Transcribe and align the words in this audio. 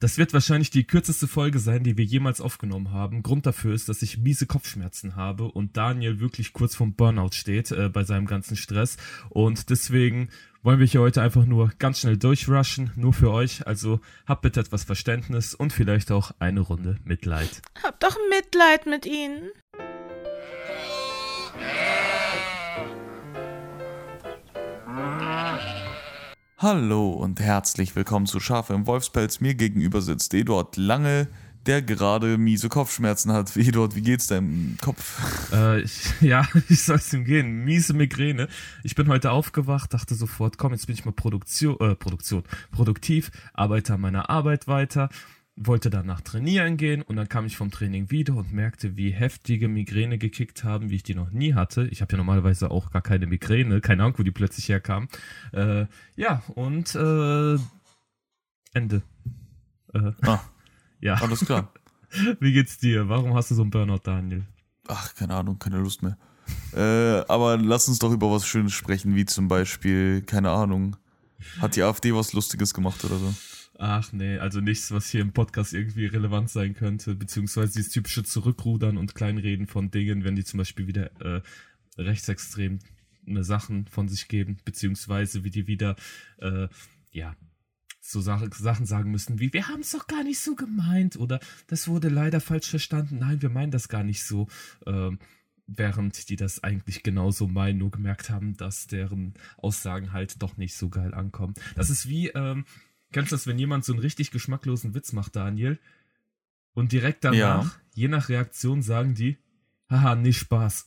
Das 0.00 0.16
wird 0.16 0.32
wahrscheinlich 0.32 0.70
die 0.70 0.84
kürzeste 0.84 1.26
Folge 1.26 1.58
sein, 1.58 1.82
die 1.82 1.96
wir 1.96 2.04
jemals 2.04 2.40
aufgenommen 2.40 2.92
haben. 2.92 3.24
Grund 3.24 3.46
dafür 3.46 3.74
ist, 3.74 3.88
dass 3.88 4.00
ich 4.02 4.18
miese 4.18 4.46
Kopfschmerzen 4.46 5.16
habe 5.16 5.46
und 5.46 5.76
Daniel 5.76 6.20
wirklich 6.20 6.52
kurz 6.52 6.76
vom 6.76 6.94
Burnout 6.94 7.32
steht 7.32 7.72
äh, 7.72 7.88
bei 7.88 8.04
seinem 8.04 8.26
ganzen 8.26 8.56
Stress. 8.56 8.96
Und 9.28 9.70
deswegen 9.70 10.28
wollen 10.62 10.78
wir 10.78 10.86
hier 10.86 11.00
heute 11.00 11.20
einfach 11.20 11.46
nur 11.46 11.72
ganz 11.80 11.98
schnell 11.98 12.16
durchrushen, 12.16 12.92
nur 12.94 13.12
für 13.12 13.32
euch. 13.32 13.66
Also 13.66 14.00
habt 14.24 14.42
bitte 14.42 14.60
etwas 14.60 14.84
Verständnis 14.84 15.52
und 15.52 15.72
vielleicht 15.72 16.12
auch 16.12 16.30
eine 16.38 16.60
Runde 16.60 16.98
Mitleid. 17.02 17.60
Hab 17.82 17.98
doch 17.98 18.16
Mitleid 18.30 18.86
mit 18.86 19.04
ihnen. 19.04 19.50
Hallo 26.60 27.10
und 27.10 27.38
herzlich 27.38 27.94
willkommen 27.94 28.26
zu 28.26 28.40
Schafe 28.40 28.74
im 28.74 28.88
Wolfspelz. 28.88 29.38
Mir 29.38 29.54
gegenüber 29.54 30.02
sitzt 30.02 30.34
Eduard 30.34 30.76
Lange, 30.76 31.28
der 31.66 31.82
gerade 31.82 32.36
miese 32.36 32.68
Kopfschmerzen 32.68 33.30
hat. 33.30 33.56
Eduard, 33.56 33.94
wie 33.94 34.02
geht's 34.02 34.26
deinem 34.26 34.76
Kopf? 34.82 35.52
Äh, 35.52 35.82
ich, 35.82 36.10
ja, 36.20 36.48
ich 36.68 36.82
soll 36.82 36.96
es 36.96 37.12
ihm 37.12 37.24
gehen. 37.24 37.64
Miese 37.64 37.94
Migräne. 37.94 38.48
Ich 38.82 38.96
bin 38.96 39.06
heute 39.06 39.30
aufgewacht, 39.30 39.94
dachte 39.94 40.16
sofort, 40.16 40.58
komm, 40.58 40.72
jetzt 40.72 40.88
bin 40.88 40.94
ich 40.94 41.04
mal 41.04 41.12
Produktion, 41.12 41.78
äh, 41.78 41.94
Produktion, 41.94 42.42
produktiv, 42.72 43.30
arbeite 43.54 43.94
an 43.94 44.00
meiner 44.00 44.28
Arbeit 44.28 44.66
weiter 44.66 45.10
wollte 45.60 45.90
danach 45.90 46.20
trainieren 46.20 46.76
gehen 46.76 47.02
und 47.02 47.16
dann 47.16 47.28
kam 47.28 47.46
ich 47.46 47.56
vom 47.56 47.70
Training 47.70 48.10
wieder 48.10 48.34
und 48.36 48.52
merkte, 48.52 48.96
wie 48.96 49.10
heftige 49.10 49.68
Migräne 49.68 50.18
gekickt 50.18 50.64
haben, 50.64 50.90
wie 50.90 50.96
ich 50.96 51.02
die 51.02 51.14
noch 51.14 51.30
nie 51.30 51.54
hatte. 51.54 51.86
Ich 51.88 52.00
habe 52.00 52.12
ja 52.12 52.18
normalerweise 52.18 52.70
auch 52.70 52.90
gar 52.90 53.02
keine 53.02 53.26
Migräne, 53.26 53.80
keine 53.80 54.04
Ahnung, 54.04 54.18
wo 54.18 54.22
die 54.22 54.30
plötzlich 54.30 54.68
herkam. 54.68 55.08
Äh, 55.52 55.86
ja, 56.16 56.42
und 56.54 56.94
äh, 56.94 57.58
Ende. 58.72 59.02
Äh, 59.92 60.12
ah, 60.22 60.40
ja. 61.00 61.14
Alles 61.14 61.44
klar. 61.44 61.72
wie 62.40 62.52
geht's 62.52 62.78
dir? 62.78 63.08
Warum 63.08 63.34
hast 63.34 63.50
du 63.50 63.54
so 63.54 63.62
einen 63.62 63.70
Burnout, 63.70 64.00
Daniel? 64.04 64.44
Ach, 64.86 65.14
keine 65.14 65.34
Ahnung, 65.34 65.58
keine 65.58 65.78
Lust 65.78 66.02
mehr. 66.02 66.16
äh, 66.72 67.24
aber 67.28 67.58
lass 67.58 67.88
uns 67.88 67.98
doch 67.98 68.12
über 68.12 68.30
was 68.30 68.46
Schönes 68.46 68.72
sprechen, 68.72 69.14
wie 69.14 69.26
zum 69.26 69.48
Beispiel, 69.48 70.22
keine 70.22 70.50
Ahnung, 70.50 70.96
hat 71.60 71.76
die 71.76 71.82
AfD 71.82 72.14
was 72.14 72.32
Lustiges 72.32 72.72
gemacht 72.72 73.04
oder 73.04 73.18
so? 73.18 73.34
Ach 73.80 74.12
nee, 74.12 74.38
also 74.38 74.60
nichts, 74.60 74.90
was 74.90 75.08
hier 75.08 75.20
im 75.20 75.32
Podcast 75.32 75.72
irgendwie 75.72 76.06
relevant 76.06 76.50
sein 76.50 76.74
könnte, 76.74 77.14
beziehungsweise 77.14 77.74
dieses 77.74 77.92
typische 77.92 78.24
Zurückrudern 78.24 78.98
und 78.98 79.14
Kleinreden 79.14 79.68
von 79.68 79.92
Dingen, 79.92 80.24
wenn 80.24 80.34
die 80.34 80.42
zum 80.42 80.58
Beispiel 80.58 80.88
wieder 80.88 81.12
äh, 81.20 81.42
rechtsextrem 81.96 82.80
Sachen 83.36 83.86
von 83.86 84.08
sich 84.08 84.26
geben, 84.26 84.56
beziehungsweise 84.64 85.44
wie 85.44 85.50
die 85.50 85.68
wieder, 85.68 85.94
äh, 86.38 86.66
ja, 87.12 87.36
so 88.00 88.20
Sache, 88.20 88.50
Sachen 88.52 88.84
sagen 88.84 89.12
müssen 89.12 89.38
wie, 89.38 89.52
wir 89.52 89.68
haben 89.68 89.82
es 89.82 89.92
doch 89.92 90.08
gar 90.08 90.24
nicht 90.24 90.40
so 90.40 90.56
gemeint 90.56 91.16
oder 91.16 91.38
das 91.68 91.86
wurde 91.86 92.08
leider 92.08 92.40
falsch 92.40 92.68
verstanden, 92.68 93.18
nein, 93.18 93.42
wir 93.42 93.50
meinen 93.50 93.70
das 93.70 93.88
gar 93.88 94.02
nicht 94.02 94.24
so, 94.24 94.48
äh, 94.86 95.10
während 95.68 96.28
die 96.30 96.36
das 96.36 96.64
eigentlich 96.64 97.04
genauso 97.04 97.46
meinen, 97.46 97.78
nur 97.78 97.92
gemerkt 97.92 98.28
haben, 98.30 98.56
dass 98.56 98.88
deren 98.88 99.34
Aussagen 99.56 100.12
halt 100.12 100.42
doch 100.42 100.56
nicht 100.56 100.74
so 100.74 100.88
geil 100.88 101.14
ankommen. 101.14 101.54
Das 101.76 101.90
ist 101.90 102.08
wie, 102.08 102.28
ähm, 102.28 102.64
Kennst 103.12 103.32
du 103.32 103.36
das, 103.36 103.46
wenn 103.46 103.58
jemand 103.58 103.84
so 103.84 103.92
einen 103.92 104.00
richtig 104.00 104.30
geschmacklosen 104.30 104.94
Witz 104.94 105.12
macht, 105.12 105.36
Daniel? 105.36 105.78
Und 106.74 106.92
direkt 106.92 107.24
danach, 107.24 107.64
ja. 107.64 107.80
je 107.94 108.08
nach 108.08 108.28
Reaktion, 108.28 108.82
sagen 108.82 109.14
die, 109.14 109.38
haha, 109.90 110.14
nicht 110.14 110.38
Spaß. 110.38 110.84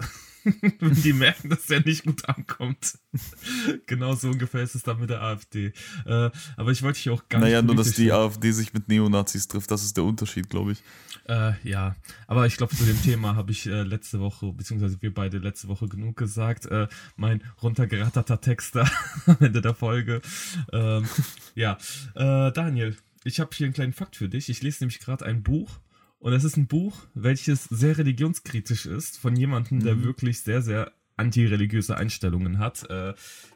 wenn 0.80 0.94
die 1.04 1.14
merken, 1.14 1.50
dass 1.50 1.68
der 1.68 1.82
nicht 1.82 2.06
gut 2.06 2.28
ankommt. 2.28 2.98
genau 3.86 4.16
so 4.16 4.30
ungefähr 4.30 4.62
ist 4.62 4.76
es 4.76 4.84
dann 4.84 5.00
mit 5.00 5.10
der 5.10 5.22
AfD. 5.22 5.74
Äh, 6.06 6.30
aber 6.56 6.72
ich 6.72 6.82
wollte 6.82 6.98
dich 6.98 7.10
auch 7.10 7.28
gar 7.30 7.40
naja, 7.40 7.62
nicht. 7.62 7.68
Naja, 7.68 7.76
nur, 7.76 7.76
dass 7.76 7.94
die 7.94 8.12
AfD 8.12 8.52
sich 8.52 8.74
mit 8.74 8.88
Neonazis 8.88 9.48
trifft, 9.48 9.70
das 9.72 9.84
ist 9.84 9.98
der 9.98 10.04
Unterschied, 10.04 10.50
glaube 10.50 10.74
ich. 10.74 10.84
Äh, 11.28 11.54
ja, 11.64 11.96
aber 12.28 12.48
ich 12.48 12.58
glaube, 12.58 12.76
zu 12.76 12.84
dem 12.84 13.02
Thema 13.02 13.36
habe 13.36 13.52
ich 13.52 13.68
äh, 13.68 13.84
letzte 13.84 14.20
Woche, 14.20 14.52
beziehungsweise 14.54 15.02
wir 15.02 15.14
beide 15.14 15.38
letzte 15.38 15.68
Woche 15.68 15.88
genug 15.88 16.18
gesagt. 16.18 16.66
Äh, 16.66 16.88
mein 17.16 17.44
runtergeratterter 17.62 18.42
Texter 18.42 18.90
am 19.26 19.38
Ende 19.40 19.62
der 19.62 19.76
Folge. 19.76 20.22
Ähm, 20.72 21.08
ja, 21.56 21.78
äh, 22.16 22.52
Daniel, 22.52 22.98
ich 23.24 23.40
habe 23.40 23.52
hier 23.54 23.68
einen 23.68 23.74
kleinen 23.74 23.94
Fakt 23.94 24.16
für 24.16 24.30
dich. 24.30 24.50
Ich 24.50 24.64
lese 24.64 24.84
nämlich 24.84 25.00
gerade 25.00 25.26
ein 25.26 25.44
Buch 25.44 25.80
und 26.22 26.34
es 26.34 26.44
ist 26.44 26.56
ein 26.56 26.68
Buch, 26.68 26.96
welches 27.16 27.66
sehr 27.66 27.98
religionskritisch 27.98 28.86
ist, 28.86 29.18
von 29.18 29.36
jemandem, 29.36 29.84
der 29.84 29.96
mhm. 29.96 30.04
wirklich 30.04 30.42
sehr, 30.42 30.62
sehr 30.62 30.92
antireligiöse 31.18 31.98
Einstellungen 31.98 32.60
hat. 32.60 32.90
Äh, 32.90 33.14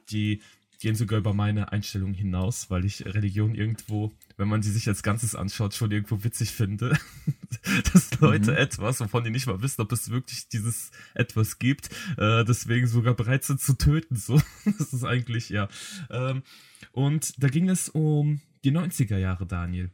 die 0.10 0.42
gehen 0.80 0.96
sogar 0.96 1.20
über 1.20 1.34
meine 1.34 1.72
Einstellung 1.72 2.14
hinaus, 2.14 2.70
weil 2.70 2.84
ich 2.86 3.06
Religion 3.06 3.56
irgendwo, 3.56 4.12
wenn 4.38 4.48
man 4.48 4.62
sie 4.62 4.72
sich 4.72 4.88
als 4.88 5.04
Ganzes 5.04 5.36
anschaut, 5.36 5.74
schon 5.74 5.92
irgendwo 5.92 6.24
witzig 6.24 6.52
finde. 6.52 6.98
dass 7.94 8.20
Leute 8.20 8.52
mhm. 8.52 8.58
etwas, 8.58 9.00
wovon 9.00 9.24
die 9.24 9.30
nicht 9.30 9.46
mal 9.46 9.62
wissen, 9.62 9.82
ob 9.82 9.92
es 9.92 10.10
wirklich 10.10 10.50
dieses 10.50 10.92
etwas 11.14 11.60
gibt, 11.60 11.90
äh, 12.18 12.44
deswegen 12.46 12.88
sogar 12.88 13.14
bereit 13.14 13.44
sind 13.44 13.62
zu 13.62 13.78
töten. 13.78 14.16
So, 14.16 14.42
das 14.78 14.92
ist 14.92 15.04
eigentlich, 15.04 15.50
ja. 15.50 15.70
Ähm, 16.10 16.42
und 16.92 17.42
da 17.42 17.48
ging 17.48 17.70
es 17.70 17.90
um 17.90 18.42
die 18.64 18.72
90er 18.72 19.18
Jahre, 19.18 19.46
Daniel. 19.46 19.92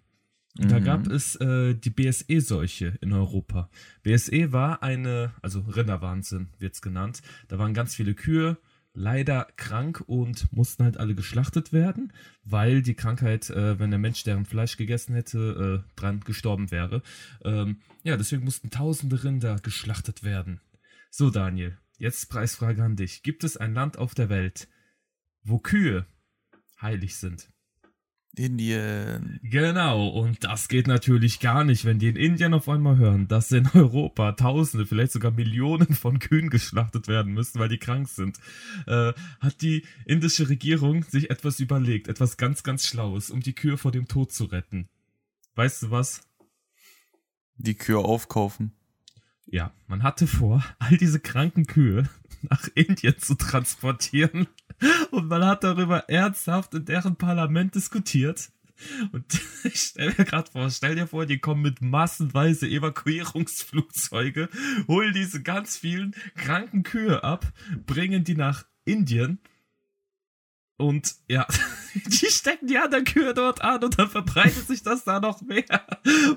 Da 0.55 0.79
mhm. 0.79 0.83
gab 0.83 1.07
es 1.07 1.35
äh, 1.37 1.75
die 1.75 1.89
BSE-Seuche 1.89 2.97
in 3.01 3.13
Europa. 3.13 3.69
BSE 4.03 4.51
war 4.51 4.83
eine, 4.83 5.33
also 5.41 5.61
Rinderwahnsinn 5.61 6.49
wird's 6.59 6.81
genannt. 6.81 7.21
Da 7.47 7.57
waren 7.57 7.73
ganz 7.73 7.95
viele 7.95 8.13
Kühe, 8.13 8.57
leider 8.93 9.47
krank 9.55 10.03
und 10.05 10.51
mussten 10.51 10.83
halt 10.83 10.97
alle 10.97 11.15
geschlachtet 11.15 11.71
werden, 11.71 12.11
weil 12.43 12.81
die 12.81 12.95
Krankheit, 12.95 13.49
äh, 13.49 13.79
wenn 13.79 13.91
der 13.91 13.99
Mensch 13.99 14.23
deren 14.23 14.45
Fleisch 14.45 14.75
gegessen 14.77 15.13
hätte, 15.15 15.83
äh, 15.85 15.99
dran 15.99 16.19
gestorben 16.21 16.71
wäre. 16.71 17.01
Ähm, 17.43 17.77
ja, 18.03 18.17
deswegen 18.17 18.43
mussten 18.43 18.69
tausende 18.69 19.23
Rinder 19.23 19.57
geschlachtet 19.57 20.23
werden. 20.23 20.59
So, 21.09 21.29
Daniel, 21.29 21.77
jetzt 21.97 22.29
Preisfrage 22.29 22.83
an 22.83 22.95
dich. 22.95 23.23
Gibt 23.23 23.43
es 23.43 23.57
ein 23.57 23.73
Land 23.73 23.97
auf 23.97 24.13
der 24.13 24.29
Welt, 24.29 24.67
wo 25.43 25.59
Kühe 25.59 26.05
heilig 26.81 27.15
sind? 27.15 27.49
Indien. 28.35 29.39
Genau, 29.43 30.07
und 30.07 30.43
das 30.43 30.67
geht 30.67 30.87
natürlich 30.87 31.39
gar 31.39 31.63
nicht, 31.63 31.85
wenn 31.85 31.99
die 31.99 32.07
in 32.07 32.15
Indien 32.15 32.53
auf 32.53 32.69
einmal 32.69 32.97
hören, 32.97 33.27
dass 33.27 33.51
in 33.51 33.67
Europa 33.73 34.31
Tausende, 34.33 34.85
vielleicht 34.85 35.11
sogar 35.11 35.31
Millionen 35.31 35.93
von 35.93 36.19
Kühen 36.19 36.49
geschlachtet 36.49 37.07
werden 37.07 37.33
müssen, 37.33 37.59
weil 37.59 37.69
die 37.69 37.77
krank 37.77 38.07
sind. 38.07 38.37
Äh, 38.87 39.13
hat 39.39 39.61
die 39.61 39.85
indische 40.05 40.49
Regierung 40.49 41.03
sich 41.03 41.29
etwas 41.29 41.59
überlegt, 41.59 42.07
etwas 42.07 42.37
ganz, 42.37 42.63
ganz 42.63 42.87
Schlaues, 42.87 43.29
um 43.29 43.41
die 43.41 43.53
Kühe 43.53 43.77
vor 43.77 43.91
dem 43.91 44.07
Tod 44.07 44.31
zu 44.31 44.45
retten. 44.45 44.87
Weißt 45.55 45.83
du 45.83 45.91
was? 45.91 46.21
Die 47.57 47.75
Kühe 47.75 47.99
aufkaufen. 47.99 48.71
Ja, 49.45 49.73
man 49.87 50.03
hatte 50.03 50.27
vor, 50.27 50.63
all 50.79 50.97
diese 50.97 51.19
kranken 51.19 51.67
Kühe 51.67 52.07
nach 52.49 52.69
Indien 52.73 53.17
zu 53.19 53.35
transportieren 53.35 54.47
und 55.11 55.27
man 55.27 55.45
hat 55.45 55.63
darüber 55.63 56.09
ernsthaft 56.09 56.73
in 56.73 56.85
deren 56.85 57.15
Parlament 57.15 57.75
diskutiert. 57.75 58.51
Und 59.11 59.25
ich 59.63 59.79
stell 59.79 60.13
mir 60.17 60.25
gerade 60.25 60.51
vor, 60.51 60.69
stell 60.69 60.95
dir 60.95 61.07
vor, 61.07 61.25
die 61.25 61.39
kommen 61.39 61.61
mit 61.61 61.81
massenweise 61.81 62.67
Evakuierungsflugzeuge, 62.67 64.49
holen 64.87 65.13
diese 65.13 65.41
ganz 65.41 65.77
vielen 65.77 66.15
kranken 66.35 66.83
Kühe 66.83 67.23
ab, 67.23 67.51
bringen 67.85 68.23
die 68.23 68.35
nach 68.35 68.65
Indien 68.85 69.39
und 70.81 71.15
ja, 71.27 71.45
die 71.93 72.25
stecken 72.25 72.67
die 72.67 72.77
anderen 72.77 73.05
Kühe 73.05 73.33
dort 73.33 73.61
an 73.61 73.83
und 73.83 73.99
dann 73.99 74.09
verbreitet 74.09 74.67
sich 74.67 74.81
das 74.81 75.03
da 75.03 75.19
noch 75.19 75.41
mehr, 75.41 75.63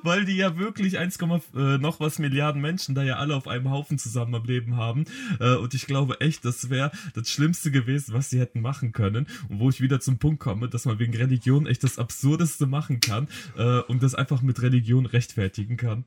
weil 0.03 0.25
die 0.25 0.37
ja 0.37 0.59
wirklich 0.59 0.99
1, 0.99 1.19
äh, 1.19 1.78
noch 1.78 1.99
was 1.99 2.19
Milliarden 2.19 2.60
Menschen 2.60 2.94
da 2.94 3.03
ja 3.03 3.16
alle 3.16 3.34
auf 3.34 3.49
einem 3.49 3.71
Haufen 3.71 3.99
zusammen 3.99 4.34
am 4.34 4.44
Leben 4.44 4.77
haben. 4.77 5.06
Äh, 5.41 5.56
und 5.56 5.75
ich 5.75 5.87
glaube 5.87 6.21
echt, 6.21 6.44
das 6.44 6.69
wäre 6.71 6.93
das 7.15 7.31
Schlimmste 7.31 7.71
gewesen, 7.71 8.15
was 8.15 8.31
sie 8.31 8.38
hätten 8.38 8.60
machen 8.60 8.93
können. 8.93 9.27
Und 9.49 9.60
wo 9.60 9.71
ich 9.71 9.81
wieder 9.81 10.00
zum 10.00 10.19
Punkt 10.19 10.41
komme, 10.41 10.69
dass 10.69 10.84
man 10.84 10.99
wegen 10.99 11.16
Religion 11.16 11.66
echt 11.66 11.82
das 11.82 11.99
Absurdeste 11.99 12.66
machen 12.66 13.00
kann 13.00 13.28
äh, 13.56 13.81
und 13.81 14.03
das 14.03 14.15
einfach 14.15 14.43
mit 14.43 14.61
Religion 14.61 15.06
rechtfertigen 15.06 15.76
kann. 15.76 16.05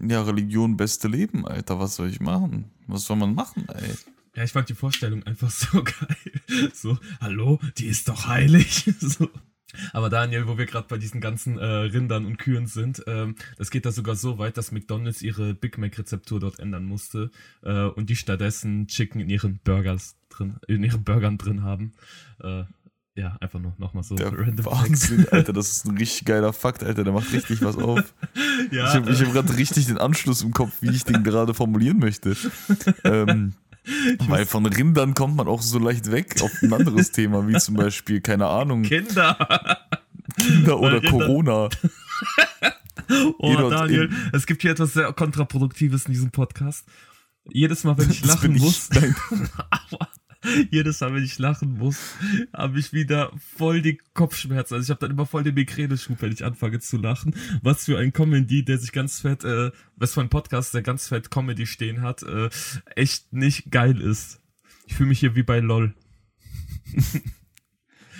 Ja, 0.00 0.22
Religion, 0.22 0.76
beste 0.76 1.06
Leben, 1.06 1.46
Alter. 1.46 1.78
Was 1.78 1.94
soll 1.94 2.08
ich 2.08 2.18
machen? 2.18 2.72
Was 2.88 3.04
soll 3.04 3.16
man 3.16 3.34
machen, 3.34 3.66
ey? 3.68 3.94
Ja, 4.34 4.44
ich 4.44 4.52
fand 4.52 4.68
die 4.68 4.74
Vorstellung 4.74 5.22
einfach 5.24 5.50
so 5.50 5.82
geil. 5.82 6.70
So, 6.72 6.98
hallo, 7.20 7.60
die 7.78 7.86
ist 7.86 8.08
doch 8.08 8.26
heilig. 8.26 8.90
So. 9.00 9.28
Aber 9.94 10.10
Daniel, 10.10 10.46
wo 10.46 10.58
wir 10.58 10.66
gerade 10.66 10.86
bei 10.86 10.98
diesen 10.98 11.22
ganzen 11.22 11.58
äh, 11.58 11.64
Rindern 11.64 12.26
und 12.26 12.36
Kühen 12.36 12.66
sind, 12.66 13.02
ähm, 13.06 13.36
das 13.56 13.70
geht 13.70 13.86
da 13.86 13.90
sogar 13.90 14.16
so 14.16 14.36
weit, 14.36 14.58
dass 14.58 14.70
McDonald's 14.70 15.22
ihre 15.22 15.54
Big 15.54 15.78
Mac-Rezeptur 15.78 16.40
dort 16.40 16.58
ändern 16.58 16.84
musste 16.84 17.30
äh, 17.62 17.84
und 17.84 18.10
die 18.10 18.16
stattdessen 18.16 18.86
Chicken 18.86 19.20
in 19.20 19.30
ihren 19.30 19.60
Burgers 19.64 20.16
drin, 20.28 20.56
in 20.68 20.84
ihren 20.84 21.04
Burgern 21.04 21.38
drin 21.38 21.62
haben. 21.62 21.94
Äh, 22.42 22.64
ja, 23.14 23.36
einfach 23.40 23.60
nur 23.60 23.74
nochmal 23.78 24.02
so 24.02 24.14
der 24.14 24.32
random 24.38 24.66
Wahnsinn, 24.66 25.20
Facts. 25.20 25.32
Alter, 25.32 25.52
das 25.54 25.70
ist 25.72 25.86
ein 25.86 25.96
richtig 25.96 26.26
geiler 26.26 26.52
Fakt, 26.52 26.84
Alter, 26.84 27.04
der 27.04 27.12
macht 27.12 27.32
richtig 27.32 27.62
was 27.62 27.76
auf. 27.76 28.14
ja, 28.70 28.88
ich 28.88 28.94
habe 28.94 29.10
äh, 29.10 29.14
hab 29.14 29.32
gerade 29.32 29.56
richtig 29.56 29.86
den 29.86 29.98
Anschluss 29.98 30.42
im 30.42 30.52
Kopf, 30.52 30.72
wie 30.80 30.90
ich 30.90 31.04
den 31.04 31.22
gerade 31.24 31.54
formulieren 31.54 31.98
möchte. 31.98 32.36
ähm, 33.04 33.54
weil 34.28 34.46
von 34.46 34.66
Rindern 34.66 35.14
kommt 35.14 35.36
man 35.36 35.48
auch 35.48 35.62
so 35.62 35.78
leicht 35.78 36.10
weg 36.10 36.40
auf 36.42 36.50
ein 36.62 36.72
anderes 36.72 37.10
Thema, 37.12 37.46
wie 37.48 37.58
zum 37.58 37.74
Beispiel, 37.74 38.20
keine 38.20 38.46
Ahnung. 38.46 38.82
Kinder. 38.82 39.78
Kinder 40.36 40.80
oder 40.80 41.00
Corona. 41.00 41.68
oh, 43.38 43.68
Daniel, 43.70 44.10
es 44.32 44.46
gibt 44.46 44.62
hier 44.62 44.72
etwas 44.72 44.92
sehr 44.92 45.12
kontraproduktives 45.12 46.06
in 46.06 46.12
diesem 46.12 46.30
Podcast. 46.30 46.86
Jedes 47.50 47.84
Mal, 47.84 47.98
wenn 47.98 48.10
ich 48.10 48.24
lachen 48.24 48.56
muss, 48.56 48.90
ich, 48.90 49.14
aber 49.70 50.08
jedes 50.70 51.00
Mal, 51.00 51.14
wenn 51.14 51.24
ich 51.24 51.38
lachen 51.38 51.78
muss, 51.78 52.14
habe 52.52 52.78
ich 52.78 52.92
wieder 52.92 53.32
voll 53.56 53.82
die 53.82 53.98
Kopfschmerzen. 54.14 54.74
Also 54.74 54.84
ich 54.84 54.90
habe 54.90 55.00
dann 55.00 55.10
immer 55.10 55.26
voll 55.26 55.42
den 55.42 55.54
Migräne-Schub, 55.54 56.20
wenn 56.20 56.32
ich 56.32 56.44
anfange 56.44 56.80
zu 56.80 56.96
lachen. 56.96 57.34
Was 57.62 57.84
für 57.84 57.98
ein 57.98 58.12
Comedy, 58.12 58.64
der 58.64 58.78
sich 58.78 58.92
ganz 58.92 59.20
fett, 59.20 59.44
äh, 59.44 59.70
was 59.96 60.14
für 60.14 60.20
ein 60.20 60.28
Podcast, 60.28 60.74
der 60.74 60.82
ganz 60.82 61.08
fett 61.08 61.30
Comedy 61.30 61.66
stehen 61.66 62.02
hat, 62.02 62.22
äh, 62.22 62.50
echt 62.96 63.32
nicht 63.32 63.70
geil 63.70 64.00
ist. 64.00 64.40
Ich 64.86 64.94
fühle 64.94 65.10
mich 65.10 65.20
hier 65.20 65.34
wie 65.36 65.42
bei 65.42 65.60
LOL. 65.60 65.94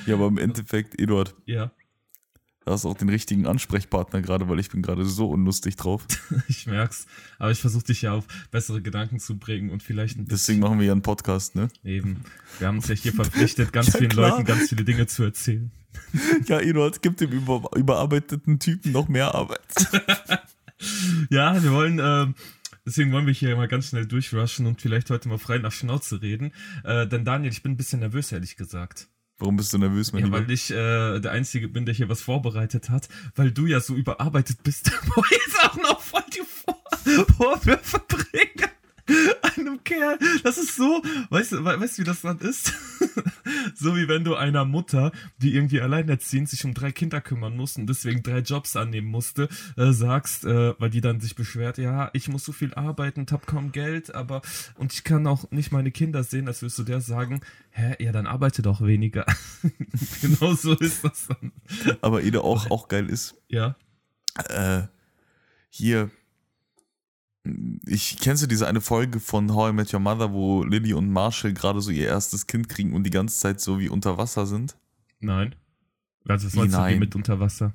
ja, 0.06 0.14
aber 0.14 0.28
im 0.28 0.38
Endeffekt, 0.38 1.00
Eduard. 1.00 1.34
Ja. 1.44 1.72
Du 2.64 2.70
hast 2.70 2.84
auch 2.84 2.96
den 2.96 3.08
richtigen 3.08 3.46
Ansprechpartner 3.46 4.22
gerade, 4.22 4.48
weil 4.48 4.60
ich 4.60 4.70
bin 4.70 4.82
gerade 4.82 5.04
so 5.04 5.28
unlustig 5.28 5.74
drauf. 5.76 6.06
ich 6.48 6.66
merk's. 6.66 7.06
Aber 7.38 7.50
ich 7.50 7.60
versuche 7.60 7.84
dich 7.84 8.02
ja 8.02 8.12
auf 8.12 8.24
bessere 8.50 8.80
Gedanken 8.80 9.18
zu 9.18 9.36
bringen 9.36 9.70
und 9.70 9.82
vielleicht 9.82 10.16
ein 10.16 10.26
Deswegen 10.26 10.60
machen 10.60 10.78
wir 10.78 10.86
ja 10.86 10.92
einen 10.92 11.02
Podcast, 11.02 11.56
ne? 11.56 11.68
Eben. 11.82 12.22
Wir 12.58 12.68
haben 12.68 12.76
uns 12.76 12.86
ja 12.86 12.94
hier 12.94 13.12
verpflichtet, 13.12 13.72
ganz 13.72 13.86
ja, 13.92 13.98
vielen 13.98 14.10
klar. 14.10 14.30
Leuten 14.30 14.44
ganz 14.44 14.68
viele 14.68 14.84
Dinge 14.84 15.06
zu 15.06 15.24
erzählen. 15.24 15.72
ja, 16.46 16.60
Eduard, 16.60 17.02
gibt 17.02 17.20
dem 17.20 17.32
über, 17.32 17.68
überarbeiteten 17.74 18.60
Typen 18.60 18.92
noch 18.92 19.08
mehr 19.08 19.34
Arbeit. 19.34 19.60
ja, 21.30 21.60
wir 21.60 21.72
wollen, 21.72 21.98
äh, 21.98 22.32
deswegen 22.86 23.10
wollen 23.10 23.26
wir 23.26 23.34
hier 23.34 23.56
mal 23.56 23.68
ganz 23.68 23.88
schnell 23.88 24.06
durchrushen 24.06 24.66
und 24.66 24.80
vielleicht 24.80 25.10
heute 25.10 25.28
mal 25.28 25.38
frei 25.38 25.58
nach 25.58 25.72
Schnauze 25.72 26.22
reden. 26.22 26.52
Äh, 26.84 27.08
denn 27.08 27.24
Daniel, 27.24 27.50
ich 27.50 27.62
bin 27.62 27.72
ein 27.72 27.76
bisschen 27.76 28.00
nervös, 28.00 28.30
ehrlich 28.30 28.56
gesagt. 28.56 29.08
Warum 29.42 29.56
bist 29.56 29.72
du 29.72 29.78
nervös, 29.78 30.12
mein 30.12 30.20
Ja, 30.20 30.26
Lieber? 30.26 30.38
weil 30.38 30.50
ich 30.52 30.70
äh, 30.70 31.18
der 31.18 31.32
Einzige 31.32 31.66
bin, 31.66 31.84
der 31.84 31.92
hier 31.92 32.08
was 32.08 32.20
vorbereitet 32.22 32.90
hat, 32.90 33.08
weil 33.34 33.50
du 33.50 33.66
ja 33.66 33.80
so 33.80 33.92
überarbeitet 33.96 34.62
bist, 34.62 34.92
wo 35.16 35.22
ich 35.24 35.30
jetzt 35.32 35.64
auch 35.64 35.76
noch 35.78 36.00
voll 36.00 36.22
die 36.32 36.42
Vor 36.46 36.80
Vorwürfe 37.36 38.00
bringe 38.06 38.70
einem 39.42 39.51
Kerl. 39.92 40.18
Das 40.42 40.58
ist 40.58 40.76
so, 40.76 41.02
weißt 41.30 41.52
du, 41.52 41.64
weißt 41.64 41.98
du, 41.98 42.02
wie 42.02 42.06
das 42.06 42.22
dann 42.22 42.38
ist? 42.38 42.72
so 43.74 43.96
wie 43.96 44.08
wenn 44.08 44.24
du 44.24 44.34
einer 44.34 44.64
Mutter, 44.64 45.12
die 45.38 45.54
irgendwie 45.54 45.80
alleinerziehend 45.80 46.48
sich 46.48 46.64
um 46.64 46.74
drei 46.74 46.92
Kinder 46.92 47.20
kümmern 47.20 47.56
muss 47.56 47.76
und 47.76 47.86
deswegen 47.86 48.22
drei 48.22 48.38
Jobs 48.38 48.76
annehmen 48.76 49.08
musste, 49.08 49.48
äh, 49.76 49.92
sagst, 49.92 50.44
äh, 50.44 50.74
weil 50.78 50.90
die 50.90 51.00
dann 51.00 51.20
sich 51.20 51.34
beschwert, 51.34 51.78
ja, 51.78 52.10
ich 52.12 52.28
muss 52.28 52.44
so 52.44 52.52
viel 52.52 52.74
arbeiten 52.74 53.20
und 53.20 53.32
hab 53.32 53.46
kaum 53.46 53.72
Geld, 53.72 54.14
aber 54.14 54.42
und 54.76 54.92
ich 54.92 55.04
kann 55.04 55.26
auch 55.26 55.50
nicht 55.50 55.72
meine 55.72 55.90
Kinder 55.90 56.22
sehen, 56.24 56.48
als 56.48 56.62
würdest 56.62 56.78
du 56.78 56.84
der 56.84 57.00
sagen, 57.00 57.40
hä, 57.70 57.96
ja, 57.98 58.12
dann 58.12 58.26
arbeite 58.26 58.62
doch 58.62 58.80
weniger. 58.80 59.26
genau 60.20 60.54
so 60.54 60.74
ist 60.74 61.04
das 61.04 61.28
dann. 61.28 61.52
Aber 62.00 62.22
Ede 62.22 62.42
auch, 62.42 62.70
auch 62.70 62.88
geil 62.88 63.08
ist. 63.08 63.34
Ja. 63.48 63.76
Äh, 64.48 64.82
hier, 65.68 66.10
ich 67.86 68.18
kennst 68.18 68.42
du 68.42 68.46
diese 68.46 68.68
eine 68.68 68.80
Folge 68.80 69.18
von 69.18 69.52
How 69.52 69.70
I 69.70 69.72
Met 69.72 69.92
Your 69.92 70.00
Mother, 70.00 70.32
wo 70.32 70.62
Lily 70.62 70.92
und 70.92 71.10
Marshall 71.10 71.52
gerade 71.52 71.80
so 71.80 71.90
ihr 71.90 72.06
erstes 72.06 72.46
Kind 72.46 72.68
kriegen 72.68 72.92
und 72.92 73.04
die 73.04 73.10
ganze 73.10 73.38
Zeit 73.38 73.60
so 73.60 73.80
wie 73.80 73.88
unter 73.88 74.16
Wasser 74.16 74.46
sind? 74.46 74.76
Nein. 75.20 75.54
Also 76.26 76.46
was 76.46 76.54
meinst 76.54 76.76
Nein. 76.76 76.94
du 76.94 77.00
mit 77.00 77.16
unter 77.16 77.40
Wasser? 77.40 77.74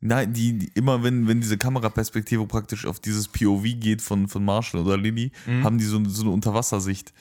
Nein, 0.00 0.34
die, 0.34 0.58
die, 0.58 0.68
immer 0.74 1.02
wenn, 1.02 1.26
wenn 1.28 1.40
diese 1.40 1.56
Kameraperspektive 1.56 2.46
praktisch 2.46 2.84
auf 2.84 3.00
dieses 3.00 3.28
POV 3.28 3.62
geht 3.80 4.02
von, 4.02 4.28
von 4.28 4.44
Marshall 4.44 4.82
oder 4.82 4.98
Lily, 4.98 5.32
mhm. 5.46 5.64
haben 5.64 5.78
die 5.78 5.84
so, 5.84 6.04
so 6.04 6.22
eine 6.22 6.30
Unterwassersicht. 6.30 7.14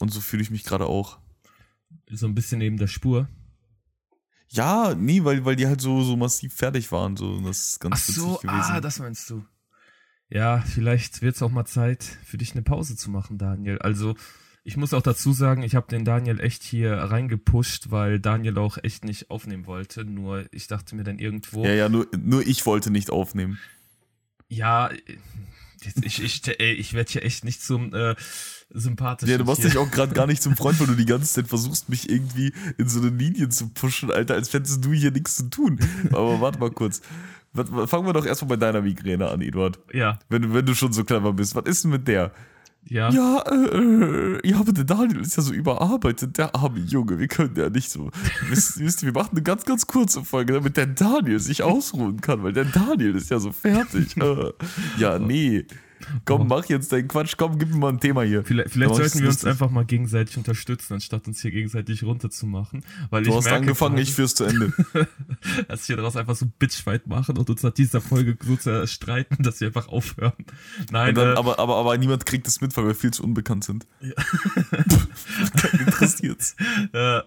Und 0.00 0.12
so 0.12 0.20
fühle 0.20 0.42
ich 0.42 0.50
mich 0.50 0.64
gerade 0.64 0.86
auch. 0.86 1.18
So 2.10 2.26
ein 2.26 2.34
bisschen 2.34 2.58
neben 2.58 2.78
der 2.78 2.88
Spur. 2.88 3.28
Ja, 4.48 4.94
nee, 4.96 5.22
weil, 5.22 5.44
weil 5.44 5.54
die 5.54 5.68
halt 5.68 5.80
so, 5.80 6.02
so 6.02 6.16
massiv 6.16 6.52
fertig 6.54 6.90
waren. 6.90 7.16
So, 7.16 7.40
das 7.42 7.68
ist 7.68 7.80
ganz 7.80 7.94
Ach 7.94 8.14
so, 8.14 8.36
gewesen. 8.38 8.50
ah, 8.50 8.80
das 8.80 8.98
meinst 8.98 9.30
du. 9.30 9.44
Ja, 10.28 10.60
vielleicht 10.60 11.22
wird 11.22 11.36
es 11.36 11.42
auch 11.42 11.50
mal 11.50 11.64
Zeit 11.64 12.02
für 12.24 12.38
dich 12.38 12.52
eine 12.52 12.62
Pause 12.62 12.96
zu 12.96 13.10
machen, 13.10 13.38
Daniel. 13.38 13.78
Also, 13.78 14.16
ich 14.64 14.76
muss 14.76 14.94
auch 14.94 15.02
dazu 15.02 15.32
sagen, 15.32 15.62
ich 15.62 15.74
habe 15.74 15.86
den 15.88 16.04
Daniel 16.04 16.40
echt 16.40 16.62
hier 16.62 16.94
reingepusht, 16.94 17.90
weil 17.90 18.18
Daniel 18.18 18.58
auch 18.58 18.78
echt 18.82 19.04
nicht 19.04 19.30
aufnehmen 19.30 19.66
wollte. 19.66 20.04
Nur 20.04 20.46
ich 20.52 20.66
dachte 20.66 20.96
mir 20.96 21.04
dann 21.04 21.18
irgendwo. 21.18 21.64
Ja, 21.64 21.74
ja, 21.74 21.88
nur, 21.90 22.08
nur 22.18 22.46
ich 22.46 22.64
wollte 22.64 22.90
nicht 22.90 23.10
aufnehmen. 23.10 23.58
Ja, 24.48 24.90
ich, 26.02 26.22
ich, 26.22 26.60
ey, 26.60 26.72
ich 26.72 26.94
werde 26.94 27.12
hier 27.12 27.24
echt 27.24 27.44
nicht 27.44 27.62
zum 27.62 27.92
äh, 27.94 28.14
sympathischen. 28.70 29.30
Ja, 29.30 29.38
du 29.38 29.44
machst 29.44 29.64
dich 29.64 29.76
auch 29.76 29.90
gerade 29.90 30.14
gar 30.14 30.26
nicht 30.26 30.42
zum 30.42 30.56
Freund, 30.56 30.78
weil 30.80 30.86
du 30.86 30.94
die 30.94 31.06
ganze 31.06 31.32
Zeit 31.32 31.48
versuchst, 31.48 31.88
mich 31.88 32.10
irgendwie 32.10 32.52
in 32.78 32.88
so 32.88 33.00
eine 33.00 33.10
Linie 33.10 33.48
zu 33.48 33.68
pushen, 33.68 34.10
Alter, 34.10 34.34
als 34.34 34.52
hättest 34.52 34.84
du 34.84 34.92
hier 34.92 35.10
nichts 35.10 35.36
zu 35.36 35.50
tun. 35.50 35.78
Aber 36.10 36.40
warte 36.40 36.58
mal 36.58 36.70
kurz. 36.70 37.00
Fangen 37.54 38.06
wir 38.06 38.12
doch 38.12 38.26
erstmal 38.26 38.50
bei 38.50 38.56
deiner 38.56 38.82
Migräne 38.82 39.28
an, 39.28 39.40
Eduard. 39.40 39.78
Ja. 39.92 40.18
Wenn, 40.28 40.52
wenn 40.52 40.66
du 40.66 40.74
schon 40.74 40.92
so 40.92 41.04
clever 41.04 41.32
bist. 41.32 41.54
Was 41.54 41.66
ist 41.66 41.84
denn 41.84 41.92
mit 41.92 42.08
der? 42.08 42.32
Ja. 42.86 43.10
Ja, 43.10 43.42
äh, 43.50 44.46
ja, 44.46 44.58
aber 44.58 44.72
der 44.72 44.84
Daniel 44.84 45.20
ist 45.20 45.36
ja 45.36 45.42
so 45.42 45.54
überarbeitet, 45.54 46.36
der 46.36 46.54
arme 46.54 46.80
Junge. 46.80 47.18
Wir 47.18 47.28
können 47.28 47.54
ja 47.56 47.70
nicht 47.70 47.90
so. 47.90 48.10
wisst, 48.48 48.78
wisst 48.80 49.02
ihr, 49.02 49.06
wir 49.14 49.20
machen 49.20 49.30
eine 49.32 49.42
ganz, 49.42 49.64
ganz 49.64 49.86
kurze 49.86 50.22
Folge, 50.24 50.52
damit 50.52 50.76
der 50.76 50.86
Daniel 50.86 51.38
sich 51.38 51.62
ausruhen 51.62 52.20
kann, 52.20 52.42
weil 52.42 52.52
der 52.52 52.66
Daniel 52.66 53.14
ist 53.14 53.30
ja 53.30 53.38
so 53.38 53.52
fertig. 53.52 54.16
Äh, 54.16 54.52
ja, 54.98 55.18
nee. 55.18 55.64
Komm, 56.24 56.48
mach 56.48 56.64
jetzt 56.66 56.92
deinen 56.92 57.08
Quatsch. 57.08 57.34
Komm, 57.36 57.58
gib 57.58 57.70
mir 57.70 57.76
mal 57.76 57.88
ein 57.90 58.00
Thema 58.00 58.22
hier. 58.22 58.44
Vielleicht, 58.44 58.70
vielleicht 58.70 58.94
sollten 58.94 59.20
wir 59.20 59.28
uns 59.28 59.44
einfach 59.44 59.70
mal 59.70 59.84
gegenseitig 59.84 60.36
unterstützen, 60.36 60.94
anstatt 60.94 61.26
uns 61.26 61.40
hier 61.42 61.50
gegenseitig 61.50 62.02
runterzumachen. 62.02 62.84
Weil 63.10 63.22
du 63.22 63.30
ich 63.30 63.36
hast 63.36 63.44
merke, 63.44 63.60
angefangen, 63.60 63.98
ich 63.98 64.12
führ's 64.12 64.34
zu 64.34 64.44
Ende. 64.44 64.72
dass 65.68 65.88
wir 65.88 65.96
daraus 65.96 66.16
einfach 66.16 66.36
so 66.36 66.46
Bitchfight 66.58 67.06
machen 67.06 67.38
und 67.38 67.48
uns 67.50 67.62
nach 67.62 67.72
dieser 67.72 68.00
Folge 68.00 68.36
so 68.42 68.56
zerstreiten, 68.56 69.42
dass 69.42 69.60
wir 69.60 69.68
einfach 69.68 69.88
aufhören. 69.88 70.32
Nein, 70.90 71.14
dann, 71.14 71.34
äh, 71.34 71.38
aber, 71.38 71.58
aber, 71.58 71.76
aber 71.76 71.98
niemand 71.98 72.26
kriegt 72.26 72.46
das 72.46 72.60
mit, 72.60 72.76
weil 72.76 72.86
wir 72.86 72.94
viel 72.94 73.12
zu 73.12 73.22
unbekannt 73.22 73.64
sind. 73.64 73.86
Ja. 74.04 74.12
Interessiert's. 75.78 76.56
Äh, 76.92 77.22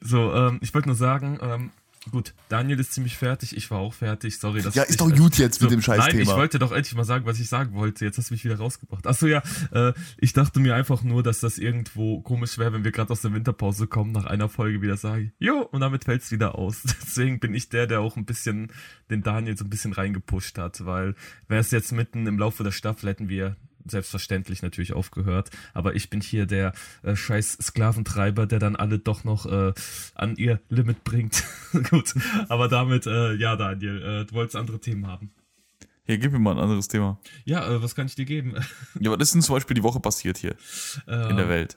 so, 0.00 0.32
ähm, 0.32 0.58
ich 0.62 0.72
wollte 0.74 0.88
nur 0.88 0.96
sagen, 0.96 1.38
ähm, 1.42 1.70
Gut, 2.10 2.32
Daniel 2.48 2.80
ist 2.80 2.94
ziemlich 2.94 3.18
fertig, 3.18 3.54
ich 3.54 3.70
war 3.70 3.78
auch 3.78 3.92
fertig. 3.92 4.38
Sorry, 4.38 4.62
dass 4.62 4.74
Ja, 4.74 4.84
ist 4.84 5.02
doch 5.02 5.14
gut 5.14 5.36
jetzt 5.36 5.60
so, 5.60 5.66
mit 5.66 5.72
dem 5.72 5.82
Scheißthema. 5.82 6.12
Nein, 6.12 6.22
ich 6.22 6.28
wollte 6.28 6.58
doch 6.58 6.72
endlich 6.72 6.94
mal 6.94 7.04
sagen, 7.04 7.26
was 7.26 7.38
ich 7.38 7.48
sagen 7.48 7.74
wollte. 7.74 8.06
Jetzt 8.06 8.16
hast 8.16 8.30
du 8.30 8.34
mich 8.34 8.42
wieder 8.42 8.56
rausgebracht. 8.56 9.06
Achso, 9.06 9.26
ja, 9.26 9.42
äh, 9.70 9.92
ich 10.16 10.32
dachte 10.32 10.60
mir 10.60 10.74
einfach 10.74 11.02
nur, 11.02 11.22
dass 11.22 11.40
das 11.40 11.58
irgendwo 11.58 12.22
komisch 12.22 12.56
wäre, 12.56 12.72
wenn 12.72 12.84
wir 12.84 12.90
gerade 12.90 13.10
aus 13.10 13.20
der 13.20 13.34
Winterpause 13.34 13.86
kommen, 13.86 14.12
nach 14.12 14.24
einer 14.24 14.48
Folge 14.48 14.80
wieder 14.80 14.96
sagen, 14.96 15.32
jo, 15.38 15.60
und 15.60 15.80
damit 15.80 16.04
fällt's 16.04 16.30
wieder 16.32 16.54
aus. 16.54 16.82
Deswegen 17.02 17.38
bin 17.38 17.52
ich 17.52 17.68
der, 17.68 17.86
der 17.86 18.00
auch 18.00 18.16
ein 18.16 18.24
bisschen 18.24 18.72
den 19.10 19.22
Daniel 19.22 19.58
so 19.58 19.64
ein 19.64 19.70
bisschen 19.70 19.92
reingepusht 19.92 20.56
hat, 20.56 20.86
weil 20.86 21.14
wäre 21.48 21.60
es 21.60 21.70
jetzt 21.70 21.92
mitten 21.92 22.26
im 22.26 22.38
Laufe 22.38 22.64
der 22.64 22.72
Staffel, 22.72 23.10
hätten 23.10 23.28
wir 23.28 23.56
selbstverständlich 23.86 24.62
natürlich 24.62 24.92
aufgehört. 24.92 25.50
Aber 25.74 25.94
ich 25.94 26.10
bin 26.10 26.20
hier 26.20 26.46
der 26.46 26.72
äh, 27.02 27.16
scheiß 27.16 27.58
Sklaventreiber, 27.60 28.46
der 28.46 28.58
dann 28.58 28.76
alle 28.76 28.98
doch 28.98 29.24
noch 29.24 29.46
äh, 29.46 29.72
an 30.14 30.36
ihr 30.36 30.60
Limit 30.68 31.04
bringt. 31.04 31.44
Gut, 31.90 32.14
aber 32.48 32.68
damit, 32.68 33.06
äh, 33.06 33.34
ja, 33.34 33.56
Daniel, 33.56 34.02
äh, 34.02 34.24
du 34.26 34.34
wolltest 34.34 34.56
andere 34.56 34.80
Themen 34.80 35.06
haben. 35.06 35.30
Ja, 36.06 36.16
gib 36.16 36.32
mir 36.32 36.38
mal 36.38 36.52
ein 36.52 36.58
anderes 36.58 36.88
Thema. 36.88 37.20
Ja, 37.44 37.68
äh, 37.70 37.82
was 37.82 37.94
kann 37.94 38.06
ich 38.06 38.14
dir 38.14 38.24
geben? 38.24 38.54
ja, 39.00 39.10
was 39.10 39.20
ist 39.20 39.34
denn 39.34 39.42
zum 39.42 39.54
Beispiel 39.54 39.74
die 39.74 39.82
Woche 39.82 40.00
passiert 40.00 40.38
hier 40.38 40.56
in 41.06 41.36
der 41.36 41.44
ähm, 41.44 41.48
Welt? 41.48 41.76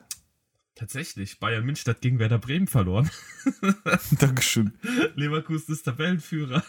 Tatsächlich, 0.75 1.39
Bayern 1.39 1.65
München 1.65 1.88
hat 1.91 2.01
gegen 2.01 2.17
Werder 2.17 2.39
Bremen 2.39 2.65
verloren. 2.65 3.12
Dankeschön. 4.19 4.74
Leverkusen 5.15 5.72
ist 5.72 5.83
Tabellenführer. 5.83 6.63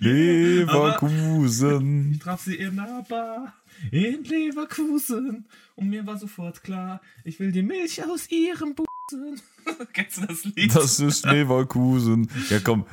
Leverkusen. 0.00 1.82
ich 2.12 2.18
traf 2.18 2.40
sie 2.40 2.54
in 2.56 2.76
der 2.76 3.04
Bar 3.08 3.54
in 3.90 4.24
Leverkusen 4.24 5.44
und 5.76 5.88
mir 5.88 6.06
war 6.06 6.18
sofort 6.18 6.62
klar, 6.62 7.00
ich 7.24 7.40
will 7.40 7.52
die 7.52 7.62
Milch 7.62 8.02
aus 8.04 8.30
ihrem 8.30 8.74
Busen. 8.74 9.40
Kennst 9.92 10.18
du 10.18 10.26
das 10.26 10.44
Lied? 10.44 10.74
Das 10.74 11.00
ist 11.00 11.26
Leverkusen. 11.26 12.30
Ja, 12.48 12.60
komm. 12.62 12.86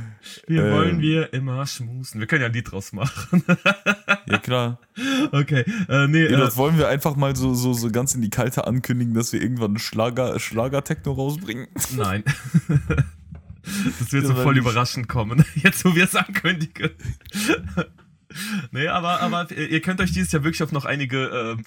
Wir 0.48 0.66
äh, 0.66 0.72
wollen 0.72 1.00
wir 1.00 1.34
immer 1.34 1.66
schmusen. 1.66 2.20
Wir 2.20 2.28
können 2.28 2.42
ja 2.42 2.48
ein 2.48 2.54
Lied 2.54 2.72
draus 2.72 2.92
machen. 2.94 3.44
ja, 4.26 4.38
klar. 4.40 4.80
Okay, 5.32 5.64
äh, 5.90 6.08
nee. 6.08 6.28
Ja, 6.28 6.38
das 6.38 6.56
äh, 6.56 6.58
wollen 6.58 6.78
wir 6.78 6.88
einfach 6.88 7.16
mal 7.16 7.36
so, 7.36 7.54
so, 7.54 7.74
so 7.74 7.92
ganz 7.92 8.16
in 8.16 8.22
die 8.22 8.30
Kalte 8.30 8.68
ankündigen, 8.68 9.14
dass 9.14 9.32
wir 9.34 9.42
irgendwann 9.42 9.72
einen 9.72 9.80
Schlager, 9.80 10.40
Schlager-Techno 10.40 11.12
rausbringen. 11.14 11.68
Nein. 11.96 12.24
Das 14.00 14.12
wird 14.12 14.26
so 14.26 14.36
voll 14.36 14.54
nicht. 14.54 14.62
überraschend 14.62 15.08
kommen, 15.08 15.44
jetzt 15.56 15.84
wo 15.86 15.96
wir 15.96 16.06
es 16.06 16.16
ankündigen. 16.16 16.92
nee, 18.72 18.88
aber, 18.88 19.22
aber 19.22 19.52
ihr 19.52 19.82
könnt 19.82 20.00
euch 20.02 20.12
dieses 20.12 20.32
Jahr 20.32 20.44
wirklich 20.44 20.64
auf 20.64 20.72
noch 20.72 20.86
einige, 20.86 21.58
äh, 21.58 21.64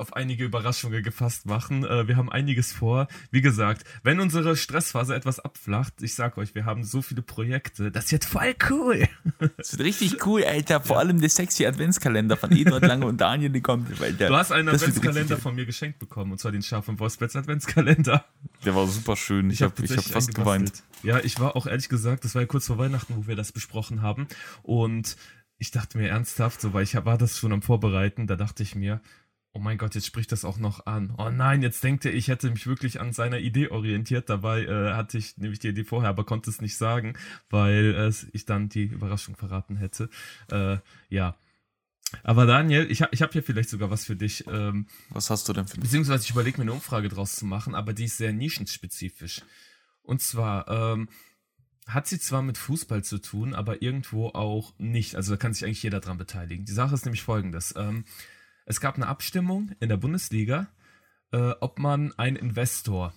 auf 0.00 0.14
einige 0.14 0.44
Überraschungen 0.44 1.02
gefasst 1.02 1.46
machen. 1.46 1.84
Äh, 1.84 2.08
wir 2.08 2.16
haben 2.16 2.30
einiges 2.30 2.72
vor. 2.72 3.08
Wie 3.30 3.40
gesagt, 3.40 3.84
wenn 4.02 4.20
unsere 4.20 4.56
Stressphase 4.56 5.14
etwas 5.14 5.40
abflacht, 5.40 6.02
ich 6.02 6.14
sag 6.14 6.38
euch, 6.38 6.54
wir 6.54 6.64
haben 6.64 6.84
so 6.84 7.02
viele 7.02 7.22
Projekte. 7.22 7.90
Das 7.90 8.10
wird 8.10 8.24
voll 8.24 8.54
cool. 8.70 9.08
Das 9.56 9.72
wird 9.72 9.82
richtig 9.82 10.26
cool, 10.26 10.44
Alter. 10.44 10.80
Vor 10.80 10.96
ja. 10.96 11.00
allem 11.00 11.20
der 11.20 11.30
sexy 11.30 11.66
Adventskalender 11.66 12.36
von 12.36 12.52
Eduard 12.52 12.86
Lange 12.86 13.06
und 13.06 13.20
Daniel, 13.20 13.50
die 13.50 13.60
kommt. 13.60 14.00
Alter. 14.00 14.28
Du 14.28 14.36
hast 14.36 14.52
einen 14.52 14.68
Adventskalender 14.68 15.36
von 15.36 15.54
mir 15.54 15.66
geschenkt 15.66 15.98
bekommen, 15.98 16.32
und 16.32 16.38
zwar 16.38 16.52
den 16.52 16.62
Scharf 16.62 16.88
und 16.88 16.98
Wolfsbetts 16.98 17.36
Adventskalender. 17.36 18.24
Der 18.64 18.74
war 18.74 18.86
super 18.86 19.16
schön. 19.16 19.50
Ich, 19.50 19.60
ich 19.60 19.62
habe 19.62 19.74
hab, 19.82 19.96
hab 19.96 20.04
fast 20.04 20.34
geweint. 20.34 20.82
Ja, 21.02 21.18
ich 21.20 21.38
war 21.40 21.56
auch 21.56 21.66
ehrlich 21.66 21.88
gesagt, 21.88 22.24
das 22.24 22.34
war 22.34 22.42
ja 22.42 22.46
kurz 22.46 22.66
vor 22.66 22.78
Weihnachten, 22.78 23.14
wo 23.16 23.26
wir 23.26 23.36
das 23.36 23.52
besprochen 23.52 24.02
haben. 24.02 24.28
Und 24.62 25.16
ich 25.60 25.70
dachte 25.70 25.98
mir 25.98 26.08
ernsthaft, 26.08 26.60
so, 26.60 26.72
weil 26.72 26.84
ich 26.84 26.94
war 26.94 27.18
das 27.18 27.36
schon 27.38 27.52
am 27.52 27.60
Vorbereiten, 27.62 28.26
da 28.26 28.34
dachte 28.36 28.62
ich 28.62 28.74
mir, 28.74 29.00
oh 29.52 29.58
mein 29.58 29.78
Gott, 29.78 29.94
jetzt 29.94 30.06
spricht 30.06 30.30
das 30.32 30.44
auch 30.44 30.58
noch 30.58 30.86
an. 30.86 31.12
Oh 31.18 31.30
nein, 31.30 31.62
jetzt 31.62 31.82
denkt 31.82 32.04
er, 32.04 32.14
ich 32.14 32.28
hätte 32.28 32.50
mich 32.50 32.66
wirklich 32.66 33.00
an 33.00 33.12
seiner 33.12 33.38
Idee 33.38 33.68
orientiert. 33.68 34.28
Dabei 34.28 34.64
äh, 34.64 34.92
hatte 34.92 35.18
ich 35.18 35.36
nämlich 35.38 35.58
die 35.58 35.68
Idee 35.68 35.84
vorher, 35.84 36.10
aber 36.10 36.24
konnte 36.24 36.50
es 36.50 36.60
nicht 36.60 36.76
sagen, 36.76 37.14
weil 37.48 37.94
äh, 37.94 38.26
ich 38.32 38.44
dann 38.44 38.68
die 38.68 38.84
Überraschung 38.84 39.36
verraten 39.36 39.76
hätte. 39.76 40.08
Äh, 40.50 40.78
ja. 41.08 41.36
Aber 42.22 42.46
Daniel, 42.46 42.90
ich, 42.90 43.04
ich 43.12 43.22
habe 43.22 43.32
hier 43.32 43.42
vielleicht 43.42 43.70
sogar 43.70 43.90
was 43.90 44.04
für 44.04 44.16
dich. 44.16 44.44
Ähm, 44.48 44.86
was 45.10 45.30
hast 45.30 45.48
du 45.48 45.52
denn 45.52 45.66
für 45.66 45.76
mich? 45.76 45.84
Beziehungsweise 45.84 46.24
ich 46.24 46.30
überlege 46.30 46.58
mir 46.58 46.62
eine 46.62 46.72
Umfrage 46.72 47.08
draus 47.08 47.36
zu 47.36 47.46
machen, 47.46 47.74
aber 47.74 47.92
die 47.92 48.04
ist 48.04 48.16
sehr 48.16 48.32
nischenspezifisch. 48.32 49.42
Und 50.02 50.20
zwar, 50.20 50.68
ähm, 50.68 51.08
hat 51.86 52.06
sie 52.06 52.18
zwar 52.18 52.42
mit 52.42 52.58
Fußball 52.58 53.02
zu 53.04 53.18
tun, 53.18 53.54
aber 53.54 53.82
irgendwo 53.82 54.28
auch 54.28 54.74
nicht. 54.78 55.16
Also 55.16 55.32
da 55.32 55.36
kann 55.36 55.52
sich 55.52 55.64
eigentlich 55.64 55.82
jeder 55.82 56.00
dran 56.00 56.18
beteiligen. 56.18 56.64
Die 56.64 56.72
Sache 56.72 56.94
ist 56.94 57.04
nämlich 57.04 57.22
folgendes. 57.22 57.74
Ähm, 57.76 58.04
es 58.70 58.80
gab 58.80 58.94
eine 58.94 59.08
Abstimmung 59.08 59.72
in 59.80 59.88
der 59.88 59.96
Bundesliga, 59.96 60.68
äh, 61.32 61.54
ob 61.60 61.80
man 61.80 62.16
einen 62.16 62.36
Investor 62.36 63.12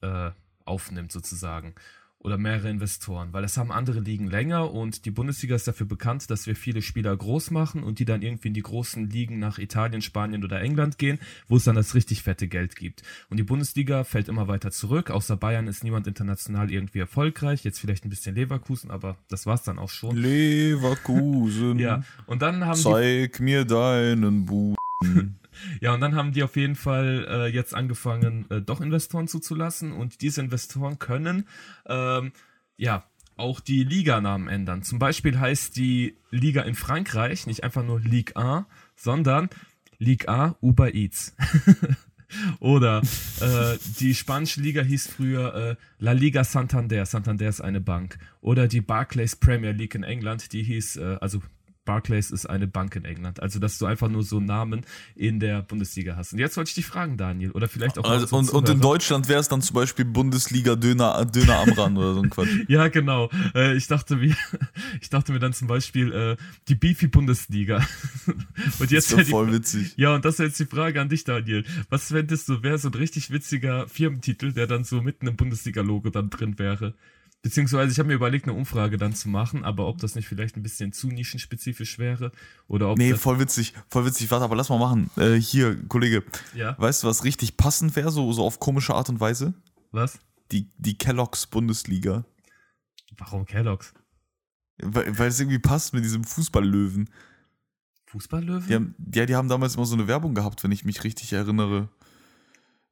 äh, 0.00 0.30
aufnimmt 0.64 1.12
sozusagen 1.12 1.74
oder 2.22 2.38
mehrere 2.38 2.70
Investoren, 2.70 3.32
weil 3.32 3.42
das 3.42 3.56
haben 3.56 3.72
andere 3.72 3.98
Ligen 4.00 4.28
länger 4.28 4.72
und 4.72 5.04
die 5.04 5.10
Bundesliga 5.10 5.56
ist 5.56 5.66
dafür 5.66 5.86
bekannt, 5.86 6.30
dass 6.30 6.46
wir 6.46 6.54
viele 6.54 6.80
Spieler 6.80 7.16
groß 7.16 7.50
machen 7.50 7.82
und 7.82 7.98
die 7.98 8.04
dann 8.04 8.22
irgendwie 8.22 8.48
in 8.48 8.54
die 8.54 8.62
großen 8.62 9.10
Ligen 9.10 9.40
nach 9.40 9.58
Italien, 9.58 10.02
Spanien 10.02 10.44
oder 10.44 10.60
England 10.60 10.98
gehen, 10.98 11.18
wo 11.48 11.56
es 11.56 11.64
dann 11.64 11.74
das 11.74 11.94
richtig 11.94 12.22
fette 12.22 12.46
Geld 12.46 12.76
gibt. 12.76 13.02
Und 13.28 13.38
die 13.38 13.42
Bundesliga 13.42 14.04
fällt 14.04 14.28
immer 14.28 14.46
weiter 14.46 14.70
zurück. 14.70 15.10
Außer 15.10 15.36
Bayern 15.36 15.66
ist 15.66 15.82
niemand 15.82 16.06
international 16.06 16.70
irgendwie 16.70 17.00
erfolgreich. 17.00 17.64
Jetzt 17.64 17.80
vielleicht 17.80 18.04
ein 18.04 18.10
bisschen 18.10 18.36
Leverkusen, 18.36 18.90
aber 18.90 19.16
das 19.28 19.46
war's 19.46 19.64
dann 19.64 19.78
auch 19.78 19.90
schon. 19.90 20.16
Leverkusen. 20.16 21.78
ja. 21.80 22.02
Und 22.26 22.42
dann 22.42 22.64
haben 22.64 22.78
Zeig 22.78 23.38
die, 23.38 23.42
mir 23.42 23.64
deinen 23.64 24.46
Buch. 24.46 24.76
Ja, 25.80 25.94
und 25.94 26.00
dann 26.00 26.14
haben 26.14 26.32
die 26.32 26.42
auf 26.42 26.56
jeden 26.56 26.76
Fall 26.76 27.26
äh, 27.28 27.46
jetzt 27.46 27.74
angefangen, 27.74 28.46
äh, 28.50 28.60
doch 28.60 28.80
Investoren 28.80 29.28
zuzulassen. 29.28 29.92
Und 29.92 30.20
diese 30.20 30.40
Investoren 30.40 30.98
können, 30.98 31.46
ähm, 31.86 32.32
ja, 32.76 33.04
auch 33.36 33.60
die 33.60 33.84
Liga-Namen 33.84 34.48
ändern. 34.48 34.82
Zum 34.82 34.98
Beispiel 34.98 35.38
heißt 35.38 35.76
die 35.76 36.16
Liga 36.30 36.62
in 36.62 36.74
Frankreich 36.74 37.46
nicht 37.46 37.64
einfach 37.64 37.84
nur 37.84 38.00
Ligue 38.00 38.36
1, 38.36 38.66
sondern 38.94 39.48
Ligue 39.98 40.28
A 40.28 40.56
Uber 40.60 40.94
Eats. 40.94 41.34
Oder 42.60 43.02
äh, 43.40 43.78
die 44.00 44.14
spanische 44.14 44.60
Liga 44.60 44.82
hieß 44.82 45.08
früher 45.08 45.54
äh, 45.54 45.76
La 45.98 46.12
Liga 46.12 46.44
Santander. 46.44 47.04
Santander 47.06 47.48
ist 47.48 47.60
eine 47.60 47.80
Bank. 47.80 48.18
Oder 48.40 48.68
die 48.68 48.80
Barclays 48.80 49.36
Premier 49.36 49.72
League 49.72 49.94
in 49.94 50.02
England, 50.02 50.52
die 50.52 50.62
hieß, 50.62 50.96
äh, 50.96 51.18
also 51.20 51.42
Barclays 51.84 52.30
ist 52.30 52.46
eine 52.46 52.66
Bank 52.66 52.94
in 52.96 53.04
England. 53.04 53.42
Also, 53.42 53.58
dass 53.58 53.78
du 53.78 53.86
einfach 53.86 54.08
nur 54.08 54.22
so 54.22 54.40
Namen 54.40 54.82
in 55.14 55.40
der 55.40 55.62
Bundesliga 55.62 56.16
hast. 56.16 56.32
Und 56.32 56.38
jetzt 56.38 56.56
wollte 56.56 56.68
ich 56.68 56.74
dich 56.74 56.86
fragen, 56.86 57.16
Daniel, 57.16 57.50
oder 57.50 57.68
vielleicht 57.68 57.98
auch. 57.98 58.04
Also, 58.04 58.36
und, 58.36 58.50
und 58.50 58.68
in 58.68 58.80
Deutschland 58.80 59.28
wäre 59.28 59.40
es 59.40 59.48
dann 59.48 59.62
zum 59.62 59.74
Beispiel 59.74 60.04
Bundesliga 60.04 60.76
Döner, 60.76 61.24
Döner 61.24 61.58
am 61.60 61.70
Rand 61.70 61.98
oder 61.98 62.14
so 62.14 62.22
ein 62.22 62.30
Quatsch. 62.30 62.48
Ja, 62.68 62.88
genau. 62.88 63.30
Äh, 63.54 63.76
ich, 63.76 63.86
dachte 63.88 64.16
mir, 64.16 64.36
ich 65.00 65.10
dachte 65.10 65.32
mir 65.32 65.38
dann 65.38 65.52
zum 65.52 65.68
Beispiel 65.68 66.12
äh, 66.12 66.36
die 66.68 66.74
Beefy 66.74 67.08
Bundesliga. 67.08 67.86
und 68.78 68.90
jetzt 68.90 69.12
das 69.12 69.20
ist 69.20 69.28
ja 69.28 69.36
voll 69.36 69.48
die, 69.48 69.54
witzig. 69.54 69.94
Ja, 69.96 70.14
und 70.14 70.24
das 70.24 70.34
ist 70.34 70.40
jetzt 70.40 70.60
die 70.60 70.66
Frage 70.66 71.00
an 71.00 71.08
dich, 71.08 71.24
Daniel. 71.24 71.64
Was 71.90 72.08
fändest 72.08 72.48
du, 72.48 72.62
wäre 72.62 72.78
so 72.78 72.88
ein 72.88 72.94
richtig 72.94 73.30
witziger 73.30 73.88
Firmentitel, 73.88 74.52
der 74.52 74.66
dann 74.66 74.84
so 74.84 75.02
mitten 75.02 75.26
im 75.26 75.36
Bundesliga-Logo 75.36 76.10
dann 76.10 76.30
drin 76.30 76.58
wäre? 76.58 76.94
Beziehungsweise 77.42 77.90
ich 77.90 77.98
habe 77.98 78.06
mir 78.06 78.14
überlegt, 78.14 78.46
eine 78.46 78.56
Umfrage 78.56 78.96
dann 78.98 79.14
zu 79.14 79.28
machen, 79.28 79.64
aber 79.64 79.88
ob 79.88 79.98
das 79.98 80.14
nicht 80.14 80.28
vielleicht 80.28 80.56
ein 80.56 80.62
bisschen 80.62 80.92
zu 80.92 81.08
nischenspezifisch 81.08 81.98
wäre 81.98 82.30
oder 82.68 82.88
ob. 82.88 82.98
Nee, 82.98 83.14
voll 83.14 83.40
witzig, 83.40 83.74
voll 83.88 84.06
witzig. 84.06 84.30
Warte, 84.30 84.44
aber 84.44 84.54
lass 84.54 84.68
mal 84.68 84.78
machen. 84.78 85.10
Äh, 85.16 85.34
hier, 85.34 85.76
Kollege. 85.88 86.22
Ja. 86.54 86.76
Weißt 86.78 87.02
du, 87.02 87.08
was 87.08 87.24
richtig 87.24 87.56
passend 87.56 87.96
wäre, 87.96 88.12
so, 88.12 88.32
so 88.32 88.44
auf 88.44 88.60
komische 88.60 88.94
Art 88.94 89.08
und 89.08 89.18
Weise? 89.18 89.54
Was? 89.90 90.20
Die, 90.52 90.70
die 90.78 90.96
Kelloggs 90.96 91.48
Bundesliga. 91.48 92.24
Warum 93.18 93.44
Kelloggs? 93.44 93.92
Weil, 94.78 95.18
weil 95.18 95.28
es 95.28 95.40
irgendwie 95.40 95.58
passt 95.58 95.94
mit 95.94 96.04
diesem 96.04 96.22
Fußballlöwen. 96.22 97.10
Fußballlöwen? 98.06 98.68
Die 98.68 98.74
haben, 98.74 98.94
ja, 99.12 99.26
die 99.26 99.34
haben 99.34 99.48
damals 99.48 99.74
immer 99.74 99.86
so 99.86 99.94
eine 99.94 100.06
Werbung 100.06 100.34
gehabt, 100.34 100.62
wenn 100.62 100.70
ich 100.70 100.84
mich 100.84 101.02
richtig 101.02 101.32
erinnere 101.32 101.88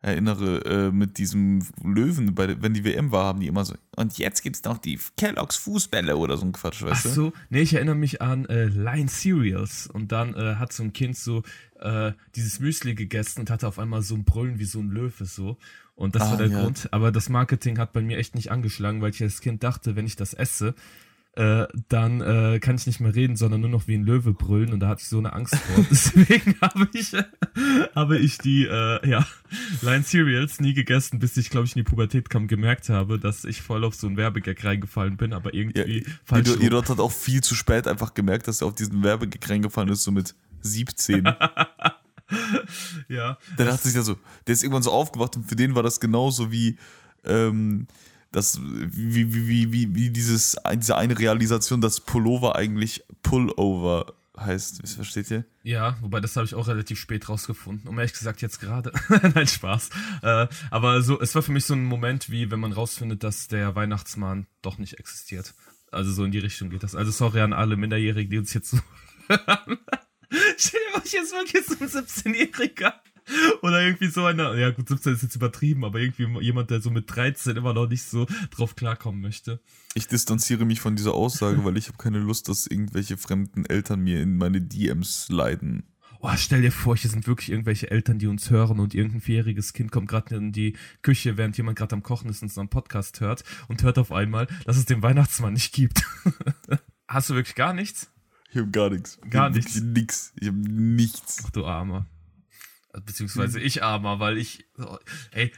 erinnere, 0.03 0.65
äh, 0.65 0.91
mit 0.91 1.19
diesem 1.19 1.61
Löwen, 1.83 2.35
bei, 2.35 2.61
wenn 2.63 2.73
die 2.73 2.85
WM 2.85 3.13
war, 3.13 3.25
haben 3.25 3.41
die 3.41 3.47
immer 3.47 3.65
so, 3.65 3.75
und 3.97 4.17
jetzt 4.19 4.43
gibt's 4.43 4.65
noch 4.65 4.79
die 4.79 4.99
Kellogg's 5.17 5.57
Fußbälle 5.57 6.17
oder 6.17 6.37
so 6.37 6.47
ein 6.47 6.53
Quatsch, 6.53 6.83
weißt 6.83 7.05
du? 7.05 7.09
Ach 7.09 7.15
so, 7.15 7.33
nee, 7.51 7.61
ich 7.61 7.75
erinnere 7.75 7.97
mich 7.97 8.23
an 8.23 8.47
äh, 8.47 8.65
Line 8.67 9.09
Cereals 9.09 9.87
und 9.87 10.13
dann 10.13 10.35
äh, 10.35 10.55
hat 10.57 10.73
so 10.73 10.83
ein 10.83 10.93
Kind 10.95 11.17
so 11.17 11.43
äh, 11.81 12.13
dieses 12.35 12.61
Müsli 12.61 12.95
gegessen 12.95 13.41
und 13.41 13.51
hatte 13.51 13.69
auf 13.69 13.79
einmal 13.79 14.03
so 14.03 14.15
ein 14.15 14.25
Brüllen 14.25 14.59
wie 14.59 14.65
so 14.65 14.81
ein 14.81 14.91
Löwe 14.91 15.27
so 15.27 15.59
und 16.01 16.15
das 16.15 16.23
ah, 16.23 16.31
war 16.31 16.39
der 16.39 16.49
ja. 16.49 16.63
Grund, 16.63 16.89
aber 16.93 17.13
das 17.13 17.29
Marketing 17.29 17.79
hat 17.79 17.93
bei 17.93 18.01
mir 18.01 18.17
echt 18.17 18.35
nicht 18.35 18.51
angeschlagen, 18.51 19.03
weil 19.03 19.11
ich 19.11 19.23
als 19.23 19.43
Kind 19.43 19.63
dachte, 19.63 19.97
wenn 19.97 20.07
ich 20.07 20.17
das 20.17 20.33
esse, 20.33 20.75
äh, 21.41 21.67
dann 21.89 22.21
äh, 22.21 22.59
kann 22.61 22.77
ich 22.77 22.87
nicht 22.87 23.01
mehr 23.01 23.15
reden, 23.15 23.35
sondern 23.35 23.63
nur 23.63 23.71
noch 23.71 23.89
wie 23.89 23.95
ein 23.95 24.05
Löwe 24.05 24.35
brüllen 24.35 24.75
und 24.75 24.81
da 24.81 24.89
hatte 24.89 25.01
ich 25.01 25.09
so 25.09 25.17
eine 25.17 25.33
Angst 25.33 25.57
vor. 25.57 25.87
Deswegen 25.91 26.55
habe 26.61 26.87
ich, 26.93 27.15
äh, 27.15 27.25
habe 27.95 28.19
ich 28.19 28.37
die 28.37 28.67
äh, 28.67 29.09
ja, 29.09 29.27
Line 29.81 30.05
Cereals 30.05 30.61
nie 30.61 30.75
gegessen, 30.75 31.19
bis 31.19 31.39
ich, 31.39 31.49
glaube 31.49 31.65
ich, 31.65 31.75
in 31.75 31.81
die 31.81 31.89
Pubertät 31.89 32.29
kam, 32.29 32.47
gemerkt 32.47 32.91
habe, 32.91 33.19
dass 33.19 33.45
ich 33.45 33.63
voll 33.63 33.85
auf 33.85 33.95
so 33.95 34.07
einen 34.07 34.19
Werbegag 34.19 34.63
reingefallen 34.63 35.17
bin, 35.17 35.33
aber 35.33 35.55
irgendwie 35.55 36.01
ja, 36.01 36.13
falsch. 36.25 36.51
Ihr 36.61 36.71
hat 36.73 37.01
auch 37.01 37.13
viel 37.13 37.43
zu 37.43 37.55
spät 37.55 37.89
einfach 37.89 38.13
gemerkt, 38.13 38.47
dass 38.47 38.61
er 38.61 38.67
auf 38.67 38.75
diesen 38.75 39.03
Werbegag 39.03 39.49
reingefallen 39.49 39.89
ist, 39.89 40.05
so 40.05 40.13
mit 40.13 40.35
17. 40.61 41.25
ja. 43.09 43.39
Dann 43.57 43.67
dachte 43.67 43.89
sich 43.89 43.97
ja 43.97 44.03
so, 44.03 44.19
der 44.47 44.53
ist 44.53 44.63
irgendwann 44.63 44.83
so 44.83 44.93
aufgewacht 44.93 45.37
und 45.37 45.45
für 45.49 45.57
den 45.57 45.75
war 45.75 45.83
das 45.83 46.01
genauso 46.01 46.53
wie 46.53 46.77
ähm, 47.25 47.87
das, 48.33 48.61
wie, 48.63 49.35
wie, 49.35 49.49
wie, 49.49 49.73
wie, 49.73 49.95
wie 49.95 50.11
dieses, 50.11 50.57
diese 50.75 50.97
eine 50.97 51.19
Realisation, 51.19 51.81
dass 51.81 52.01
Pullover 52.01 52.57
eigentlich 52.57 53.05
Pullover 53.23 54.15
heißt. 54.39 54.87
Versteht 54.95 55.31
ihr? 55.31 55.45
Ja, 55.63 55.97
wobei 56.01 56.21
das 56.21 56.37
habe 56.37 56.47
ich 56.47 56.55
auch 56.55 56.69
relativ 56.69 56.99
spät 56.99 57.29
rausgefunden. 57.29 57.89
Um 57.89 57.99
ehrlich 57.99 58.13
gesagt 58.13 58.41
jetzt 58.43 58.61
gerade. 58.61 58.93
Nein, 59.35 59.47
Spaß. 59.47 59.91
Äh, 60.23 60.47
aber 60.71 61.03
so, 61.03 61.21
es 61.21 61.35
war 61.35 61.43
für 61.43 61.53
mich 61.53 61.65
so 61.65 61.75
ein 61.75 61.85
Moment, 61.85 62.31
wie 62.31 62.51
wenn 62.51 62.61
man 62.61 62.73
rausfindet, 62.73 63.23
dass 63.25 63.49
der 63.49 63.75
Weihnachtsmann 63.75 64.47
doch 64.63 64.79
nicht 64.79 64.99
existiert. 64.99 65.55
Also 65.91 66.13
so 66.13 66.25
in 66.25 66.31
die 66.31 66.39
Richtung 66.39 66.71
geht 66.71 66.83
das. 66.83 66.95
Also 66.95 67.11
sorry 67.11 67.41
an 67.41 67.53
alle 67.53 67.77
Minderjährigen, 67.77 68.31
die 68.31 68.39
uns 68.39 68.55
jetzt 68.55 68.71
so 68.71 68.79
hören. 69.29 69.79
Stell 70.57 70.81
dir 70.81 70.99
mal, 70.99 71.03
ich 71.05 71.13
jetzt 71.13 71.33
wirklich 71.33 71.67
so 71.67 71.99
ein 71.99 72.05
17-Jähriger. 72.05 72.93
Oder 73.63 73.83
irgendwie 73.83 74.09
so 74.09 74.25
einer, 74.25 74.55
ja 74.57 74.71
gut, 74.71 74.89
17 74.89 75.15
ist 75.15 75.23
jetzt 75.23 75.37
übertrieben, 75.37 75.85
aber 75.85 76.01
irgendwie 76.01 76.27
jemand, 76.41 76.71
der 76.71 76.81
so 76.81 76.91
mit 76.91 77.05
13 77.15 77.57
immer 77.57 77.75
noch 77.75 77.89
nicht 77.89 78.05
so 78.05 78.27
drauf 78.51 78.77
klarkommen 78.77 79.21
möchte. 79.21 79.61
Ich 79.95 80.09
distanziere 80.09 80.65
mich 80.65 80.81
von 80.81 80.97
dieser 80.97 81.15
Aussage, 81.15 81.65
weil 81.65 81.77
ich 81.77 81.89
habe 81.89 81.99
keine 81.99 82.19
Lust, 82.19 82.49
dass 82.49 82.67
irgendwelche 82.67 83.17
fremden 83.17 83.65
Eltern 83.65 84.01
mir 84.01 84.21
in 84.23 84.37
meine 84.37 84.61
DMs 84.61 85.29
leiden. 85.29 85.85
Oh, 86.23 86.31
stell 86.37 86.61
dir 86.61 86.71
vor, 86.71 86.97
hier 86.97 87.11
sind 87.11 87.27
wirklich 87.27 87.51
irgendwelche 87.51 87.91
Eltern, 87.91 88.19
die 88.19 88.27
uns 88.27 88.51
hören 88.51 88.79
und 88.79 88.95
irgendein 88.95 89.23
vierjähriges 89.23 89.73
Kind 89.73 89.91
kommt 89.91 90.09
gerade 90.09 90.37
in 90.37 90.53
die 90.53 90.77
Küche, 91.01 91.39
während 91.39 91.57
jemand 91.57 91.79
gerade 91.79 91.95
am 91.95 92.03
Kochen 92.03 92.29
ist 92.29 92.43
und 92.43 92.57
einen 92.59 92.69
Podcast 92.69 93.21
hört 93.21 93.43
und 93.69 93.83
hört 93.83 93.99
auf 93.99 94.13
einmal, 94.13 94.47
dass 94.67 94.77
es 94.77 94.85
den 94.85 95.03
Weihnachtsmann 95.03 95.55
nicht 95.55 95.73
gibt. 95.73 96.03
Hast 97.09 97.31
du 97.31 97.35
wirklich 97.35 97.55
gar 97.55 97.73
nichts? 97.73 98.11
Ich 98.51 98.59
habe 98.59 98.71
gar 98.71 98.91
nichts. 98.91 99.19
Gar 99.31 99.49
nichts. 99.49 99.81
Nix. 99.81 100.33
Ich 100.39 100.49
habe 100.49 100.59
nichts. 100.59 101.43
Ach 101.47 101.51
du 101.51 101.65
Armer. 101.65 102.07
Beziehungsweise 103.05 103.59
hm. 103.59 103.67
ich 103.67 103.83
armer, 103.83 104.21
weil 104.21 104.39
ich, 104.39 104.67
ey, 105.31 105.53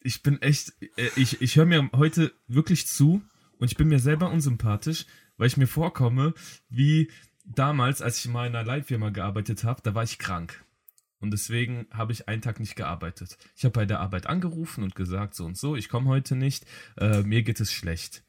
ich 0.00 0.22
bin 0.22 0.40
echt, 0.40 0.72
äh, 0.96 1.10
ich, 1.16 1.40
ich 1.42 1.56
höre 1.56 1.66
mir 1.66 1.90
heute 1.92 2.32
wirklich 2.46 2.86
zu 2.86 3.22
und 3.58 3.70
ich 3.70 3.76
bin 3.76 3.88
mir 3.88 3.98
selber 3.98 4.30
unsympathisch, 4.30 5.06
weil 5.36 5.48
ich 5.48 5.56
mir 5.56 5.66
vorkomme, 5.66 6.34
wie 6.68 7.10
damals, 7.44 8.02
als 8.02 8.18
ich 8.18 8.26
in 8.26 8.36
einer 8.36 8.64
Leitfirma 8.64 9.10
gearbeitet 9.10 9.64
habe, 9.64 9.82
da 9.82 9.94
war 9.94 10.04
ich 10.04 10.18
krank. 10.18 10.64
Und 11.18 11.30
deswegen 11.30 11.86
habe 11.90 12.12
ich 12.12 12.28
einen 12.28 12.42
Tag 12.42 12.60
nicht 12.60 12.76
gearbeitet. 12.76 13.38
Ich 13.56 13.64
habe 13.64 13.72
bei 13.72 13.86
der 13.86 14.00
Arbeit 14.00 14.26
angerufen 14.26 14.84
und 14.84 14.94
gesagt, 14.94 15.34
so 15.34 15.44
und 15.44 15.56
so, 15.56 15.74
ich 15.74 15.88
komme 15.88 16.08
heute 16.08 16.36
nicht, 16.36 16.66
äh, 16.98 17.22
mir 17.22 17.42
geht 17.42 17.60
es 17.60 17.72
schlecht. 17.72 18.22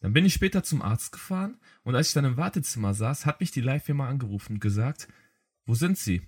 Dann 0.00 0.12
bin 0.12 0.24
ich 0.24 0.34
später 0.34 0.62
zum 0.62 0.82
Arzt 0.82 1.12
gefahren 1.12 1.58
und 1.82 1.94
als 1.94 2.08
ich 2.08 2.14
dann 2.14 2.24
im 2.24 2.36
Wartezimmer 2.36 2.94
saß, 2.94 3.26
hat 3.26 3.40
mich 3.40 3.50
die 3.50 3.60
Leihfirma 3.60 4.08
angerufen 4.08 4.54
und 4.54 4.60
gesagt, 4.60 5.08
wo 5.66 5.74
sind 5.74 5.98
Sie? 5.98 6.22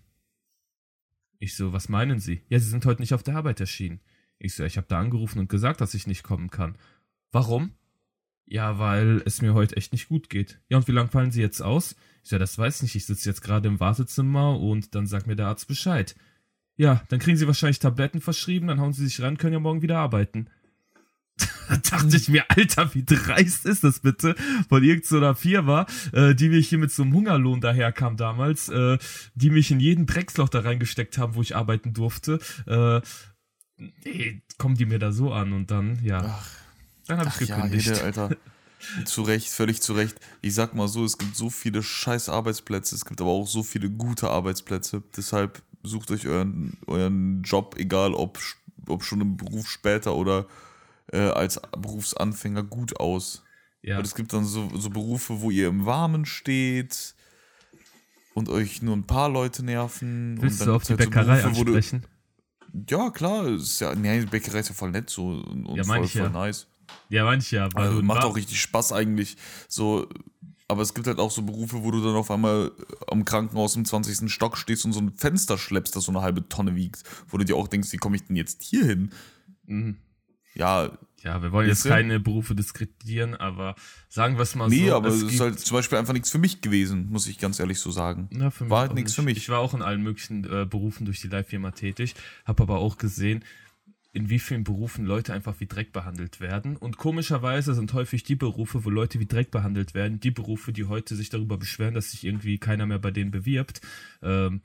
Ich 1.38 1.57
so, 1.57 1.73
was 1.73 1.88
meinen 1.88 2.18
Sie? 2.18 2.42
Ja, 2.49 2.59
Sie 2.59 2.68
sind 2.68 2.85
heute 2.85 3.00
nicht 3.00 3.14
auf 3.14 3.23
der 3.23 3.37
Arbeit 3.37 3.61
erschienen. 3.61 4.00
Ich 4.38 4.54
so, 4.54 4.64
ich 4.64 4.76
habe 4.76 4.87
da 4.88 4.99
angerufen 4.99 5.38
und 5.38 5.49
gesagt, 5.49 5.80
dass 5.80 5.95
ich 5.95 6.07
nicht 6.07 6.23
kommen 6.23 6.50
kann. 6.50 6.76
Warum? 7.33 7.73
Ja, 8.47 8.78
weil 8.78 9.23
es 9.26 9.42
mir 9.42 9.54
heute 9.54 9.76
echt 9.76 9.92
nicht 9.92 10.09
gut 10.09 10.30
geht. 10.30 10.61
Ja, 10.68 10.78
und 10.78 10.88
wie 10.88 10.92
lange 10.92 11.11
fallen 11.11 11.30
Sie 11.30 11.42
jetzt 11.42 11.61
aus? 11.61 11.97
Ich 12.23 12.30
so, 12.30 12.38
das 12.38 12.57
weiß 12.57 12.83
nicht. 12.83 12.95
Ich 12.95 13.04
sitze 13.04 13.28
jetzt 13.28 13.42
gerade 13.42 13.68
im 13.68 13.78
Wartezimmer 13.78 14.59
und 14.59 14.95
dann 14.95 15.07
sagt 15.07 15.26
mir 15.26 15.37
der 15.37 15.49
Arzt 15.49 15.68
Bescheid. 15.68 16.16
Ja, 16.76 17.02
dann 17.09 17.18
kriegen 17.18 17.37
Sie 17.37 17.47
wahrscheinlich 17.47 17.80
Tabletten 17.80 18.21
verschrieben, 18.21 18.68
dann 18.68 18.80
hauen 18.80 18.92
Sie 18.92 19.04
sich 19.04 19.21
ran, 19.21 19.37
können 19.37 19.52
ja 19.52 19.59
morgen 19.59 19.83
wieder 19.83 19.99
arbeiten. 19.99 20.49
da 21.68 21.76
dachte 21.76 22.16
ich 22.16 22.28
mir, 22.28 22.45
Alter, 22.49 22.95
wie 22.95 23.04
dreist 23.04 23.66
ist 23.66 23.85
das 23.85 24.00
bitte? 24.00 24.35
Von 24.68 24.83
irgendeiner 24.83 25.35
Firma, 25.35 25.87
äh, 26.12 26.35
die 26.35 26.49
mich 26.49 26.68
hier 26.68 26.78
mit 26.78 26.92
so 26.92 27.02
einem 27.02 27.12
Hungerlohn 27.12 27.61
daherkam 27.61 28.16
damals, 28.16 28.68
äh, 28.68 28.99
die 29.35 29.50
mich 29.50 29.71
in 29.71 29.80
jeden 29.80 30.07
Drecksloch 30.07 30.49
da 30.49 30.61
reingesteckt 30.61 31.18
haben, 31.18 31.35
wo 31.35 31.42
ich 31.42 31.57
arbeiten 31.57 31.92
durfte. 31.92 32.38
Äh, 32.66 33.00
nee, 34.04 34.42
kommen 34.59 34.76
die 34.76 34.87
mir 34.87 34.99
da 34.99 35.12
so 35.12 35.33
an 35.33 35.52
und 35.52 35.71
dann, 35.71 35.99
ja. 36.02 36.38
Ach 36.40 36.59
dann 37.09 37.21
habe 37.21 37.30
ich 37.30 37.49
gekündigt. 37.49 37.87
Ja, 37.87 37.92
Hede, 37.95 38.04
Alter. 38.04 38.37
zu 39.07 39.23
Recht, 39.23 39.49
völlig 39.49 39.80
zu 39.80 39.95
Recht. 39.95 40.21
Ich 40.42 40.54
sag 40.54 40.75
mal 40.75 40.87
so, 40.87 41.04
es 41.04 41.18
gibt 41.18 41.35
so 41.35 41.50
viele 41.50 41.83
scheiß 41.83 42.28
Arbeitsplätze, 42.28 42.95
es 42.95 43.04
gibt 43.04 43.21
aber 43.21 43.30
auch 43.30 43.47
so 43.47 43.62
viele 43.62 43.90
gute 43.90 44.30
Arbeitsplätze. 44.30 45.02
Deshalb 45.16 45.62
sucht 45.83 46.11
euch 46.11 46.26
euren, 46.26 46.76
euren 46.87 47.42
Job, 47.42 47.76
egal 47.78 48.14
ob, 48.14 48.38
ob 48.87 49.02
schon 49.02 49.23
im 49.23 49.37
Beruf 49.37 49.68
später 49.68 50.14
oder 50.14 50.47
äh, 51.12 51.19
als 51.19 51.61
Berufsanfänger, 51.77 52.62
gut 52.62 52.99
aus. 52.99 53.45
Ja. 53.83 53.97
Weil 53.97 54.05
es 54.05 54.15
gibt 54.15 54.33
dann 54.33 54.45
so, 54.45 54.69
so 54.75 54.91
Berufe, 54.91 55.41
wo 55.41 55.50
ihr 55.50 55.69
im 55.69 55.87
Warmen 55.87 56.27
steht 56.27 57.15
und 58.35 58.49
euch 58.49 58.83
nur 58.83 58.97
ein 58.97 59.07
paar 59.07 59.29
Leute 59.29 59.65
nerven. 59.65 60.41
Willst 60.41 60.65
du 60.67 60.75
auf 60.75 60.85
die 60.85 60.91
halt 60.91 60.99
Bäckerei 60.99 61.41
so 61.41 61.50
Berufe, 61.50 61.61
ansprechen? 61.61 62.07
Du, 62.73 62.97
ja, 62.97 63.11
klar. 63.11 63.47
Ist 63.49 63.81
ja, 63.81 63.95
nee, 63.95 64.21
die 64.21 64.27
Bäckerei 64.27 64.61
ist 64.61 64.69
ja 64.69 64.75
voll 64.75 64.91
nett 64.91 65.11
so 65.11 65.29
und 65.29 65.77
ja, 65.77 65.85
voll, 65.85 66.07
voll 66.07 66.23
ja. 66.23 66.29
nice. 66.29 66.67
Ja, 67.09 67.25
manche, 67.25 67.69
Weil 67.75 67.88
also, 67.88 68.03
macht 68.03 68.25
auch 68.25 68.37
richtig 68.37 68.61
Spaß 68.61 68.93
eigentlich. 68.93 69.37
So, 69.69 70.09
aber 70.69 70.83
es 70.83 70.95
gibt 70.95 71.07
halt 71.07 71.19
auch 71.19 71.31
so 71.31 71.43
Berufe, 71.43 71.83
wo 71.83 71.91
du 71.91 72.03
dann 72.03 72.15
auf 72.15 72.31
einmal 72.31 72.73
am 73.11 73.25
Krankenhaus 73.25 73.77
im 73.77 73.85
20. 73.85 74.31
Stock 74.31 74.57
stehst 74.57 74.85
und 74.85 74.93
so 74.93 75.00
ein 75.00 75.12
Fenster 75.12 75.57
schleppst, 75.59 75.97
das 75.97 76.05
so 76.05 76.12
eine 76.12 76.21
halbe 76.21 76.49
Tonne 76.49 76.77
wiegt, 76.77 77.03
wo 77.29 77.38
du 77.38 77.45
dir 77.45 77.57
auch 77.57 77.69
denkst, 77.69 77.93
wie 77.93 77.97
komme 77.97 78.17
ich 78.17 78.25
denn 78.25 78.37
jetzt 78.37 78.62
hier 78.62 78.85
hin? 78.85 79.11
Mhm. 79.67 79.97
Ja. 80.59 80.91
Ja, 81.25 81.43
wir 81.43 81.50
wollen 81.50 81.67
jetzt 81.67 81.85
keine 81.85 82.21
Berufe 82.21 82.55
diskreditieren, 82.55 83.35
aber 83.35 83.75
sagen 84.09 84.37
wir 84.37 84.43
es 84.43 84.55
mal 84.55 84.69
nee, 84.69 84.77
so. 84.77 84.83
Nee, 84.85 84.91
aber 84.93 85.09
es 85.09 85.23
ist 85.23 85.41
halt 85.41 85.59
zum 85.59 85.77
Beispiel 85.77 85.99
einfach 85.99 86.12
nichts 86.12 86.31
für 86.31 86.38
mich 86.38 86.61
gewesen, 86.61 87.09
muss 87.11 87.27
ich 87.27 87.38
ganz 87.38 87.59
ehrlich 87.59 87.81
so 87.81 87.91
sagen. 87.91 88.29
Na, 88.31 88.53
war 88.61 88.83
halt 88.83 88.95
nichts 88.95 89.15
für 89.15 89.23
mich. 89.23 89.37
Ich 89.37 89.49
war 89.49 89.59
auch 89.59 89.75
in 89.75 89.83
allen 89.83 90.03
möglichen 90.03 90.45
äh, 90.45 90.65
Berufen 90.65 91.07
durch 91.07 91.21
die 91.21 91.27
Live-Firma 91.27 91.73
tätig, 91.73 92.15
habe 92.45 92.62
aber 92.62 92.79
auch 92.79 92.99
gesehen, 92.99 93.45
in 94.12 94.31
wie 94.31 94.38
vielen 94.38 94.65
Berufen 94.65 95.05
Leute 95.05 95.33
einfach 95.33 95.57
wie 95.59 95.67
Dreck 95.67 95.93
behandelt 95.93 96.41
werden. 96.41 96.77
Und 96.77 96.97
komischerweise 96.97 97.75
sind 97.75 97.93
häufig 97.93 98.23
die 98.23 98.37
Berufe, 98.37 98.85
wo 98.85 98.91
Leute 98.91 99.21
wie 99.21 99.27
Dreck 99.27 99.50
behandelt 99.50 99.95
werden, 99.95 100.19
die 100.21 100.31
Berufe, 100.31 100.73
die 100.73 100.87
heute 100.87 101.15
sich 101.15 101.31
darüber 101.31 101.59
beschweren, 101.59 101.95
dass 101.95 102.12
sich 102.12 102.25
irgendwie 102.25 102.59
keiner 102.59 102.87
mehr 102.87 102.99
bei 102.99 103.11
denen 103.11 103.31
bewirbt. 103.31 103.81
Ähm, 104.23 104.62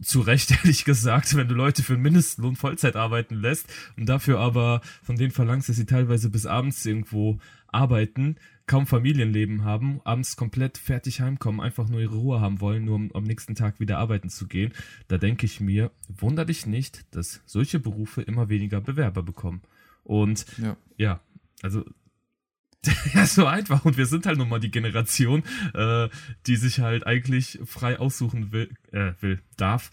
zu 0.00 0.20
Recht, 0.20 0.50
ehrlich 0.62 0.84
gesagt, 0.84 1.36
wenn 1.36 1.48
du 1.48 1.54
Leute 1.54 1.82
für 1.82 1.94
einen 1.94 2.02
Mindestlohn 2.02 2.56
Vollzeit 2.56 2.96
arbeiten 2.96 3.36
lässt 3.36 3.66
und 3.96 4.08
dafür 4.08 4.40
aber 4.40 4.80
von 5.02 5.16
denen 5.16 5.32
verlangst, 5.32 5.68
dass 5.68 5.76
sie 5.76 5.86
teilweise 5.86 6.30
bis 6.30 6.46
abends 6.46 6.84
irgendwo 6.84 7.38
arbeiten, 7.68 8.36
kaum 8.66 8.86
Familienleben 8.86 9.64
haben, 9.64 10.00
abends 10.04 10.36
komplett 10.36 10.78
fertig 10.78 11.20
heimkommen, 11.20 11.60
einfach 11.60 11.88
nur 11.88 12.00
ihre 12.00 12.16
Ruhe 12.16 12.40
haben 12.40 12.60
wollen, 12.60 12.84
nur 12.84 12.96
um 12.96 13.12
am 13.14 13.24
nächsten 13.24 13.54
Tag 13.54 13.80
wieder 13.80 13.98
arbeiten 13.98 14.28
zu 14.28 14.48
gehen, 14.48 14.72
da 15.08 15.18
denke 15.18 15.46
ich 15.46 15.60
mir, 15.60 15.90
wunder 16.08 16.44
dich 16.44 16.66
nicht, 16.66 17.04
dass 17.14 17.42
solche 17.46 17.78
Berufe 17.78 18.22
immer 18.22 18.48
weniger 18.48 18.80
Bewerber 18.80 19.22
bekommen. 19.22 19.62
Und 20.02 20.46
ja, 20.58 20.76
ja 20.96 21.20
also 21.62 21.84
ja, 23.14 23.26
so 23.26 23.46
einfach. 23.46 23.84
Und 23.84 23.96
wir 23.96 24.06
sind 24.06 24.26
halt 24.26 24.38
nun 24.38 24.48
mal 24.48 24.60
die 24.60 24.70
Generation, 24.70 25.42
äh, 25.74 26.08
die 26.46 26.56
sich 26.56 26.80
halt 26.80 27.06
eigentlich 27.06 27.58
frei 27.64 27.98
aussuchen 27.98 28.52
will, 28.52 28.70
äh, 28.92 29.12
will, 29.20 29.40
darf, 29.56 29.90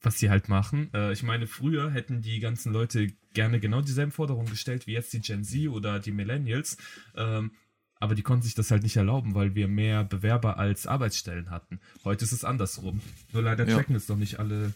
was 0.00 0.18
sie 0.18 0.30
halt 0.30 0.48
machen. 0.48 0.90
Äh, 0.94 1.12
ich 1.12 1.22
meine, 1.22 1.46
früher 1.46 1.90
hätten 1.90 2.22
die 2.22 2.40
ganzen 2.40 2.72
Leute 2.72 3.08
gerne 3.34 3.60
genau 3.60 3.80
dieselben 3.80 4.12
Forderungen 4.12 4.50
gestellt 4.50 4.86
wie 4.86 4.92
jetzt 4.92 5.12
die 5.12 5.20
Gen 5.20 5.44
Z 5.44 5.68
oder 5.68 6.00
die 6.00 6.12
Millennials. 6.12 6.76
Ähm, 7.16 7.52
aber 8.00 8.14
die 8.14 8.22
konnten 8.22 8.42
sich 8.42 8.54
das 8.54 8.70
halt 8.70 8.84
nicht 8.84 8.96
erlauben, 8.96 9.34
weil 9.34 9.54
wir 9.54 9.66
mehr 9.66 10.04
Bewerber 10.04 10.58
als 10.58 10.86
Arbeitsstellen 10.86 11.50
hatten. 11.50 11.80
Heute 12.04 12.24
ist 12.24 12.32
es 12.32 12.44
andersrum. 12.44 13.00
Nur 13.32 13.42
leider 13.42 13.66
checken 13.66 13.94
ja. 13.94 13.96
es 13.96 14.06
doch 14.06 14.16
nicht 14.16 14.38
alle, 14.38 14.72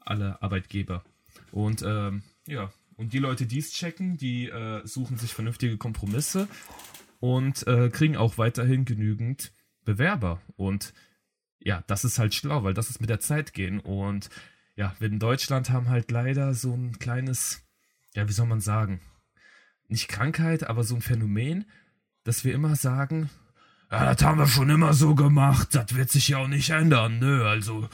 alle 0.00 0.42
Arbeitgeber. 0.42 1.02
Und 1.50 1.82
ähm, 1.82 2.22
ja, 2.46 2.70
und 2.96 3.12
die 3.12 3.18
Leute, 3.20 3.46
die 3.46 3.58
es 3.58 3.70
checken, 3.70 4.16
die 4.16 4.48
äh, 4.48 4.86
suchen 4.86 5.16
sich 5.18 5.32
vernünftige 5.32 5.76
Kompromisse 5.76 6.48
und 7.20 7.66
äh, 7.66 7.90
kriegen 7.90 8.16
auch 8.16 8.38
weiterhin 8.38 8.84
genügend 8.84 9.52
Bewerber. 9.84 10.40
Und 10.56 10.92
ja, 11.60 11.82
das 11.86 12.04
ist 12.04 12.18
halt 12.18 12.34
schlau, 12.34 12.64
weil 12.64 12.74
das 12.74 12.90
ist 12.90 13.00
mit 13.00 13.10
der 13.10 13.20
Zeit 13.20 13.52
gehen. 13.52 13.80
Und 13.80 14.30
ja, 14.76 14.94
wir 14.98 15.08
in 15.08 15.18
Deutschland 15.18 15.70
haben 15.70 15.88
halt 15.88 16.10
leider 16.10 16.54
so 16.54 16.72
ein 16.72 16.98
kleines, 16.98 17.62
ja, 18.14 18.28
wie 18.28 18.32
soll 18.32 18.46
man 18.46 18.60
sagen, 18.60 19.00
nicht 19.88 20.08
Krankheit, 20.08 20.68
aber 20.68 20.84
so 20.84 20.94
ein 20.94 21.02
Phänomen, 21.02 21.64
dass 22.24 22.44
wir 22.44 22.54
immer 22.54 22.76
sagen, 22.76 23.30
ja, 23.90 24.12
das 24.12 24.22
haben 24.22 24.38
wir 24.38 24.46
schon 24.46 24.68
immer 24.68 24.92
so 24.92 25.14
gemacht, 25.14 25.74
das 25.74 25.94
wird 25.96 26.10
sich 26.10 26.28
ja 26.28 26.38
auch 26.38 26.48
nicht 26.48 26.70
ändern, 26.70 27.18
nö, 27.18 27.46
also, 27.46 27.88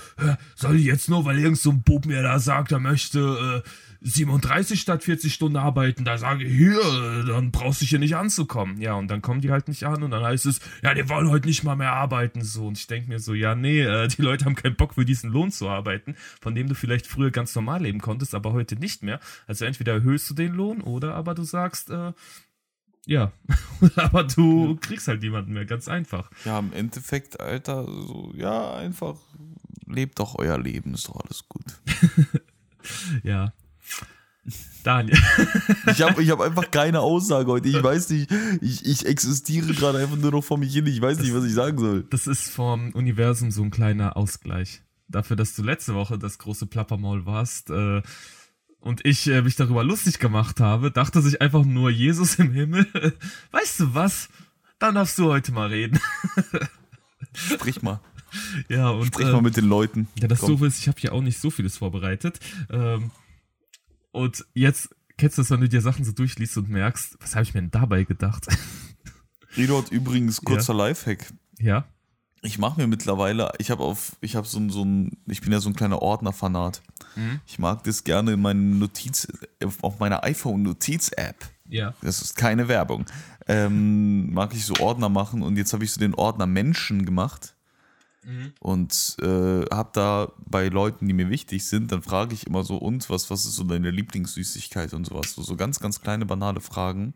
soll 0.57 0.77
ich 0.77 0.87
jetzt 0.87 1.09
nur, 1.09 1.25
weil 1.25 1.39
irgend 1.39 1.59
so 1.59 1.71
ein 1.71 1.83
Bub 1.83 2.05
mir 2.05 2.23
da 2.23 2.41
sagt, 2.41 2.73
er 2.73 2.81
möchte 2.81 3.63
äh, 3.65 3.69
37 4.07 4.79
statt 4.81 5.03
40 5.03 5.33
Stunden 5.33 5.57
arbeiten, 5.57 6.05
da 6.05 6.19
sage 6.19 6.45
ich, 6.45 6.55
hier, 6.55 7.25
dann 7.27 7.51
brauchst 7.51 7.81
du 7.81 7.87
hier 7.87 7.99
nicht 7.99 8.17
anzukommen. 8.17 8.79
Ja, 8.79 8.95
und 8.95 9.09
dann 9.09 9.23
kommen 9.23 9.41
die 9.41 9.51
halt 9.51 9.67
nicht 9.67 9.85
an 9.85 10.03
und 10.03 10.11
dann 10.11 10.23
heißt 10.23 10.45
es, 10.45 10.61
ja, 10.83 10.93
die 10.93 11.09
wollen 11.09 11.31
heute 11.31 11.49
nicht 11.49 11.65
mal 11.65 11.75
mehr 11.75 11.95
arbeiten, 11.95 12.43
so. 12.43 12.67
Und 12.67 12.77
ich 12.77 12.87
denke 12.87 13.09
mir 13.09 13.19
so, 13.19 13.33
ja, 13.33 13.55
nee, 13.55 13.81
äh, 13.81 14.09
die 14.09 14.21
Leute 14.21 14.45
haben 14.45 14.57
keinen 14.57 14.77
Bock 14.77 14.95
für 14.95 15.07
diesen 15.07 15.31
Lohn 15.31 15.51
zu 15.51 15.71
arbeiten, 15.71 16.17
von 16.43 16.55
dem 16.55 16.69
du 16.69 16.75
vielleicht 16.75 17.07
früher 17.07 17.31
ganz 17.31 17.55
normal 17.55 17.83
leben 17.83 18.01
konntest, 18.01 18.35
aber 18.35 18.53
heute 18.53 18.77
nicht 18.77 19.03
mehr. 19.03 19.21
Also 19.47 19.65
entweder 19.65 19.95
erhöhst 19.95 20.29
du 20.29 20.35
den 20.35 20.53
Lohn 20.53 20.83
oder 20.83 21.15
aber 21.15 21.35
du 21.35 21.43
sagst, 21.43 21.89
äh, 21.89 22.13
ja, 23.07 23.33
aber 23.97 24.25
du 24.25 24.77
kriegst 24.77 25.09
halt 25.09 25.23
niemanden 25.23 25.55
mehr, 25.55 25.65
ganz 25.65 25.89
einfach. 25.89 26.31
Ja, 26.45 26.59
im 26.59 26.75
Endeffekt, 26.75 27.41
Alter, 27.41 27.85
so, 27.85 28.35
ja, 28.37 28.75
einfach 28.75 29.17
lebt 29.87 30.19
doch 30.19 30.35
euer 30.39 30.59
Leben, 30.59 30.93
ist 30.93 31.09
doch 31.09 31.21
alles 31.25 31.49
gut. 31.49 31.81
ja. 33.23 33.53
Daniel. 34.85 35.19
ich 35.87 36.03
habe 36.03 36.23
ich 36.23 36.31
hab 36.31 36.41
einfach 36.41 36.71
keine 36.71 37.01
Aussage 37.01 37.51
heute. 37.51 37.69
Ich 37.69 37.83
weiß 37.83 38.11
nicht, 38.11 38.31
ich, 38.61 38.85
ich 38.87 39.07
existiere 39.07 39.73
gerade 39.73 39.99
einfach 39.99 40.17
nur 40.17 40.31
noch 40.31 40.45
vor 40.45 40.59
mich 40.59 40.73
hin. 40.73 40.87
Ich 40.87 41.01
weiß 41.01 41.17
das, 41.17 41.27
nicht, 41.27 41.35
was 41.35 41.45
ich 41.45 41.55
sagen 41.55 41.79
soll. 41.79 42.05
Das 42.11 42.27
ist 42.27 42.51
vom 42.51 42.91
Universum 42.93 43.51
so 43.51 43.63
ein 43.63 43.71
kleiner 43.71 44.17
Ausgleich. 44.17 44.83
Dafür, 45.09 45.37
dass 45.37 45.55
du 45.55 45.63
letzte 45.63 45.95
Woche 45.95 46.19
das 46.19 46.39
große 46.39 46.67
Plappermaul 46.67 47.27
warst, 47.27 47.71
äh, 47.71 48.03
und 48.85 49.07
ich 49.07 49.27
äh, 49.29 49.41
mich 49.41 49.57
darüber 49.57 49.83
lustig 49.83 50.19
gemacht 50.19 50.61
habe, 50.61 50.91
dachte 50.91 51.23
sich 51.23 51.41
einfach 51.41 51.65
nur 51.65 51.89
Jesus 51.89 52.35
im 52.35 52.53
Himmel. 52.53 52.87
weißt 53.51 53.81
du 53.81 53.95
was? 53.95 54.29
Dann 54.79 54.97
darfst 54.97 55.19
du 55.19 55.25
heute 55.25 55.53
mal 55.53 55.69
reden. 55.69 55.99
Sprich 57.33 57.81
mal. 57.81 58.01
Ja, 58.69 58.91
und. 58.91 59.07
Sprich 59.07 59.27
äh, 59.27 59.33
mal 59.33 59.41
mit 59.41 59.57
den 59.57 59.65
Leuten. 59.65 60.09
Ja, 60.21 60.29
das 60.29 60.41
Komm. 60.41 60.59
so 60.59 60.65
ist, 60.67 60.81
ich 60.81 60.89
habe 60.89 61.01
ja 61.01 61.13
auch 61.13 61.23
nicht 61.23 61.39
so 61.39 61.49
vieles 61.49 61.79
vorbereitet. 61.79 62.41
Ähm, 62.71 63.11
und 64.15 64.45
jetzt 64.55 64.95
kennst 65.17 65.39
du 65.39 65.43
das, 65.43 65.51
wenn 65.51 65.61
du 65.61 65.69
dir 65.69 65.81
Sachen 65.81 66.05
so 66.05 66.13
durchliest 66.13 66.57
und 66.57 66.69
merkst, 66.69 67.17
was 67.21 67.35
habe 67.35 67.43
ich 67.43 67.53
mir 67.53 67.61
denn 67.63 67.73
dabei 67.73 68.05
gedacht? 68.05 68.47
Redot 69.57 69.91
übrigens, 69.91 70.41
kurzer 70.41 70.73
ja. 70.73 70.87
Lifehack. 70.87 71.33
Ja. 71.59 71.85
Ich 72.43 72.59
mache 72.59 72.81
mir 72.81 72.87
mittlerweile, 72.87 73.51
ich 73.59 73.71
habe 73.71 73.83
auf, 73.83 74.17
ich 74.21 74.37
habe 74.37 74.47
so, 74.47 74.59
ein, 74.59 74.71
so 74.71 74.85
ein, 74.85 75.17
ich 75.27 75.41
bin 75.41 75.51
ja 75.51 75.61
so 75.61 75.69
ein 75.69 75.75
kleiner 75.75 76.01
Ordnerfanat. 76.01 76.83
Mhm. 77.17 77.41
Ich 77.47 77.59
mag 77.59 77.83
das 77.85 78.05
gerne 78.05 78.33
in 78.35 78.41
meinen 78.41 78.79
Notiz, 78.79 79.27
auf 79.83 79.99
meiner 79.99 80.23
iPhone-Notiz-App. 80.23 81.37
Ja. 81.69 81.95
Das 82.03 82.23
ist 82.23 82.37
keine 82.37 82.69
Werbung. 82.69 83.07
Ähm, 83.49 84.33
mag 84.33 84.55
ich 84.55 84.65
so 84.65 84.75
Ordner 84.77 85.09
machen 85.09 85.43
und 85.43 85.57
jetzt 85.57 85.73
habe 85.73 85.83
ich 85.85 85.91
so 85.91 85.99
den 85.99 86.15
Ordner 86.15 86.47
Menschen 86.47 87.05
gemacht. 87.05 87.54
Mhm. 88.25 88.53
Und 88.61 89.17
äh, 89.21 89.65
habe 89.71 89.91
da 89.93 90.33
bei 90.47 90.69
Leuten, 90.69 91.07
die 91.07 91.15
mir 91.15 91.31
wichtig 91.31 91.65
sind, 91.65 91.93
dann 91.93 92.03
frage 92.03 92.35
ich 92.35 92.47
immer 92.47 92.65
so, 92.65 92.77
und 92.77 93.09
was, 93.11 93.31
was 93.31 93.45
ist 93.45 93.57
so 93.57 93.65
deine 93.65 93.91
Lieblingssüßigkeit 93.91 94.95
und 94.95 95.07
sowas. 95.07 95.35
So, 95.35 95.43
so 95.43 95.57
ganz, 95.57 95.81
ganz 95.81 96.01
kleine, 96.01 96.27
banale 96.27 96.61
Fragen 96.61 97.15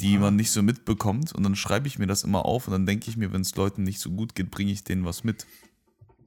die 0.00 0.18
man 0.18 0.36
nicht 0.36 0.50
so 0.50 0.62
mitbekommt. 0.62 1.32
Und 1.32 1.42
dann 1.42 1.56
schreibe 1.56 1.88
ich 1.88 1.98
mir 1.98 2.06
das 2.06 2.24
immer 2.24 2.44
auf 2.44 2.66
und 2.66 2.72
dann 2.72 2.86
denke 2.86 3.10
ich 3.10 3.16
mir, 3.16 3.32
wenn 3.32 3.40
es 3.42 3.54
Leuten 3.56 3.82
nicht 3.82 4.00
so 4.00 4.10
gut 4.10 4.34
geht, 4.34 4.50
bringe 4.50 4.72
ich 4.72 4.84
denen 4.84 5.04
was 5.04 5.24
mit. 5.24 5.46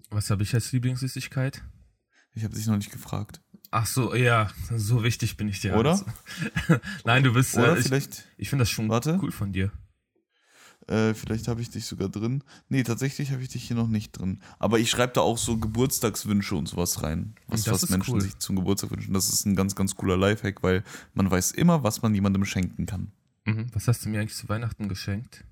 Was 0.10 0.30
habe 0.30 0.44
ich 0.44 0.54
als 0.54 0.72
Lieblingssüßigkeit? 0.72 1.64
Ich 2.34 2.44
habe 2.44 2.56
dich 2.56 2.66
noch 2.68 2.78
nicht 2.78 2.92
gefragt. 2.92 3.42
Ach 3.72 3.86
so, 3.86 4.16
ja, 4.16 4.50
so 4.76 5.04
wichtig 5.04 5.38
bin 5.38 5.48
ich 5.48 5.62
dir. 5.62 5.76
Oder? 5.76 6.04
Nein, 7.06 7.24
du 7.24 7.34
bist. 7.34 7.56
Oder 7.56 7.76
äh, 7.76 7.80
ich, 7.80 7.86
vielleicht. 7.86 8.26
Ich 8.38 8.50
finde 8.50 8.64
das 8.64 8.72
schon 8.72 8.90
warte. 8.90 9.20
cool 9.22 9.32
von 9.32 9.52
dir. 9.54 9.72
Äh, 10.90 11.14
vielleicht 11.14 11.48
habe 11.48 11.62
ich 11.62 11.70
dich 11.70 11.86
sogar 11.86 12.10
drin. 12.10 12.44
Nee, 12.68 12.84
tatsächlich 12.84 13.32
habe 13.32 13.44
ich 13.44 13.50
dich 13.50 13.64
hier 13.64 13.76
noch 13.76 13.88
nicht 13.88 14.12
drin. 14.14 14.42
Aber 14.58 14.80
ich 14.80 14.90
schreibe 14.90 15.14
da 15.14 15.22
auch 15.22 15.38
so 15.38 15.58
Geburtstagswünsche 15.58 16.56
und 16.56 16.68
sowas 16.68 17.04
rein. 17.04 17.36
Was, 17.48 17.64
Das 17.64 17.84
was 17.84 17.90
Menschen 17.92 18.16
cool. 18.16 18.22
sich 18.22 18.38
zum 18.40 18.56
Geburtstag 18.56 18.90
wünschen. 18.92 19.14
Das 19.14 19.30
ist 19.30 19.46
ein 19.46 19.56
ganz, 19.56 19.76
ganz 19.76 19.96
cooler 19.96 20.18
Lifehack, 20.18 20.64
weil 20.64 20.84
man 21.14 21.30
weiß 21.30 21.52
immer, 21.52 21.84
was 21.84 22.02
man 22.02 22.16
jemandem 22.16 22.44
schenken 22.46 22.88
kann. 22.88 23.12
Mhm. 23.46 23.68
Was 23.74 23.88
hast 23.88 24.04
du 24.04 24.10
mir 24.10 24.20
eigentlich 24.20 24.36
zu 24.36 24.50
Weihnachten 24.50 24.90
geschenkt? 24.90 25.44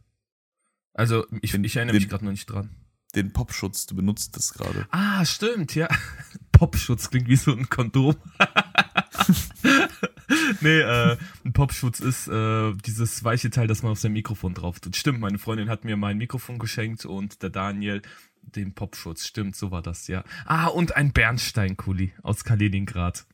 Also, 0.93 1.27
ich, 1.41 1.51
Den- 1.51 1.63
ich 1.63 1.75
erinnere 1.75 1.93
mich 1.95 2.05
den- 2.05 2.09
gerade 2.09 2.25
noch 2.25 2.31
nicht 2.31 2.47
dran. 2.47 2.69
Den 3.15 3.31
Popschutz, 3.31 3.85
du 3.85 3.95
benutzt 3.95 4.35
das 4.35 4.53
gerade. 4.53 4.87
Ah, 4.91 5.23
stimmt, 5.23 5.75
ja. 5.75 5.87
Popschutz 6.51 7.09
klingt 7.11 7.27
wie 7.27 7.35
so 7.35 7.51
ein 7.53 7.69
Kondom. 7.69 8.15
nee, 10.61 10.79
äh, 10.79 11.17
ein 11.45 11.53
Popschutz 11.53 11.99
ist 11.99 12.27
äh, 12.27 12.73
dieses 12.85 13.23
weiche 13.23 13.49
Teil, 13.49 13.67
das 13.67 13.83
man 13.83 13.93
auf 13.93 13.99
sein 13.99 14.13
Mikrofon 14.13 14.53
drauf 14.53 14.79
tut. 14.79 14.95
Stimmt, 14.95 15.19
meine 15.19 15.37
Freundin 15.37 15.69
hat 15.69 15.85
mir 15.85 15.97
mein 15.97 16.17
Mikrofon 16.17 16.59
geschenkt 16.59 17.05
und 17.05 17.41
der 17.43 17.49
Daniel 17.49 18.01
den 18.41 18.73
Popschutz. 18.73 19.25
Stimmt, 19.25 19.55
so 19.55 19.71
war 19.71 19.81
das, 19.81 20.07
ja. 20.07 20.23
Ah, 20.45 20.67
und 20.67 20.95
ein 20.95 21.11
Bernsteinkuli 21.11 22.13
aus 22.23 22.43
Kaliningrad. 22.43 23.25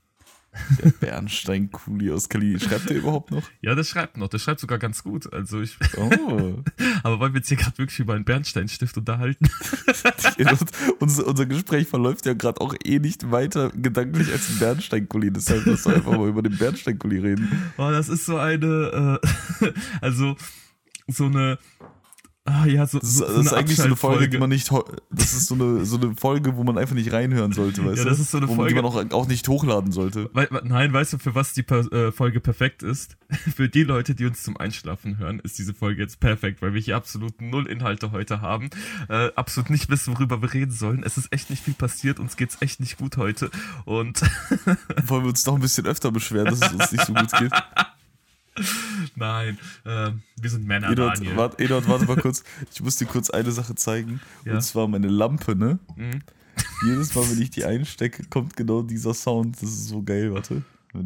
Der 0.84 0.92
Bernstein-Kuli 0.92 2.12
aus 2.12 2.30
Kali. 2.30 2.60
Schreibt 2.60 2.90
der 2.90 2.98
überhaupt 2.98 3.32
noch? 3.32 3.44
Ja, 3.62 3.76
das 3.76 3.90
schreibt 3.90 4.18
noch. 4.18 4.28
Das 4.28 4.42
schreibt 4.42 4.60
sogar 4.60 4.78
ganz 4.78 5.04
gut. 5.04 5.32
Also 5.34 5.62
ich, 5.62 5.78
Oh. 5.98 6.64
aber 7.04 7.20
weil 7.20 7.34
wir 7.34 7.40
jetzt 7.40 7.50
hier 7.50 7.58
gerade 7.58 7.78
wirklich 7.78 8.00
über 8.00 8.14
einen 8.14 8.26
Bernsteinstift 8.26 8.98
unterhalten. 8.98 9.50
unser, 11.00 11.28
unser 11.28 11.46
Gespräch 11.46 11.88
verläuft 11.88 12.26
ja 12.26 12.34
gerade 12.34 12.62
auch 12.62 12.76
eh 12.84 13.00
nicht 13.00 13.32
weiter 13.32 13.70
gedanklich 13.72 14.32
als 14.32 14.50
ein 14.50 14.60
Bernstein-Kuli. 14.60 15.32
Deshalb 15.32 15.66
lass 15.66 15.88
einfach 15.88 16.12
mal 16.18 16.28
über 16.30 16.42
den 16.42 16.58
Bernstein-Kuli 16.58 17.20
reden. 17.20 17.72
Oh, 17.78 17.90
das 17.92 18.10
ist 18.10 18.26
so 18.26 18.38
eine, 18.38 19.20
äh, 19.64 19.68
also 20.02 20.36
so 21.08 21.26
eine, 21.26 21.58
ah 22.46 22.66
ja, 22.66 22.86
so, 22.86 23.00
Das 23.00 23.10
ist, 23.10 23.18
so, 23.18 23.26
das 23.26 23.46
ist 23.46 23.54
eigentlich 23.54 23.78
so 23.78 23.84
eine 23.84 23.96
Folge, 23.96 24.28
die 24.30 24.38
man 24.38 24.50
nicht. 24.50 24.70
Das 25.12 25.34
ist 25.34 25.48
so 25.48 25.56
eine, 25.56 25.86
so 25.86 25.98
eine 25.98 26.16
Folge, 26.16 26.56
wo 26.58 26.64
man 26.64 26.78
einfach 26.78 26.96
nicht 26.96 27.12
reinhören 27.14 27.52
sollte, 27.54 27.86
weißt 27.86 27.98
Ja, 28.00 28.04
du? 28.04 28.10
das 28.10 28.20
ist 28.20 28.32
so 28.32 28.38
eine 28.38 28.48
wo 28.50 28.56
man, 28.56 28.68
die 28.68 28.74
Folge- 28.74 29.00
man 29.02 29.12
auch, 29.12 29.18
auch 29.24 29.28
nicht 29.28 29.48
hochladen 29.48 29.92
sollte. 29.92 30.30
Wei- 30.34 30.48
we- 30.52 30.62
Nein, 30.66 30.92
weißt 30.94 31.14
du, 31.14 31.18
für 31.20 31.36
was 31.36 31.54
die 31.54 31.64
per 31.64 31.90
äh, 31.92 32.12
Folge 32.12 32.40
perfekt 32.40 32.84
ist? 32.84 33.18
Für 33.56 33.68
die 33.68 33.82
Leute, 33.84 34.14
die 34.14 34.26
uns 34.26 34.44
zum 34.44 34.58
Einschlafen 34.58 35.18
hören, 35.18 35.40
ist 35.40 35.58
diese 35.58 35.74
Folge 35.74 36.02
jetzt 36.04 36.20
perfekt, 36.20 36.62
weil 36.62 36.74
wir 36.76 36.82
hier 36.82 36.96
absolut 36.96 37.42
null 37.42 37.66
Inhalte 37.68 38.12
heute 38.12 38.42
haben, 38.42 38.70
äh, 39.10 39.32
absolut 39.36 39.72
nicht 39.72 39.90
wissen, 39.90 40.14
worüber 40.16 40.42
wir 40.44 40.54
reden 40.54 40.72
sollen. 40.72 41.02
Es 41.04 41.18
ist 41.18 41.34
echt 41.34 41.50
nicht 41.50 41.64
viel 41.64 41.74
passiert, 41.74 42.20
uns 42.20 42.38
geht's 42.38 42.58
echt 42.60 42.80
nicht 42.80 42.98
gut 42.98 43.18
heute 43.18 43.50
und 43.86 44.22
Wollen 45.08 45.24
wir 45.24 45.30
uns 45.30 45.46
noch 45.48 45.56
ein 45.56 45.62
bisschen 45.62 45.88
öfter 45.88 46.12
beschweren, 46.12 46.46
dass 46.46 46.62
es 46.62 46.74
uns 46.74 46.92
nicht 46.92 47.06
so 47.06 47.14
gut 47.14 47.32
geht. 47.32 47.52
nein, 49.16 49.58
äh, 49.86 50.12
wir 50.40 50.50
sind 50.50 50.66
Männer, 50.66 50.92
Eduard, 50.92 51.18
Daniel. 51.18 51.38
warte, 51.38 51.64
Eduard, 51.64 51.88
warte 51.88 52.06
mal 52.06 52.18
kurz. 52.22 52.44
Ich 52.72 52.82
muss 52.82 52.98
dir 52.98 53.06
kurz 53.06 53.30
eine 53.30 53.52
Sache 53.52 53.76
zeigen. 53.76 54.22
Ja. 54.46 54.54
Und 54.56 54.62
zwar 54.62 54.88
meine 54.88 55.08
Lampe, 55.08 55.56
ne? 55.56 55.80
Mhm. 55.96 56.22
Jedes 56.86 57.16
Mal, 57.16 57.30
wenn 57.30 57.42
ich 57.42 57.50
die 57.50 57.66
einstecke, 57.66 58.24
kommt 58.30 58.56
genau 58.56 58.82
dieser 58.84 59.14
Sound. 59.14 59.56
Das 59.62 59.70
ist 59.70 59.88
so 59.88 60.04
geil, 60.04 60.34
warte. 60.34 60.64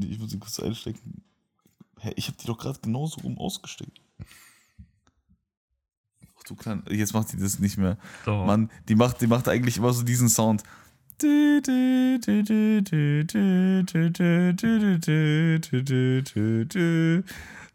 Ich 0.10 0.20
muss 0.20 0.32
sie 0.32 0.40
kurz 0.40 0.60
einstecken. 0.60 1.22
Hä, 2.00 2.12
ich 2.16 2.28
habe 2.28 2.38
die 2.42 2.48
doch 2.48 2.58
gerade 2.58 2.80
genauso 2.82 3.22
rum 3.22 3.38
ausgesteckt. 3.38 4.02
Ach 6.38 6.44
du 6.44 6.56
klein, 6.56 6.84
jetzt 6.90 7.14
macht 7.14 7.32
die 7.32 7.38
das 7.38 7.60
nicht 7.60 7.78
mehr. 7.78 7.98
So. 8.26 8.46
Mann, 8.46 8.70
die 8.90 8.96
macht, 8.96 9.22
die 9.22 9.28
macht 9.28 9.48
eigentlich 9.48 9.78
immer 9.78 9.94
so 9.94 10.04
diesen 10.04 10.28
Sound. 10.30 10.64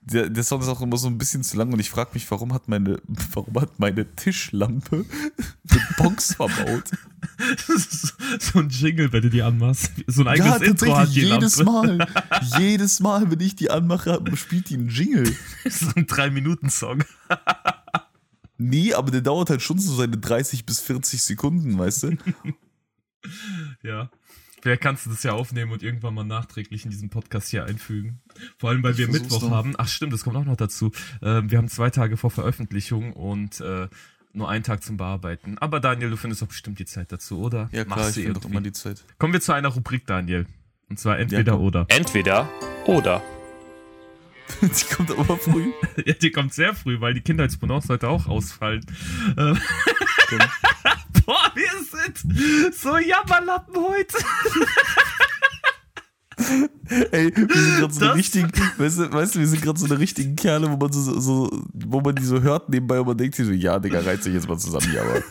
Der, 0.04 0.28
der 0.28 0.44
Sound 0.44 0.62
ist 0.62 0.68
auch 0.68 0.80
immer 0.80 0.96
so 0.96 1.08
ein 1.08 1.18
bisschen 1.18 1.42
zu 1.42 1.56
lang 1.56 1.72
und 1.72 1.80
ich 1.80 1.90
frage 1.90 2.10
mich, 2.14 2.30
warum 2.30 2.52
hat 2.52 2.68
meine, 2.68 3.00
warum 3.32 3.60
hat 3.60 3.80
meine 3.80 4.14
Tischlampe 4.14 5.04
eine 5.70 5.80
Box 5.96 6.34
verbaut? 6.34 6.84
Das 7.66 7.68
ist 7.68 8.14
so 8.38 8.60
ein 8.60 8.68
Jingle, 8.68 9.12
wenn 9.12 9.22
du 9.22 9.30
die 9.30 9.42
anmachst. 9.42 9.90
So 10.06 10.20
ein 10.22 10.28
eigenes 10.28 10.60
ja, 10.60 10.66
Intro 10.66 10.96
hat 10.96 11.08
die 11.08 11.22
jedes 11.22 11.56
Lampe. 11.56 11.96
Mal. 11.96 12.08
Jedes 12.58 13.00
Mal, 13.00 13.28
wenn 13.30 13.40
ich 13.40 13.56
die 13.56 13.68
anmache, 13.68 14.22
spielt 14.34 14.70
die 14.70 14.74
einen 14.74 14.88
Jingle. 14.88 15.34
so 15.68 15.86
ein 15.96 16.06
3-Minuten-Song. 16.06 17.02
Nee, 18.58 18.94
aber 18.94 19.10
der 19.10 19.22
dauert 19.22 19.50
halt 19.50 19.62
schon 19.62 19.78
so 19.78 19.94
seine 19.96 20.18
30 20.18 20.66
bis 20.66 20.78
40 20.80 21.20
Sekunden, 21.20 21.76
weißt 21.76 22.02
du? 22.04 22.16
Ja. 23.82 24.10
Vielleicht 24.62 24.80
kannst 24.82 25.06
du 25.06 25.10
das 25.10 25.22
ja 25.24 25.32
aufnehmen 25.32 25.72
und 25.72 25.82
irgendwann 25.82 26.14
mal 26.14 26.22
nachträglich 26.24 26.84
in 26.84 26.90
diesen 26.92 27.10
Podcast 27.10 27.48
hier 27.50 27.64
einfügen. 27.64 28.20
Vor 28.58 28.70
allem, 28.70 28.82
weil 28.84 28.92
Ich 28.92 28.98
wir 28.98 29.08
Mittwoch 29.08 29.42
noch. 29.42 29.50
haben. 29.50 29.74
Ach 29.76 29.88
stimmt, 29.88 30.12
das 30.12 30.22
kommt 30.22 30.36
auch 30.36 30.44
noch 30.44 30.56
dazu. 30.56 30.92
Ähm, 31.20 31.50
wir 31.50 31.58
haben 31.58 31.68
zwei 31.68 31.90
Tage 31.90 32.16
vor 32.16 32.30
Veröffentlichung 32.30 33.12
und 33.12 33.60
äh, 33.60 33.88
nur 34.32 34.48
einen 34.48 34.62
Tag 34.62 34.84
zum 34.84 34.96
Bearbeiten. 34.96 35.58
Aber 35.58 35.80
Daniel, 35.80 36.10
du 36.10 36.16
findest 36.16 36.42
doch 36.42 36.46
bestimmt 36.48 36.78
die 36.78 36.84
Zeit 36.86 37.10
dazu, 37.10 37.40
oder? 37.40 37.68
Ja, 37.72 37.84
klar, 37.84 37.98
Machst 37.98 38.10
ich 38.10 38.14
du 38.16 38.22
finde 38.22 38.40
doch 38.40 38.48
immer 38.48 38.60
die 38.60 38.72
Zeit. 38.72 39.02
Kommen 39.18 39.32
wir 39.32 39.40
zu 39.40 39.52
einer 39.52 39.68
Rubrik, 39.68 40.06
Daniel. 40.06 40.46
Und 40.88 40.98
zwar 41.00 41.18
entweder 41.18 41.52
komm. 41.54 41.62
oder. 41.64 41.86
Entweder 41.88 42.48
oder. 42.86 43.20
Die 44.62 44.94
kommt 44.94 45.10
aber 45.10 45.38
früh. 45.38 45.72
Ja, 46.04 46.12
die 46.14 46.30
kommt 46.30 46.52
sehr 46.52 46.74
früh, 46.74 47.00
weil 47.00 47.14
die 47.14 47.20
Kindheitsbonus 47.22 47.88
heute 47.88 48.08
auch 48.08 48.26
ausfallen. 48.26 48.84
Ähm, 49.36 49.58
Komm. 50.28 50.38
Boah, 51.26 51.52
wir 51.54 51.70
sind 51.90 52.18
so 52.74 52.98
Jammerlappen 52.98 53.76
heute. 53.76 54.18
Ey, 57.12 57.30
wir 57.36 57.46
sind 57.46 57.78
gerade 57.78 57.94
so 57.94 58.04
eine 58.04 58.14
richtigen, 58.14 58.50
weißt 58.78 58.98
du, 58.98 59.12
weißt 59.12 59.34
du, 59.34 59.38
wir 59.38 59.46
sind 59.46 59.62
gerade 59.62 59.78
so 59.78 59.86
eine 59.86 59.98
richtigen 59.98 60.36
Kerle, 60.36 60.70
wo 60.70 60.76
man 60.76 60.92
so, 60.92 61.20
so, 61.20 61.50
wo 61.72 62.00
man 62.00 62.16
die 62.16 62.24
so 62.24 62.42
hört 62.42 62.68
nebenbei 62.68 63.00
und 63.00 63.06
man 63.06 63.16
denkt 63.16 63.36
sich 63.36 63.46
so, 63.46 63.52
ja, 63.52 63.78
Digga, 63.78 64.00
reizt 64.00 64.24
sich 64.24 64.34
jetzt 64.34 64.48
mal 64.48 64.58
zusammen 64.58 64.90
hier, 64.90 65.02
aber. 65.02 65.22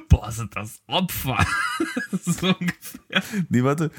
Boah, 0.08 0.32
sind 0.32 0.54
das 0.56 0.82
Opfer. 0.86 1.46
so 2.24 2.48
ungefähr. 2.48 3.22
Nee, 3.48 3.62
warte, 3.62 3.90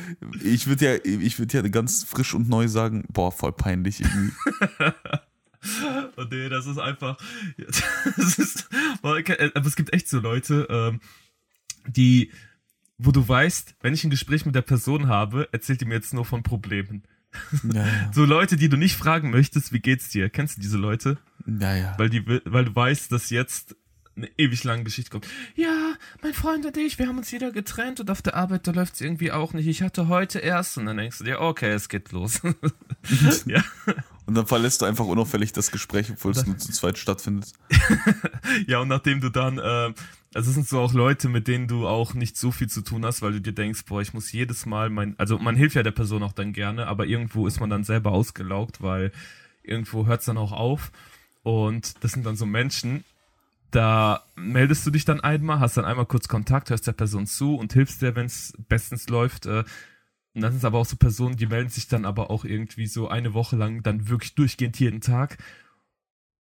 ich 0.44 0.68
würde 0.68 0.86
ja, 0.86 0.96
ich 1.04 1.40
würde 1.40 1.58
ja 1.58 1.68
ganz 1.68 2.04
frisch 2.04 2.34
und 2.34 2.50
neu 2.50 2.68
sagen, 2.68 3.06
boah, 3.10 3.32
voll 3.32 3.54
peinlich 3.54 4.02
irgendwie. 4.02 4.34
Oh 6.16 6.24
nee, 6.30 6.50
das 6.50 6.66
ist 6.66 6.78
einfach. 6.78 7.18
Das 7.58 8.38
ist, 8.38 8.70
aber 9.02 9.66
es 9.66 9.76
gibt 9.76 9.94
echt 9.94 10.08
so 10.08 10.20
Leute, 10.20 10.68
ähm, 10.70 11.02
die, 11.88 12.32
wo 12.98 13.12
du 13.12 13.28
weißt, 13.28 13.76
wenn 13.82 13.94
ich 13.94 14.04
ein 14.04 14.10
Gespräch 14.10 14.46
mit 14.46 14.56
der 14.56 14.62
Person 14.62 15.08
habe, 15.08 15.50
erzählt 15.52 15.82
die 15.82 15.86
mir 15.86 15.96
jetzt 15.96 16.14
nur 16.14 16.26
von 16.26 16.44
Problemen. 16.44 17.04
Ja, 17.64 17.86
ja. 17.86 18.12
So 18.14 18.26
Leute, 18.26 18.58
die 18.58 18.70
du 18.70 18.78
nicht 18.78 18.96
fragen 18.96 19.30
möchtest, 19.30 19.74
wie 19.74 19.80
geht's 19.80 20.10
dir? 20.10 20.30
Kennst 20.30 20.58
du 20.58 20.62
diese 20.62 20.78
Leute? 20.78 21.18
Ja, 21.46 21.76
ja. 21.76 21.96
Weil, 21.98 22.10
die, 22.10 22.26
weil 22.26 22.66
du 22.66 22.76
weißt, 22.76 23.12
dass 23.12 23.30
jetzt 23.30 23.76
eine 24.18 24.30
ewig 24.38 24.64
lange 24.64 24.84
Geschichte 24.84 25.12
kommt. 25.12 25.28
Ja, 25.56 25.94
mein 26.22 26.34
Freund 26.34 26.66
und 26.66 26.76
ich, 26.76 26.98
wir 27.00 27.08
haben 27.08 27.18
uns 27.18 27.32
wieder 27.32 27.52
getrennt 27.52 28.00
und 28.00 28.10
auf 28.10 28.22
der 28.22 28.36
Arbeit, 28.36 28.68
da 28.68 28.72
läuft's 28.72 29.00
irgendwie 29.00 29.32
auch 29.32 29.54
nicht. 29.54 29.68
Ich 29.68 29.82
hatte 29.84 30.08
heute 30.08 30.40
erst 30.40 30.78
und 30.78 30.88
dann 30.88 30.98
denkst 30.98 31.20
du 31.20 31.24
dir, 31.24 31.40
okay, 31.40 31.72
es 31.72 31.88
geht 31.88 32.12
los. 32.12 32.42
ja. 33.46 33.64
Und 34.26 34.36
dann 34.36 34.48
verlässt 34.48 34.82
du 34.82 34.86
einfach 34.86 35.06
unauffällig 35.06 35.54
das 35.54 35.72
Gespräch, 35.72 36.12
obwohl 36.12 36.32
es 36.32 36.46
nur 36.46 36.58
zu 36.58 36.72
zweit 36.72 36.98
stattfindet. 36.98 37.54
Ja, 38.66 38.80
und 38.80 38.88
nachdem 38.88 39.20
du 39.20 39.30
dann, 39.30 39.58
äh, 39.60 39.94
also 40.38 40.52
es 40.52 40.54
sind 40.54 40.68
so 40.68 40.80
auch 40.80 40.94
Leute, 40.94 41.30
mit 41.30 41.48
denen 41.48 41.68
du 41.68 41.88
auch 41.88 42.14
nicht 42.14 42.38
so 42.38 42.52
viel 42.52 42.70
zu 42.70 42.84
tun 42.84 43.04
hast, 43.04 43.24
weil 43.24 43.32
du 43.32 43.42
dir 43.42 43.54
denkst, 43.54 43.86
boah, 43.86 44.04
ich 44.04 44.14
muss 44.14 44.32
jedes 44.32 44.68
Mal 44.68 44.92
mein, 44.92 45.16
also 45.18 45.40
man 45.40 45.56
hilft 45.56 45.76
ja 45.76 45.82
der 45.82 45.90
Person 45.90 46.22
auch 46.22 46.32
dann 46.32 46.54
gerne, 46.54 46.86
aber 46.86 47.08
irgendwo 47.08 47.48
ist 47.48 47.60
man 47.60 47.72
dann 47.72 47.84
selber 47.84 48.12
ausgelaugt, 48.12 48.80
weil 48.80 49.12
irgendwo 49.64 50.06
hört's 50.06 50.26
dann 50.26 50.38
auch 50.38 50.52
auf. 50.52 50.92
Und 51.42 52.04
das 52.04 52.12
sind 52.12 52.24
dann 52.24 52.36
so 52.36 52.46
Menschen, 52.46 53.04
da 53.72 54.26
meldest 54.36 54.86
du 54.86 54.92
dich 54.92 55.06
dann 55.06 55.22
einmal, 55.22 55.60
hast 55.60 55.76
dann 55.76 55.86
einmal 55.86 56.06
kurz 56.06 56.28
Kontakt, 56.28 56.70
hörst 56.70 56.86
der 56.86 56.92
Person 56.92 57.26
zu 57.26 57.56
und 57.56 57.74
hilfst 57.74 58.04
dir, 58.04 58.16
wenn 58.16 58.28
es 58.28 58.54
bestens 58.70 59.10
läuft. 59.10 59.48
Äh, 59.48 59.64
und 60.36 60.42
dann 60.42 60.52
sind 60.52 60.60
es 60.60 60.66
aber 60.66 60.78
auch 60.78 60.86
so 60.86 60.98
Personen, 60.98 61.36
die 61.36 61.48
melden 61.48 61.70
sich 61.70 61.88
dann 61.88 62.06
aber 62.06 62.30
auch 62.30 62.46
irgendwie 62.46 62.86
so 62.86 63.08
eine 63.08 63.34
Woche 63.34 63.56
lang 63.56 63.82
dann 63.82 64.08
wirklich 64.08 64.36
durchgehend 64.36 64.80
jeden 64.80 65.02
Tag. 65.02 65.40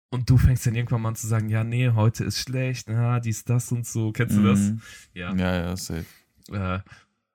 Und 0.09 0.29
du 0.29 0.37
fängst 0.37 0.65
dann 0.65 0.75
irgendwann 0.75 1.01
mal 1.01 1.09
an 1.09 1.15
zu 1.15 1.27
sagen, 1.27 1.49
ja, 1.49 1.63
nee, 1.63 1.89
heute 1.89 2.23
ist 2.23 2.39
schlecht, 2.39 2.87
na, 2.89 3.19
dies, 3.19 3.43
das 3.43 3.71
und 3.71 3.85
so. 3.85 4.11
Kennst 4.13 4.37
du 4.37 4.43
das? 4.43 4.59
Mhm. 4.59 4.81
Ja. 5.13 5.33
Ja, 5.35 5.55
ja, 5.55 5.75
safe. 5.77 6.05
Äh, 6.51 6.79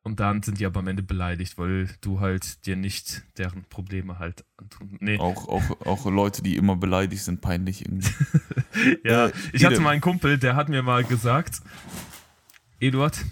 und 0.04 0.18
dann 0.18 0.42
sind 0.42 0.58
die 0.58 0.66
aber 0.66 0.80
am 0.80 0.88
Ende 0.88 1.02
beleidigt, 1.02 1.58
weil 1.58 1.88
du 2.00 2.18
halt 2.20 2.66
dir 2.66 2.74
nicht 2.76 3.22
deren 3.38 3.64
Probleme 3.64 4.18
halt 4.18 4.44
antun. 4.56 4.96
Nee, 5.00 5.18
Auch, 5.18 5.46
auch, 5.48 5.86
auch 5.86 6.06
Leute, 6.10 6.42
die 6.42 6.56
immer 6.56 6.74
beleidigt 6.76 7.22
sind, 7.22 7.40
peinlich 7.40 7.82
irgendwie. 7.84 8.10
ja. 9.04 9.26
äh, 9.28 9.32
Ich 9.52 9.64
hatte 9.64 9.80
mal 9.80 9.90
einen 9.90 10.00
Kumpel, 10.00 10.38
der 10.38 10.56
hat 10.56 10.68
mir 10.68 10.82
mal 10.82 11.04
gesagt, 11.04 11.60
Eduard, 12.80 13.24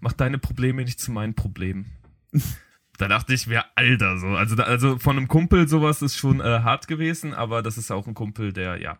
mach 0.00 0.12
deine 0.12 0.38
Probleme 0.38 0.82
nicht 0.84 1.00
zu 1.00 1.12
meinen 1.12 1.34
Problemen. 1.34 1.86
Da 3.00 3.08
dachte 3.08 3.32
ich 3.32 3.46
mir, 3.46 3.64
Alter, 3.76 4.18
so. 4.18 4.26
Also, 4.26 4.56
da, 4.56 4.64
also 4.64 4.98
von 4.98 5.16
einem 5.16 5.26
Kumpel 5.26 5.66
sowas 5.66 6.02
ist 6.02 6.18
schon 6.18 6.40
äh, 6.40 6.44
hart 6.44 6.86
gewesen, 6.86 7.32
aber 7.32 7.62
das 7.62 7.78
ist 7.78 7.90
auch 7.90 8.06
ein 8.06 8.12
Kumpel, 8.12 8.52
der, 8.52 8.76
ja, 8.78 8.98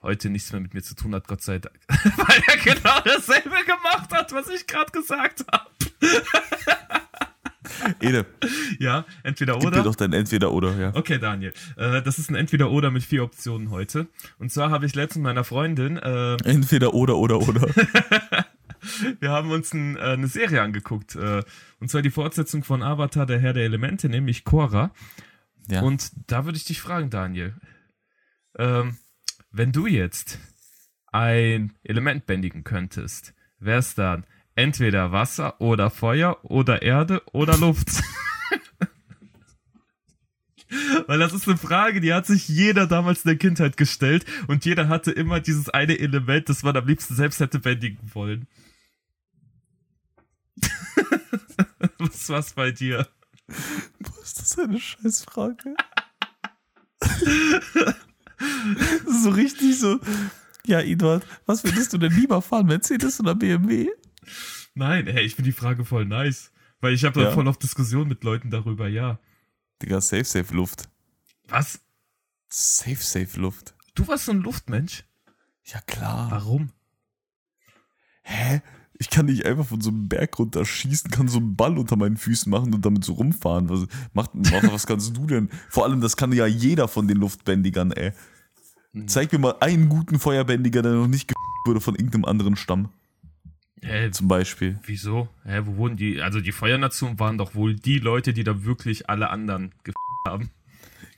heute 0.00 0.30
nichts 0.30 0.52
mehr 0.52 0.62
mit 0.62 0.72
mir 0.72 0.82
zu 0.82 0.94
tun 0.94 1.14
hat, 1.14 1.28
Gott 1.28 1.42
sei 1.42 1.58
Dank. 1.58 1.78
Weil 1.88 2.42
er 2.46 2.56
genau 2.56 2.98
dasselbe 3.04 3.50
gemacht 3.66 4.10
hat, 4.10 4.32
was 4.32 4.48
ich 4.48 4.66
gerade 4.66 4.90
gesagt 4.90 5.44
habe. 5.52 5.68
Ede, 8.00 8.24
Ja, 8.78 9.04
entweder 9.22 9.54
gib 9.54 9.64
mir 9.64 9.68
oder. 9.68 9.82
doch 9.82 9.96
dein 9.96 10.14
Entweder-Oder, 10.14 10.74
ja. 10.76 10.94
Okay, 10.94 11.18
Daniel. 11.18 11.52
Äh, 11.76 12.00
das 12.00 12.18
ist 12.18 12.30
ein 12.30 12.36
Entweder-Oder 12.36 12.90
mit 12.90 13.02
vier 13.02 13.22
Optionen 13.22 13.70
heute. 13.70 14.06
Und 14.38 14.50
zwar 14.50 14.70
habe 14.70 14.86
ich 14.86 14.94
letztens 14.94 15.22
meiner 15.22 15.44
Freundin, 15.44 15.98
äh, 15.98 16.36
Entweder 16.44 16.94
oder 16.94 17.16
oder 17.16 17.38
oder. 17.38 17.68
wir 19.20 19.30
haben 19.30 19.50
uns 19.50 19.72
ein, 19.72 19.96
äh, 19.96 20.00
eine 20.00 20.28
Serie 20.28 20.62
angeguckt. 20.62 21.16
Äh, 21.16 21.42
und 21.80 21.90
zwar 21.90 22.02
die 22.02 22.10
Fortsetzung 22.10 22.64
von 22.64 22.82
Avatar, 22.82 23.26
der 23.26 23.38
Herr 23.38 23.52
der 23.52 23.64
Elemente, 23.64 24.08
nämlich 24.08 24.44
Korra. 24.44 24.92
Ja. 25.68 25.82
Und 25.82 26.12
da 26.30 26.44
würde 26.44 26.58
ich 26.58 26.64
dich 26.64 26.80
fragen, 26.80 27.10
Daniel. 27.10 27.54
Ähm, 28.58 28.96
wenn 29.50 29.72
du 29.72 29.86
jetzt 29.86 30.38
ein 31.12 31.72
Element 31.82 32.26
bändigen 32.26 32.64
könntest, 32.64 33.34
wäre 33.58 33.78
es 33.78 33.94
dann 33.94 34.26
entweder 34.54 35.12
Wasser 35.12 35.60
oder 35.60 35.90
Feuer 35.90 36.38
oder 36.44 36.82
Erde 36.82 37.22
oder 37.32 37.56
Luft? 37.56 37.88
Weil 41.06 41.18
das 41.18 41.32
ist 41.32 41.46
eine 41.46 41.56
Frage, 41.56 42.00
die 42.00 42.12
hat 42.12 42.26
sich 42.26 42.48
jeder 42.48 42.86
damals 42.86 43.24
in 43.24 43.28
der 43.28 43.38
Kindheit 43.38 43.76
gestellt 43.76 44.24
und 44.48 44.64
jeder 44.64 44.88
hatte 44.88 45.12
immer 45.12 45.40
dieses 45.40 45.68
eine 45.68 45.98
Element, 45.98 46.48
das 46.48 46.62
man 46.62 46.76
am 46.76 46.86
liebsten 46.86 47.14
selbst 47.14 47.40
hätte 47.40 47.60
bändigen 47.60 48.10
wollen. 48.14 48.48
Was 51.98 52.28
war's 52.28 52.52
bei 52.52 52.70
dir? 52.72 53.08
Boah, 54.00 54.22
ist 54.22 54.38
das 54.40 54.58
eine 54.58 54.78
Scheißfrage? 54.80 55.74
so 59.22 59.30
richtig 59.30 59.78
so. 59.78 60.00
Ja, 60.66 60.80
Eduard, 60.80 61.24
was 61.46 61.62
würdest 61.62 61.92
du 61.92 61.98
denn 61.98 62.12
lieber 62.12 62.42
fahren, 62.42 62.66
Mercedes 62.66 63.20
oder 63.20 63.34
BMW? 63.36 63.88
Nein, 64.74 65.06
hey, 65.06 65.24
ich 65.24 65.34
finde 65.36 65.50
die 65.50 65.56
Frage 65.56 65.84
voll 65.84 66.04
nice. 66.04 66.50
Weil 66.80 66.92
ich 66.92 67.04
habe 67.04 67.18
da 67.20 67.26
Ja. 67.28 67.32
voll 67.32 67.46
auf 67.48 67.58
Diskussionen 67.58 68.08
mit 68.08 68.22
Leuten 68.24 68.50
darüber, 68.50 68.88
ja. 68.88 69.18
Digga, 69.80 70.00
safe, 70.00 70.24
safe 70.24 70.52
Luft. 70.54 70.88
Was? 71.48 71.80
Safe, 72.48 72.96
safe 72.96 73.40
Luft. 73.40 73.74
Du 73.94 74.06
warst 74.08 74.26
so 74.26 74.32
ein 74.32 74.40
Luftmensch? 74.40 75.04
Ja, 75.64 75.80
klar. 75.82 76.30
Warum? 76.30 76.70
Hä? 78.22 78.60
Ich 78.98 79.10
kann 79.10 79.26
nicht 79.26 79.44
einfach 79.44 79.66
von 79.66 79.80
so 79.80 79.90
einem 79.90 80.08
Berg 80.08 80.38
runter 80.38 80.64
schießen, 80.64 81.10
kann 81.10 81.28
so 81.28 81.38
einen 81.38 81.56
Ball 81.56 81.76
unter 81.78 81.96
meinen 81.96 82.16
Füßen 82.16 82.50
machen 82.50 82.74
und 82.74 82.84
damit 82.84 83.04
so 83.04 83.12
rumfahren. 83.14 83.68
Was, 83.68 83.86
macht, 84.14 84.34
macht, 84.34 84.72
was 84.72 84.86
kannst 84.86 85.16
du 85.16 85.26
denn? 85.26 85.50
Vor 85.68 85.84
allem, 85.84 86.00
das 86.00 86.16
kann 86.16 86.32
ja 86.32 86.46
jeder 86.46 86.88
von 86.88 87.06
den 87.06 87.18
Luftbändigern, 87.18 87.92
ey. 87.92 88.12
Zeig 89.06 89.32
mir 89.32 89.38
mal 89.38 89.56
einen 89.60 89.88
guten 89.90 90.18
Feuerbändiger, 90.18 90.80
der 90.80 90.92
noch 90.92 91.08
nicht 91.08 91.28
ge 91.28 91.34
wurde 91.66 91.80
von 91.80 91.96
irgendeinem 91.96 92.24
anderen 92.24 92.56
Stamm, 92.56 92.90
Hä, 93.82 94.10
zum 94.10 94.28
Beispiel. 94.28 94.78
wieso? 94.84 95.28
Hä, 95.44 95.62
wo 95.64 95.76
wurden 95.76 95.96
die? 95.96 96.22
Also 96.22 96.40
die 96.40 96.52
Feuernation 96.52 97.18
waren 97.18 97.38
doch 97.38 97.54
wohl 97.54 97.74
die 97.74 97.98
Leute, 97.98 98.32
die 98.32 98.44
da 98.44 98.64
wirklich 98.64 99.10
alle 99.10 99.30
anderen 99.30 99.72
ge 99.84 99.92
haben. 100.26 100.50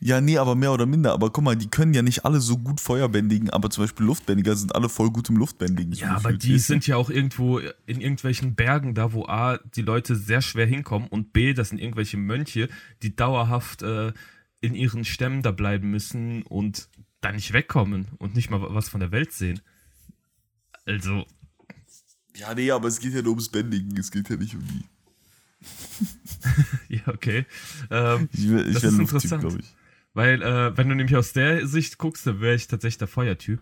Ja, 0.00 0.20
nee, 0.20 0.38
aber 0.38 0.54
mehr 0.54 0.72
oder 0.72 0.86
minder. 0.86 1.12
Aber 1.12 1.30
guck 1.30 1.42
mal, 1.42 1.56
die 1.56 1.68
können 1.68 1.92
ja 1.92 2.02
nicht 2.02 2.24
alle 2.24 2.40
so 2.40 2.56
gut 2.56 2.80
Feuer 2.80 3.08
bändigen, 3.08 3.50
aber 3.50 3.68
zum 3.70 3.82
Beispiel 3.84 4.06
Luftbändiger 4.06 4.54
sind 4.54 4.74
alle 4.74 4.88
voll 4.88 5.10
gut 5.10 5.28
im 5.28 5.36
Luftbändigen. 5.36 5.92
Ja, 5.92 6.14
aber 6.16 6.32
die 6.32 6.52
du? 6.52 6.58
sind 6.58 6.86
ja 6.86 6.96
auch 6.96 7.10
irgendwo 7.10 7.58
in 7.58 8.00
irgendwelchen 8.00 8.54
Bergen 8.54 8.94
da, 8.94 9.12
wo 9.12 9.26
A, 9.26 9.58
die 9.74 9.82
Leute 9.82 10.14
sehr 10.14 10.40
schwer 10.40 10.66
hinkommen 10.66 11.08
und 11.08 11.32
B, 11.32 11.52
das 11.52 11.70
sind 11.70 11.78
irgendwelche 11.80 12.16
Mönche, 12.16 12.68
die 13.02 13.16
dauerhaft 13.16 13.82
äh, 13.82 14.12
in 14.60 14.74
ihren 14.74 15.04
Stämmen 15.04 15.42
da 15.42 15.50
bleiben 15.50 15.90
müssen 15.90 16.42
und 16.44 16.88
da 17.20 17.32
nicht 17.32 17.52
wegkommen 17.52 18.06
und 18.18 18.36
nicht 18.36 18.50
mal 18.50 18.60
was 18.62 18.88
von 18.88 19.00
der 19.00 19.10
Welt 19.10 19.32
sehen. 19.32 19.60
Also, 20.86 21.26
Ja, 22.36 22.54
nee, 22.54 22.70
aber 22.70 22.86
es 22.88 23.00
geht 23.00 23.14
ja 23.14 23.22
nur 23.22 23.32
ums 23.32 23.48
Bändigen. 23.48 23.96
Es 23.98 24.10
geht 24.12 24.28
ja 24.30 24.36
nicht 24.36 24.54
um 24.54 24.62
die. 24.64 24.84
ja, 26.96 27.00
okay. 27.08 27.46
Ähm, 27.90 28.28
Ich, 28.32 28.48
wär- 28.48 28.66
ich 28.66 28.74
Das 28.74 28.84
ist 28.84 28.98
interessant. 28.98 29.40
glaube 29.40 29.58
ich. 29.58 29.74
Weil, 30.14 30.42
äh, 30.42 30.76
wenn 30.76 30.88
du 30.88 30.94
nämlich 30.94 31.16
aus 31.16 31.32
der 31.32 31.66
Sicht 31.66 31.98
guckst, 31.98 32.26
dann 32.26 32.40
wäre 32.40 32.54
ich 32.54 32.66
tatsächlich 32.66 32.98
der 32.98 33.08
Feuertyp. 33.08 33.60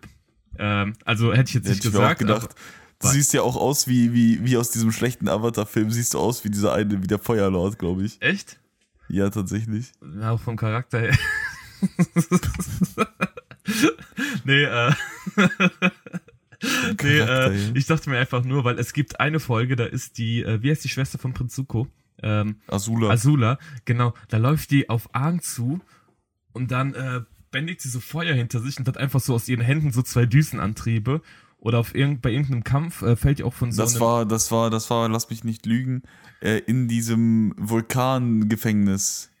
Ähm, 0.57 0.93
also 1.05 1.33
hätte 1.33 1.49
ich 1.49 1.55
jetzt 1.55 1.67
nicht 1.67 1.77
Hätte 1.77 1.87
ich 1.89 1.93
mir 1.93 1.99
auch 1.99 2.15
gesagt. 2.15 2.19
gedacht. 2.19 2.55
Du 2.99 3.07
siehst 3.09 3.31
ja 3.33 3.43
auch 3.43 3.55
aus 3.55 3.87
wie, 3.87 4.13
wie, 4.13 4.43
wie 4.43 4.57
aus 4.57 4.71
diesem 4.71 4.91
schlechten 4.91 5.29
Avatar-Film, 5.29 5.91
siehst 5.91 6.15
du 6.15 6.19
aus 6.19 6.43
wie 6.43 6.49
dieser 6.49 6.73
eine, 6.73 7.03
wie 7.03 7.07
der 7.07 7.19
Feuerlord, 7.19 7.77
glaube 7.77 8.03
ich. 8.03 8.19
echt? 8.21 8.59
Ja, 9.07 9.29
tatsächlich. 9.29 9.91
Ja, 10.19 10.31
auch 10.31 10.41
vom 10.41 10.57
Charakter 10.57 10.99
her. 10.99 11.17
nee, 14.43 14.63
äh. 14.63 14.91
nee, 17.03 17.19
äh, 17.19 17.71
ich 17.75 17.85
dachte 17.85 18.09
mir 18.09 18.17
einfach 18.17 18.43
nur, 18.43 18.63
weil 18.63 18.79
es 18.79 18.93
gibt 18.93 19.19
eine 19.19 19.39
Folge, 19.39 19.75
da 19.75 19.85
ist 19.85 20.17
die, 20.17 20.43
äh, 20.43 20.61
wie 20.61 20.71
heißt 20.71 20.83
die 20.83 20.89
Schwester 20.89 21.19
von 21.19 21.33
Prinz 21.33 21.53
Zuko? 21.53 21.87
Ähm, 22.23 22.57
Azula. 22.67 23.09
Azula, 23.11 23.59
genau, 23.85 24.13
da 24.29 24.37
läuft 24.37 24.71
die 24.71 24.89
auf 24.89 25.13
Aang 25.13 25.41
zu 25.41 25.79
und 26.57 26.71
dann 26.71 26.93
äh, 26.93 27.21
bändigt 27.51 27.79
sie 27.81 27.87
so 27.89 28.01
Feuer 28.01 28.33
hinter 28.35 28.59
sich 28.59 28.77
und 28.77 28.87
hat 28.89 28.97
einfach 28.97 29.21
so 29.21 29.33
aus 29.33 29.47
ihren 29.47 29.61
Händen 29.63 29.91
so 29.93 30.01
zwei 30.01 30.25
Düsenantriebe. 30.25 31.21
Oder 31.59 31.79
auf 31.79 31.95
irgend, 31.95 32.21
bei 32.21 32.29
irgendeinem 32.31 32.63
Kampf 32.63 33.01
äh, 33.01 33.15
fällt 33.15 33.39
die 33.39 33.43
auch 33.43 33.53
von 33.53 33.71
so 33.71 33.81
das 33.81 33.99
war, 33.99 34.25
das 34.27 34.51
war, 34.51 34.69
das 34.69 34.89
war, 34.91 35.09
lass 35.09 35.29
mich 35.31 35.43
nicht 35.43 35.65
lügen, 35.65 36.03
äh, 36.39 36.59
in 36.59 36.87
diesem 36.87 37.55
Vulkangefängnis, 37.57 39.31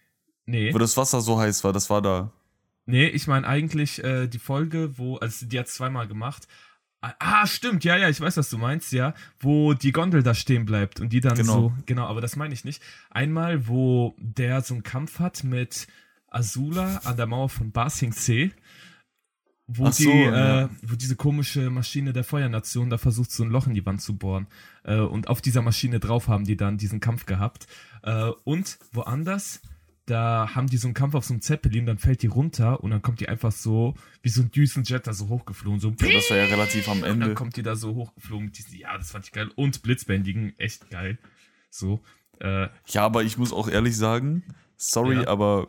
nee, 0.45 0.73
wo 0.73 0.77
das 0.77 0.97
Wasser 0.97 1.21
so 1.21 1.37
heiß 1.39 1.63
war, 1.63 1.73
das 1.73 1.89
war 1.89 2.01
da. 2.01 2.31
nee, 2.85 3.07
ich 3.07 3.27
meine 3.27 3.47
eigentlich 3.47 4.03
äh, 4.03 4.27
die 4.27 4.39
Folge, 4.39 4.97
wo, 4.97 5.17
also 5.17 5.45
die 5.45 5.59
hat 5.59 5.67
zweimal 5.67 6.07
gemacht. 6.07 6.47
Ah, 7.01 7.13
Ah, 7.19 7.45
stimmt, 7.45 7.83
ja, 7.83 7.95
ja, 7.97 8.09
ich 8.09 8.19
weiß, 8.19 8.37
was 8.37 8.49
du 8.49 8.57
meinst, 8.57 8.91
ja. 8.91 9.13
Wo 9.39 9.73
die 9.75 9.91
Gondel 9.91 10.23
da 10.23 10.33
stehen 10.33 10.65
bleibt 10.65 10.99
und 10.99 11.13
die 11.13 11.19
dann 11.21 11.35
Genau. 11.37 11.53
so, 11.53 11.73
genau, 11.85 12.07
aber 12.07 12.21
das 12.21 12.35
meine 12.35 12.53
ich 12.55 12.65
nicht. 12.65 12.81
Einmal, 13.11 13.67
wo 13.67 14.15
der 14.17 14.61
so 14.61 14.73
einen 14.73 14.81
Kampf 14.83 15.19
hat 15.19 15.43
mit 15.43 15.85
Azula 16.29 16.97
an 17.05 17.17
der 17.17 17.25
Mauer 17.27 17.49
von 17.49 17.71
Ba 17.71 17.89
Sing 17.89 18.11
Se, 18.13 18.51
wo, 19.67 19.89
so, 19.91 20.03
die, 20.03 20.09
ja. 20.09 20.63
äh, 20.63 20.69
wo 20.81 20.95
diese 20.95 21.15
komische 21.17 21.69
Maschine 21.69 22.13
der 22.13 22.23
Feuernation 22.23 22.89
da 22.89 22.97
versucht, 22.97 23.31
so 23.31 23.43
ein 23.43 23.49
Loch 23.49 23.67
in 23.67 23.73
die 23.73 23.85
Wand 23.85 24.01
zu 24.01 24.15
bohren. 24.17 24.47
Äh, 24.83 24.99
und 24.99 25.27
auf 25.27 25.41
dieser 25.41 25.61
Maschine 25.61 25.99
drauf 25.99 26.27
haben 26.29 26.45
die 26.45 26.55
dann 26.55 26.77
diesen 26.77 26.99
Kampf 27.01 27.25
gehabt. 27.25 27.67
Äh, 28.03 28.29
und 28.45 28.79
woanders, 28.93 29.61
da 30.05 30.55
haben 30.55 30.67
die 30.67 30.77
so 30.77 30.87
einen 30.87 30.93
Kampf 30.93 31.15
auf 31.15 31.25
so 31.25 31.33
einem 31.33 31.41
Zeppelin, 31.41 31.85
dann 31.85 31.97
fällt 31.97 32.21
die 32.21 32.27
runter 32.27 32.81
und 32.81 32.91
dann 32.91 33.01
kommt 33.01 33.19
die 33.19 33.27
einfach 33.27 33.51
so, 33.51 33.93
wie 34.21 34.29
so 34.29 34.41
ein 34.41 34.51
Düsenjet 34.51 35.05
da 35.05 35.11
so 35.11 35.27
hochgeflogen, 35.27 35.81
so 35.81 35.89
Ja, 35.99 36.13
das 36.13 36.29
war 36.29 36.37
ja 36.37 36.45
relativ 36.45 36.87
am 36.87 36.99
und 36.99 37.03
dann 37.03 37.21
Ende. 37.23 37.33
kommt 37.33 37.57
die 37.57 37.63
da 37.63 37.75
so 37.75 37.93
hochgeflogen 37.93 38.45
mit 38.45 38.57
diesen, 38.57 38.77
ja, 38.77 38.97
das 38.97 39.11
fand 39.11 39.25
ich 39.25 39.33
geil. 39.33 39.49
Und 39.55 39.81
Blitzbändigen, 39.81 40.57
echt 40.57 40.89
geil. 40.89 41.17
So. 41.69 41.99
Äh, 42.39 42.69
Ja, 42.87 43.03
aber 43.03 43.23
ich 43.25 43.37
muss 43.37 43.51
auch 43.51 43.67
ehrlich 43.67 43.97
sagen, 43.97 44.43
sorry, 44.77 45.15
Ja. 45.23 45.27
aber 45.27 45.67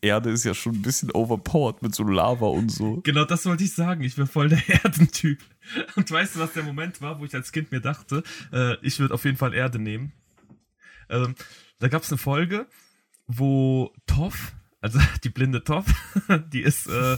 Erde 0.00 0.30
ist 0.30 0.44
ja 0.44 0.54
schon 0.54 0.76
ein 0.76 0.82
bisschen 0.82 1.10
overpowered 1.12 1.82
mit 1.82 1.94
so 1.94 2.04
Lava 2.04 2.46
und 2.46 2.70
so. 2.70 3.00
genau 3.02 3.24
das 3.24 3.46
wollte 3.46 3.64
ich 3.64 3.74
sagen. 3.74 4.02
Ich 4.02 4.16
bin 4.16 4.26
voll 4.26 4.48
der 4.48 4.62
Erdentyp. 4.84 5.40
Und 5.96 6.10
weißt 6.10 6.36
du, 6.36 6.40
was 6.40 6.52
der 6.52 6.62
Moment 6.62 7.00
war, 7.00 7.20
wo 7.20 7.24
ich 7.24 7.34
als 7.34 7.52
Kind 7.52 7.72
mir 7.72 7.80
dachte, 7.80 8.22
äh, 8.52 8.76
ich 8.82 8.98
würde 9.00 9.14
auf 9.14 9.24
jeden 9.24 9.36
Fall 9.36 9.54
Erde 9.54 9.78
nehmen? 9.78 10.12
Ähm, 11.10 11.34
da 11.78 11.88
gab 11.88 12.02
es 12.02 12.10
eine 12.10 12.18
Folge, 12.18 12.66
wo 13.26 13.92
Toff, 14.06 14.52
also 14.80 14.98
die 15.24 15.30
blinde 15.30 15.64
Toff, 15.64 15.86
die 16.52 16.62
ist, 16.62 16.86
äh, 16.86 17.16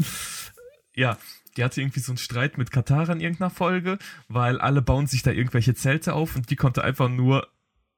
ja, 0.94 1.18
die 1.56 1.64
hatte 1.64 1.80
irgendwie 1.80 2.00
so 2.00 2.12
einen 2.12 2.18
Streit 2.18 2.58
mit 2.58 2.70
Katara 2.70 3.12
in 3.12 3.20
irgendeiner 3.20 3.50
Folge, 3.50 3.98
weil 4.28 4.60
alle 4.60 4.82
bauen 4.82 5.06
sich 5.06 5.22
da 5.22 5.30
irgendwelche 5.30 5.74
Zelte 5.74 6.14
auf 6.14 6.36
und 6.36 6.50
die 6.50 6.56
konnte 6.56 6.84
einfach 6.84 7.08
nur. 7.08 7.48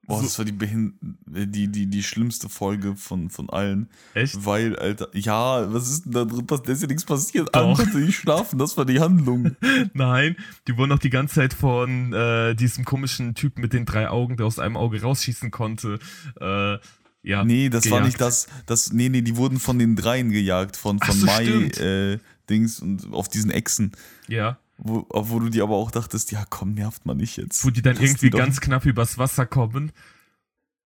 Boah, 0.05 0.17
so, 0.17 0.23
das 0.23 0.37
war 0.37 0.45
die, 0.45 0.51
Behin 0.51 0.93
die, 1.25 1.67
die, 1.69 1.87
die 1.87 2.03
schlimmste 2.03 2.49
Folge 2.49 2.95
von, 2.95 3.29
von 3.29 3.49
allen. 3.49 3.89
echt? 4.13 4.45
Weil, 4.45 4.75
Alter, 4.75 5.07
ja, 5.13 5.71
was 5.73 5.89
ist 5.89 6.05
denn 6.05 6.11
da 6.11 6.25
drin 6.25 6.45
passiert? 6.45 6.67
Da 6.67 6.71
ist 6.73 6.81
ja 6.81 6.87
nichts 6.87 7.05
passiert. 7.05 7.53
Konnte 7.53 7.97
nicht 7.97 8.17
schlafen, 8.17 8.59
das 8.59 8.75
war 8.75 8.85
die 8.85 8.99
Handlung. 8.99 9.55
Nein, 9.93 10.35
die 10.67 10.77
wurden 10.77 10.91
auch 10.91 10.99
die 10.99 11.09
ganze 11.09 11.35
Zeit 11.35 11.53
von 11.53 12.11
äh, 12.13 12.53
diesem 12.53 12.83
komischen 12.83 13.33
Typ 13.33 13.57
mit 13.57 13.71
den 13.71 13.85
drei 13.85 14.09
Augen, 14.09 14.35
der 14.35 14.45
aus 14.45 14.59
einem 14.59 14.75
Auge 14.75 15.01
rausschießen 15.01 15.51
konnte. 15.51 15.99
Äh, 16.39 16.77
ja, 17.25 17.45
Nee, 17.45 17.69
das 17.69 17.85
war 17.85 17.99
gejagt. 17.99 18.05
nicht 18.05 18.19
das, 18.21 18.47
das. 18.65 18.91
Nee, 18.91 19.07
nee, 19.07 19.21
die 19.21 19.37
wurden 19.37 19.57
von 19.59 19.79
den 19.79 19.95
dreien 19.95 20.29
gejagt, 20.31 20.75
von, 20.75 20.99
von 20.99 21.15
so, 21.15 21.25
Mai, 21.25 21.45
äh, 21.45 22.19
Dings 22.49 22.81
und 22.81 23.13
auf 23.13 23.29
diesen 23.29 23.49
Echsen. 23.51 23.93
Ja, 24.27 24.57
Wo, 24.77 25.05
wo 25.09 25.39
du 25.39 25.49
dir 25.49 25.63
aber 25.63 25.75
auch 25.75 25.91
dachtest, 25.91 26.31
ja 26.31 26.45
komm, 26.49 26.73
nervt 26.73 27.05
man 27.05 27.17
nicht 27.17 27.37
jetzt. 27.37 27.63
wo 27.63 27.69
die 27.69 27.81
dann 27.81 27.93
Lass 27.95 28.03
irgendwie 28.03 28.29
die 28.31 28.37
ganz 28.37 28.59
knapp 28.59 28.85
übers 28.85 29.17
Wasser 29.17 29.45
kommen. 29.45 29.91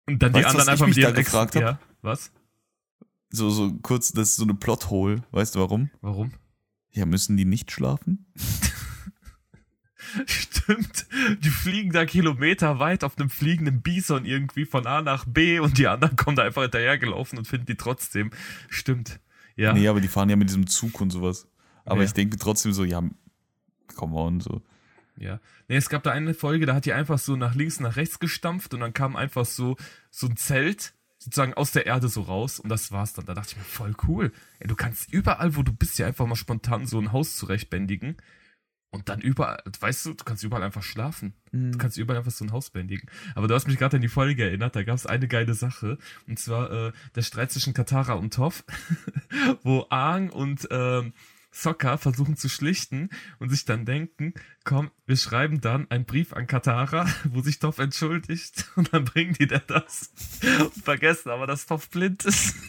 Und 0.07 0.21
dann 0.21 0.33
die 0.33 0.37
Weißt 0.43 0.45
du, 0.45 0.49
anderen 0.59 0.69
einfach 0.69 0.87
mit 0.87 0.97
ihren 0.97 1.13
gefragt 1.15 1.55
hab? 1.55 1.61
Ja, 1.61 1.79
was? 2.01 2.31
So, 3.29 3.49
so 3.49 3.71
kurz, 3.81 4.11
das 4.11 4.29
ist 4.29 4.35
so 4.37 4.43
eine 4.43 4.53
Plothole. 4.55 5.23
Weißt 5.31 5.55
du 5.55 5.59
warum? 5.59 5.89
Warum? 6.01 6.33
Ja, 6.91 7.05
müssen 7.05 7.37
die 7.37 7.45
nicht 7.45 7.71
schlafen? 7.71 8.25
Stimmt. 10.25 11.05
Die 11.39 11.49
fliegen 11.49 11.91
da 11.91 12.05
Kilometer 12.05 12.79
weit 12.79 13.03
auf 13.03 13.17
einem 13.17 13.29
fliegenden 13.29 13.81
Bison 13.81 14.25
irgendwie 14.25 14.65
von 14.65 14.85
A 14.87 15.01
nach 15.01 15.25
B 15.25 15.59
und 15.59 15.77
die 15.77 15.87
anderen 15.87 16.15
kommen 16.15 16.35
da 16.35 16.43
einfach 16.43 16.63
hinterhergelaufen 16.63 17.37
und 17.37 17.47
finden 17.47 17.67
die 17.67 17.75
trotzdem. 17.75 18.31
Stimmt. 18.69 19.19
Ja. 19.55 19.73
Nee, 19.73 19.87
aber 19.87 20.01
die 20.01 20.07
fahren 20.07 20.29
ja 20.29 20.35
mit 20.35 20.49
diesem 20.49 20.67
Zug 20.67 20.99
und 21.01 21.11
sowas. 21.11 21.47
Aber 21.85 21.99
Ja. 22.01 22.05
ich 22.05 22.13
denke 22.13 22.37
trotzdem 22.37 22.73
so, 22.73 22.83
ja, 22.83 23.01
come 23.95 24.15
on, 24.15 24.39
so. 24.39 24.61
Ja. 25.17 25.39
Nee, 25.67 25.75
es 25.75 25.89
gab 25.89 26.03
da 26.03 26.11
eine 26.11 26.33
Folge, 26.33 26.65
da 26.65 26.73
hat 26.73 26.85
die 26.85 26.93
einfach 26.93 27.19
so 27.19 27.35
nach 27.35 27.53
links, 27.55 27.79
nach 27.79 27.95
rechts 27.95 28.19
gestampft 28.19 28.73
und 28.73 28.79
dann 28.79 28.93
kam 28.93 29.15
einfach 29.15 29.45
so, 29.45 29.77
so 30.09 30.27
ein 30.27 30.37
Zelt 30.37 30.93
sozusagen 31.19 31.53
aus 31.53 31.71
der 31.71 31.85
Erde 31.85 32.07
so 32.07 32.21
raus 32.21 32.59
und 32.59 32.69
das 32.69 32.91
war's 32.91 33.13
dann. 33.13 33.25
Da 33.25 33.33
dachte 33.35 33.51
ich 33.51 33.57
mir, 33.57 33.63
voll 33.63 33.95
cool. 34.07 34.31
Ey, 34.59 34.67
du 34.67 34.75
kannst 34.75 35.13
überall, 35.13 35.55
wo 35.55 35.61
du 35.61 35.71
bist, 35.71 35.99
ja 35.99 36.07
einfach 36.07 36.25
mal 36.25 36.35
spontan 36.35 36.87
so 36.87 36.99
ein 36.99 37.11
Haus 37.11 37.35
zurechtbändigen 37.35 38.17
und 38.89 39.07
dann 39.07 39.21
überall, 39.21 39.61
weißt 39.79 40.05
du, 40.05 40.13
du 40.13 40.23
kannst 40.25 40.43
überall 40.43 40.63
einfach 40.63 40.83
schlafen. 40.83 41.33
Mhm. 41.51 41.71
Du 41.71 41.77
kannst 41.77 41.97
überall 41.97 42.17
einfach 42.17 42.31
so 42.31 42.43
ein 42.43 42.51
Haus 42.51 42.71
bändigen. 42.71 43.09
Aber 43.35 43.47
du 43.47 43.55
hast 43.55 43.67
mich 43.67 43.77
gerade 43.77 43.97
an 43.97 44.01
die 44.01 44.09
Folge 44.09 44.43
erinnert, 44.43 44.75
da 44.75 44.83
gab 44.83 44.95
es 44.95 45.05
eine 45.05 45.27
geile 45.27 45.53
Sache. 45.53 45.97
Und 46.27 46.39
zwar 46.39 46.71
äh, 46.71 46.91
der 47.15 47.21
Streit 47.21 47.51
zwischen 47.51 47.73
Katara 47.73 48.13
und 48.13 48.33
Toff, 48.33 48.65
wo 49.63 49.85
Aang 49.89 50.29
und 50.29 50.67
ähm, 50.71 51.13
Sokka 51.51 51.97
versuchen 51.97 52.37
zu 52.37 52.49
schlichten 52.49 53.09
und 53.39 53.49
sich 53.49 53.65
dann 53.65 53.85
denken, 53.85 54.33
komm, 54.63 54.89
wir 55.05 55.17
schreiben 55.17 55.59
dann 55.59 55.89
einen 55.91 56.05
Brief 56.05 56.33
an 56.33 56.47
Katara, 56.47 57.05
wo 57.25 57.41
sich 57.41 57.59
Toff 57.59 57.79
entschuldigt 57.79 58.71
und 58.75 58.93
dann 58.93 59.05
bringen 59.05 59.33
die 59.33 59.47
der 59.47 59.59
das 59.59 60.11
und 60.59 60.83
vergessen 60.83 61.29
aber, 61.29 61.47
dass 61.47 61.65
Toff 61.65 61.89
blind 61.89 62.25
ist. 62.25 62.55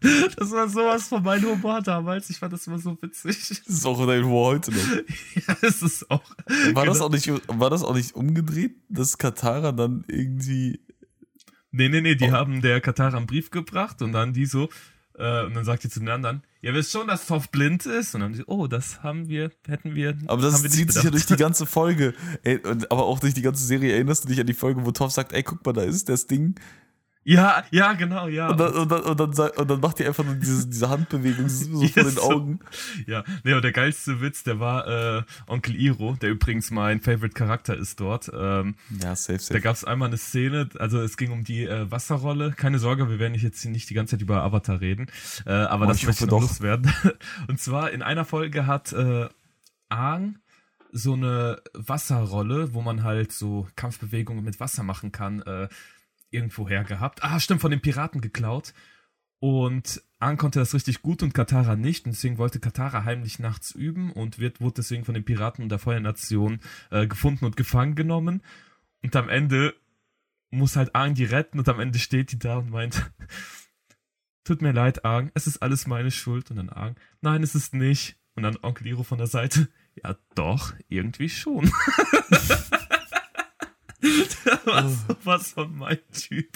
Das 0.00 0.50
war 0.50 0.66
sowas 0.68 1.08
von 1.08 1.22
meinem 1.22 1.50
Humor 1.50 1.82
damals. 1.82 2.30
Ich 2.30 2.38
fand 2.38 2.54
das 2.54 2.66
immer 2.66 2.78
so 2.78 2.96
witzig. 3.02 3.62
Das 3.66 3.76
ist 3.76 3.84
auch 3.84 4.06
dein 4.06 4.24
Humor 4.24 4.52
heute 4.52 4.72
noch. 4.72 4.78
ja, 5.46 5.56
es 5.60 5.82
ist 5.82 6.10
auch. 6.10 6.22
War, 6.46 6.84
genau. 6.84 6.84
das 6.86 7.00
auch 7.02 7.10
nicht, 7.10 7.30
war 7.48 7.68
das 7.68 7.82
auch 7.82 7.94
nicht 7.94 8.14
umgedreht, 8.14 8.76
dass 8.88 9.18
Katara 9.18 9.72
dann 9.72 10.04
irgendwie. 10.08 10.80
Nee, 11.70 11.90
nee, 11.90 12.00
nee, 12.00 12.14
die 12.14 12.30
oh. 12.30 12.32
haben 12.32 12.62
der 12.62 12.80
Katara 12.80 13.18
einen 13.18 13.26
Brief 13.26 13.50
gebracht 13.50 14.00
und 14.00 14.12
dann 14.12 14.32
die 14.32 14.46
so, 14.46 14.70
äh, 15.18 15.44
und 15.44 15.54
dann 15.54 15.64
sagt 15.66 15.84
die 15.84 15.90
zu 15.90 16.00
den 16.00 16.08
anderen, 16.08 16.44
ihr 16.62 16.74
wisst 16.74 16.92
schon, 16.92 17.08
dass 17.08 17.26
Toff 17.26 17.50
blind 17.50 17.86
ist. 17.86 18.14
Und 18.14 18.20
dann 18.20 18.32
die, 18.32 18.44
oh, 18.46 18.66
das 18.66 19.02
haben 19.02 19.28
wir, 19.28 19.50
hätten 19.66 19.94
wir. 19.94 20.16
Aber 20.26 20.42
das 20.42 20.62
wir 20.62 20.70
zieht 20.70 20.92
sich 20.92 21.02
ja 21.02 21.10
durch 21.10 21.26
die 21.26 21.36
ganze 21.36 21.66
Folge. 21.66 22.14
Ey, 22.42 22.60
aber 22.88 23.04
auch 23.04 23.20
durch 23.20 23.34
die 23.34 23.42
ganze 23.42 23.64
Serie. 23.64 23.92
Erinnerst 23.92 24.24
du 24.24 24.28
dich 24.28 24.40
an 24.40 24.46
die 24.46 24.54
Folge, 24.54 24.84
wo 24.84 24.90
Toff 24.92 25.12
sagt, 25.12 25.32
ey, 25.32 25.42
guck 25.42 25.64
mal, 25.64 25.72
da 25.72 25.82
ist 25.82 26.08
das 26.08 26.26
Ding. 26.26 26.54
Ja, 27.22 27.64
ja, 27.70 27.92
genau, 27.92 28.28
ja. 28.28 28.48
Und 28.48 28.58
dann, 28.58 28.72
und 28.72 28.90
dann, 28.90 29.02
und 29.02 29.38
dann, 29.38 29.50
und 29.50 29.70
dann 29.70 29.80
macht 29.80 29.98
die 29.98 30.06
einfach 30.06 30.24
nur 30.24 30.36
diese, 30.36 30.66
diese 30.66 30.88
Handbewegung 30.88 31.50
so 31.50 31.82
yes. 31.82 31.92
vor 31.92 32.02
den 32.04 32.18
Augen. 32.18 32.60
Ja, 33.06 33.24
nee, 33.44 33.52
aber 33.52 33.60
der 33.60 33.72
geilste 33.72 34.22
Witz, 34.22 34.42
der 34.42 34.58
war 34.58 34.86
äh, 35.18 35.22
Onkel 35.46 35.76
Iro, 35.76 36.16
der 36.20 36.30
übrigens 36.30 36.70
mein 36.70 37.00
Favorite 37.00 37.34
Charakter 37.34 37.76
ist 37.76 38.00
dort. 38.00 38.30
Ähm, 38.34 38.74
ja, 39.02 39.14
safe, 39.14 39.38
safe. 39.38 39.52
Da 39.52 39.60
gab 39.60 39.76
es 39.76 39.84
einmal 39.84 40.08
eine 40.08 40.16
Szene, 40.16 40.70
also 40.78 41.00
es 41.00 41.18
ging 41.18 41.30
um 41.30 41.44
die 41.44 41.64
äh, 41.64 41.90
Wasserrolle. 41.90 42.52
Keine 42.52 42.78
Sorge, 42.78 43.10
wir 43.10 43.18
werden 43.18 43.34
jetzt 43.34 43.62
nicht 43.66 43.90
die 43.90 43.94
ganze 43.94 44.12
Zeit 44.16 44.22
über 44.22 44.42
Avatar 44.42 44.80
reden, 44.80 45.08
äh, 45.44 45.52
aber 45.52 45.84
oh, 45.84 45.88
das 45.88 46.02
möchte 46.02 46.26
noch 46.26 46.40
loswerden. 46.40 46.90
Und 47.48 47.60
zwar 47.60 47.90
in 47.90 48.00
einer 48.00 48.24
Folge 48.24 48.66
hat 48.66 48.94
äh, 48.94 49.28
Aang 49.90 50.38
so 50.92 51.12
eine 51.12 51.60
Wasserrolle, 51.74 52.72
wo 52.72 52.80
man 52.80 53.04
halt 53.04 53.32
so 53.32 53.68
Kampfbewegungen 53.76 54.44
mit 54.44 54.58
Wasser 54.58 54.82
machen 54.82 55.12
kann, 55.12 55.42
äh, 55.42 55.68
irgendwo 56.30 56.68
her 56.68 56.84
gehabt. 56.84 57.22
Ah, 57.22 57.40
stimmt, 57.40 57.60
von 57.60 57.70
den 57.70 57.80
Piraten 57.80 58.20
geklaut. 58.20 58.72
Und 59.40 60.02
Aang 60.18 60.36
konnte 60.36 60.58
das 60.58 60.74
richtig 60.74 61.00
gut 61.00 61.22
und 61.22 61.32
Katara 61.32 61.74
nicht. 61.74 62.04
Und 62.04 62.12
deswegen 62.12 62.38
wollte 62.38 62.60
Katara 62.60 63.04
heimlich 63.04 63.38
nachts 63.38 63.74
üben 63.74 64.12
und 64.12 64.38
wird, 64.38 64.60
wurde 64.60 64.74
deswegen 64.76 65.04
von 65.04 65.14
den 65.14 65.24
Piraten 65.24 65.68
der 65.68 65.78
Feuernation 65.78 66.60
äh, 66.90 67.06
gefunden 67.06 67.46
und 67.46 67.56
gefangen 67.56 67.94
genommen. 67.94 68.42
Und 69.02 69.16
am 69.16 69.30
Ende 69.30 69.74
muss 70.50 70.76
halt 70.76 70.94
Aang 70.94 71.14
die 71.14 71.24
retten 71.24 71.58
und 71.58 71.68
am 71.68 71.80
Ende 71.80 71.98
steht 71.98 72.32
die 72.32 72.38
da 72.38 72.58
und 72.58 72.70
meint, 72.70 73.10
tut 74.44 74.60
mir 74.60 74.72
leid, 74.72 75.06
Aang, 75.06 75.30
es 75.34 75.46
ist 75.46 75.62
alles 75.62 75.86
meine 75.86 76.10
Schuld. 76.10 76.50
Und 76.50 76.56
dann 76.56 76.68
Aang, 76.68 76.96
nein, 77.22 77.42
es 77.42 77.54
ist 77.54 77.72
nicht. 77.72 78.16
Und 78.34 78.42
dann 78.42 78.58
Onkel 78.62 78.88
Iro 78.88 79.02
von 79.04 79.18
der 79.18 79.26
Seite, 79.26 79.68
ja 80.02 80.16
doch, 80.34 80.74
irgendwie 80.88 81.30
schon. 81.30 81.70
was, 84.64 85.04
was 85.24 85.52
von 85.52 85.76
mein 85.76 85.98
Typ. 86.12 86.48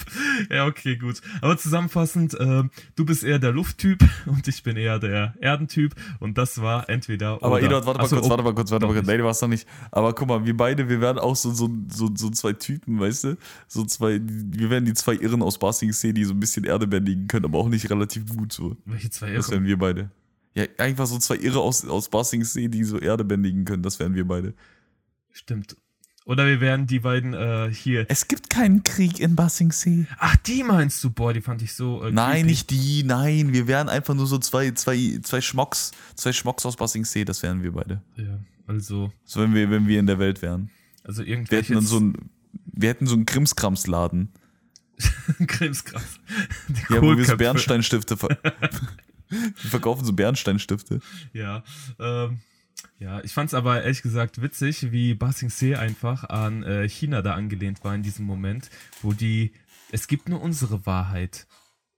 Ja, 0.49 0.65
okay, 0.65 0.95
gut. 0.95 1.21
Aber 1.41 1.57
zusammenfassend, 1.57 2.33
äh, 2.33 2.63
du 2.95 3.05
bist 3.05 3.23
eher 3.23 3.39
der 3.39 3.51
Lufttyp 3.51 4.03
und 4.25 4.47
ich 4.47 4.63
bin 4.63 4.77
eher 4.77 4.99
der 4.99 5.35
Erdentyp 5.39 5.93
und 6.19 6.37
das 6.37 6.61
war 6.61 6.89
entweder 6.89 7.33
Aber 7.43 7.55
oder. 7.55 7.63
Eduard, 7.63 7.85
warte 7.85 8.01
mal 8.01 8.07
kurz, 8.07 8.29
warte 8.29 8.43
mal 8.43 8.55
kurz, 8.55 8.71
warte 8.71 8.87
mal 8.87 8.93
kurz. 8.93 9.07
Nee, 9.07 9.17
du 9.17 9.23
warst 9.23 9.41
noch 9.41 9.49
nicht. 9.49 9.67
Aber 9.91 10.13
guck 10.13 10.27
mal, 10.27 10.45
wir 10.45 10.57
beide, 10.57 10.89
wir 10.89 11.01
werden 11.01 11.19
auch 11.19 11.35
so, 11.35 11.51
so, 11.51 11.69
so, 11.89 12.09
so 12.15 12.29
zwei 12.31 12.53
Typen, 12.53 12.99
weißt 12.99 13.23
du? 13.25 13.37
So 13.67 13.85
zwei, 13.85 14.19
wir 14.23 14.69
werden 14.69 14.85
die 14.85 14.93
zwei 14.93 15.13
Irren 15.13 15.43
aus 15.43 15.59
Basing 15.59 15.93
sehen, 15.93 16.15
die 16.15 16.25
so 16.25 16.33
ein 16.33 16.39
bisschen 16.39 16.63
Erde 16.63 16.87
bändigen 16.87 17.27
können, 17.27 17.45
aber 17.45 17.59
auch 17.59 17.69
nicht 17.69 17.89
relativ 17.89 18.35
gut 18.35 18.53
so. 18.53 18.75
Welche 18.85 19.09
zwei 19.09 19.27
Irren? 19.27 19.37
Das 19.37 19.51
wären 19.51 19.65
wir 19.65 19.77
beide. 19.77 20.09
Ja, 20.55 20.63
einfach 20.77 21.05
so 21.05 21.19
zwei 21.19 21.35
Irre 21.35 21.59
aus, 21.59 21.85
aus 21.85 22.09
Basing 22.09 22.43
See, 22.43 22.69
die 22.69 22.83
so 22.83 22.97
Erde 22.97 23.23
bändigen 23.23 23.65
können, 23.65 23.83
das 23.83 23.99
wären 23.99 24.15
wir 24.15 24.25
beide. 24.25 24.53
Stimmt. 25.31 25.75
Oder 26.25 26.47
wir 26.47 26.59
werden 26.59 26.87
die 26.87 26.99
beiden 26.99 27.35
äh, 27.35 27.71
hier. 27.71 28.07
Es 28.09 28.27
gibt 28.27 28.49
keinen 28.49 28.81
Krieg 28.81 29.19
in 29.19 29.35
Bassingsee. 29.35 30.07
Ach, 30.17 30.35
die 30.37 30.63
meinst 30.63 31.03
du? 31.03 31.11
Boah, 31.11 31.33
die 31.33 31.41
fand 31.41 31.61
ich 31.61 31.73
so. 31.73 32.03
Äh, 32.03 32.11
nein, 32.11 32.31
creepy. 32.31 32.47
nicht 32.47 32.69
die, 32.71 33.03
nein. 33.03 33.53
Wir 33.53 33.67
wären 33.67 33.89
einfach 33.89 34.15
nur 34.15 34.25
so 34.25 34.39
zwei, 34.39 34.71
zwei, 34.71 35.19
zwei 35.21 35.39
Schmocks, 35.39 35.91
zwei 36.15 36.33
Schmocks 36.33 36.65
aus 36.65 36.77
Bassingsee, 36.77 37.25
das 37.25 37.43
wären 37.43 37.61
wir 37.61 37.71
beide. 37.73 38.01
Ja, 38.15 38.39
also. 38.65 39.13
So, 39.23 39.41
wenn 39.41 39.53
wir, 39.53 39.69
wenn 39.69 39.87
wir 39.87 39.99
in 39.99 40.07
der 40.07 40.17
Welt 40.17 40.41
wären. 40.41 40.71
Also 41.03 41.21
irgendwie. 41.21 41.51
Wir 41.51 41.59
hätten 41.59 41.73
dann 41.75 41.85
so 41.85 41.99
ein, 41.99 42.17
wir 42.65 42.89
hätten 42.89 43.05
so 43.05 43.13
einen 43.13 43.27
Krimskramsladen. 43.27 44.29
Krimskrams. 45.47 46.19
Ja, 46.89 47.03
wo 47.03 47.15
wir 47.15 47.25
so 47.25 47.37
Bernsteinstifte 47.37 48.17
ver 48.17 48.29
wir 49.29 49.69
verkaufen 49.69 50.03
so 50.03 50.13
Bernsteinstifte. 50.13 51.01
Ja, 51.33 51.63
ähm. 51.99 52.39
Ja, 52.99 53.23
ich 53.23 53.33
fand 53.33 53.49
es 53.49 53.53
aber 53.53 53.83
ehrlich 53.83 54.01
gesagt 54.01 54.41
witzig, 54.41 54.91
wie 54.91 55.13
Basing 55.13 55.49
Se 55.49 55.77
einfach 55.77 56.23
an 56.25 56.63
äh, 56.63 56.87
China 56.87 57.21
da 57.21 57.33
angelehnt 57.33 57.83
war 57.83 57.93
in 57.95 58.03
diesem 58.03 58.25
Moment, 58.25 58.69
wo 59.01 59.13
die, 59.13 59.53
es 59.91 60.07
gibt 60.07 60.29
nur 60.29 60.41
unsere 60.41 60.85
Wahrheit 60.85 61.47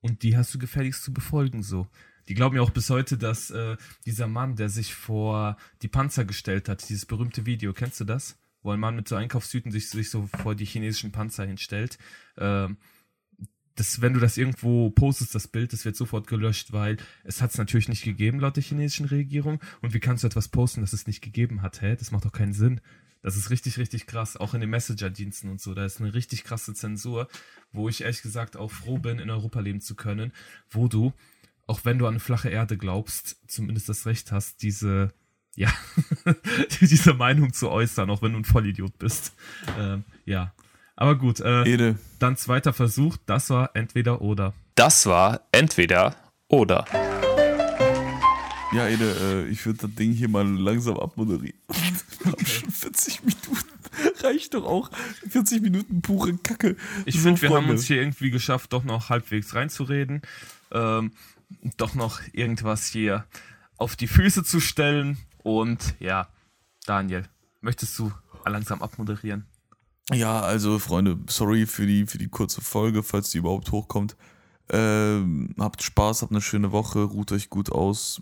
und 0.01 0.23
die 0.23 0.37
hast 0.37 0.53
du 0.53 0.59
gefälligst 0.59 1.03
zu 1.03 1.13
befolgen 1.13 1.63
so. 1.63 1.87
Die 2.27 2.33
glauben 2.33 2.55
ja 2.55 2.61
auch 2.61 2.71
bis 2.71 2.89
heute, 2.89 3.17
dass 3.17 3.51
äh, 3.51 3.77
dieser 4.05 4.27
Mann, 4.27 4.55
der 4.55 4.69
sich 4.69 4.93
vor 4.93 5.57
die 5.81 5.87
Panzer 5.87 6.25
gestellt 6.25 6.67
hat, 6.67 6.87
dieses 6.89 7.05
berühmte 7.05 7.45
Video, 7.45 7.73
kennst 7.73 7.99
du 7.99 8.03
das? 8.03 8.37
Wo 8.63 8.71
ein 8.71 8.79
Mann 8.79 8.95
mit 8.95 9.07
so 9.07 9.15
Einkaufstüten 9.15 9.71
sich, 9.71 9.89
sich 9.89 10.09
so 10.09 10.27
vor 10.27 10.55
die 10.55 10.65
chinesischen 10.65 11.11
Panzer 11.11 11.45
hinstellt. 11.45 11.97
Äh, 12.35 12.67
das, 13.77 14.01
wenn 14.01 14.13
du 14.13 14.19
das 14.19 14.37
irgendwo 14.37 14.89
postest, 14.89 15.35
das 15.35 15.47
Bild, 15.47 15.71
das 15.71 15.85
wird 15.85 15.95
sofort 15.95 16.27
gelöscht, 16.27 16.73
weil 16.73 16.97
es 17.23 17.41
hat 17.41 17.51
es 17.51 17.57
natürlich 17.57 17.87
nicht 17.87 18.03
gegeben 18.03 18.39
laut 18.39 18.55
der 18.55 18.63
chinesischen 18.63 19.05
Regierung. 19.05 19.61
Und 19.81 19.93
wie 19.93 19.99
kannst 19.99 20.23
du 20.23 20.27
etwas 20.27 20.49
posten, 20.49 20.81
das 20.81 20.93
es 20.93 21.07
nicht 21.07 21.21
gegeben 21.21 21.61
hat? 21.61 21.81
Hä? 21.81 21.95
Das 21.95 22.11
macht 22.11 22.25
doch 22.25 22.31
keinen 22.31 22.53
Sinn. 22.53 22.81
Das 23.21 23.35
ist 23.35 23.49
richtig, 23.49 23.77
richtig 23.77 24.07
krass. 24.07 24.35
Auch 24.35 24.53
in 24.53 24.61
den 24.61 24.69
Messenger-Diensten 24.71 25.49
und 25.49 25.61
so. 25.61 25.73
Da 25.73 25.85
ist 25.85 26.01
eine 26.01 26.13
richtig 26.13 26.43
krasse 26.43 26.73
Zensur, 26.73 27.27
wo 27.71 27.87
ich 27.87 28.01
ehrlich 28.01 28.21
gesagt 28.21 28.57
auch 28.57 28.71
froh 28.71 28.97
bin, 28.97 29.19
in 29.19 29.29
Europa 29.29 29.59
leben 29.59 29.81
zu 29.81 29.95
können, 29.95 30.33
wo 30.69 30.87
du, 30.87 31.13
auch 31.67 31.85
wenn 31.85 31.99
du 31.99 32.07
an 32.07 32.13
eine 32.13 32.19
flache 32.19 32.49
Erde 32.49 32.77
glaubst, 32.77 33.37
zumindest 33.47 33.89
das 33.89 34.05
Recht 34.07 34.31
hast, 34.31 34.63
diese, 34.63 35.13
ja, 35.55 35.71
diese 36.81 37.13
Meinung 37.13 37.53
zu 37.53 37.69
äußern, 37.69 38.09
auch 38.09 38.21
wenn 38.23 38.31
du 38.31 38.39
ein 38.39 38.45
Vollidiot 38.45 38.97
bist. 38.97 39.33
Ähm, 39.77 40.03
ja, 40.25 40.53
aber 40.97 41.15
gut, 41.15 41.39
äh, 41.39 41.63
Ede. 41.63 41.95
dann 42.17 42.35
zweiter 42.37 42.73
Versuch, 42.73 43.17
das 43.27 43.51
war 43.51 43.69
entweder 43.75 44.21
oder. 44.21 44.53
Das 44.75 45.05
war 45.05 45.41
entweder 45.51 46.15
oder. 46.47 46.85
Ja, 48.73 48.87
Ede, 48.87 49.45
äh, 49.45 49.47
ich 49.47 49.63
würde 49.65 49.87
das 49.87 49.95
Ding 49.95 50.11
hier 50.11 50.27
mal 50.27 50.45
langsam 50.45 50.97
abmoderieren. 50.97 51.59
Wir 52.23 52.31
haben 52.31 52.45
schon 52.45 52.71
40 52.71 53.21
Minuten. 53.21 53.67
Reicht 54.21 54.55
doch 54.55 54.65
auch. 54.65 54.89
40 55.29 55.61
Minuten 55.61 56.01
pure 56.01 56.35
Kacke. 56.37 56.75
Ich 57.05 57.15
so, 57.15 57.21
finde, 57.21 57.43
wir 57.43 57.49
haben 57.51 57.69
uns 57.69 57.85
hier 57.85 57.97
irgendwie 58.01 58.31
geschafft, 58.31 58.73
doch 58.73 58.83
noch 58.83 59.09
halbwegs 59.09 59.53
reinzureden. 59.53 60.23
Ähm, 60.71 61.11
doch 61.77 61.93
noch 61.93 62.21
irgendwas 62.33 62.87
hier 62.87 63.25
auf 63.77 63.95
die 63.95 64.07
Füße 64.07 64.43
zu 64.43 64.59
stellen. 64.59 65.17
Und 65.43 65.95
ja, 65.99 66.27
Daniel, 66.85 67.23
möchtest 67.61 67.97
du 67.99 68.11
langsam 68.45 68.81
abmoderieren? 68.81 69.45
Ja, 70.13 70.39
also 70.39 70.79
Freunde, 70.79 71.19
sorry 71.27 71.65
für 71.65 71.85
die, 71.85 72.05
für 72.05 72.17
die 72.17 72.29
kurze 72.29 72.61
Folge, 72.61 73.03
falls 73.03 73.31
die 73.31 73.39
überhaupt 73.39 73.71
hochkommt. 73.71 74.15
Ähm, 74.69 75.53
habt 75.59 75.83
Spaß, 75.83 76.21
habt 76.21 76.31
eine 76.31 76.41
schöne 76.41 76.71
Woche, 76.71 76.99
ruht 77.03 77.31
euch 77.31 77.49
gut 77.49 77.71
aus 77.71 78.21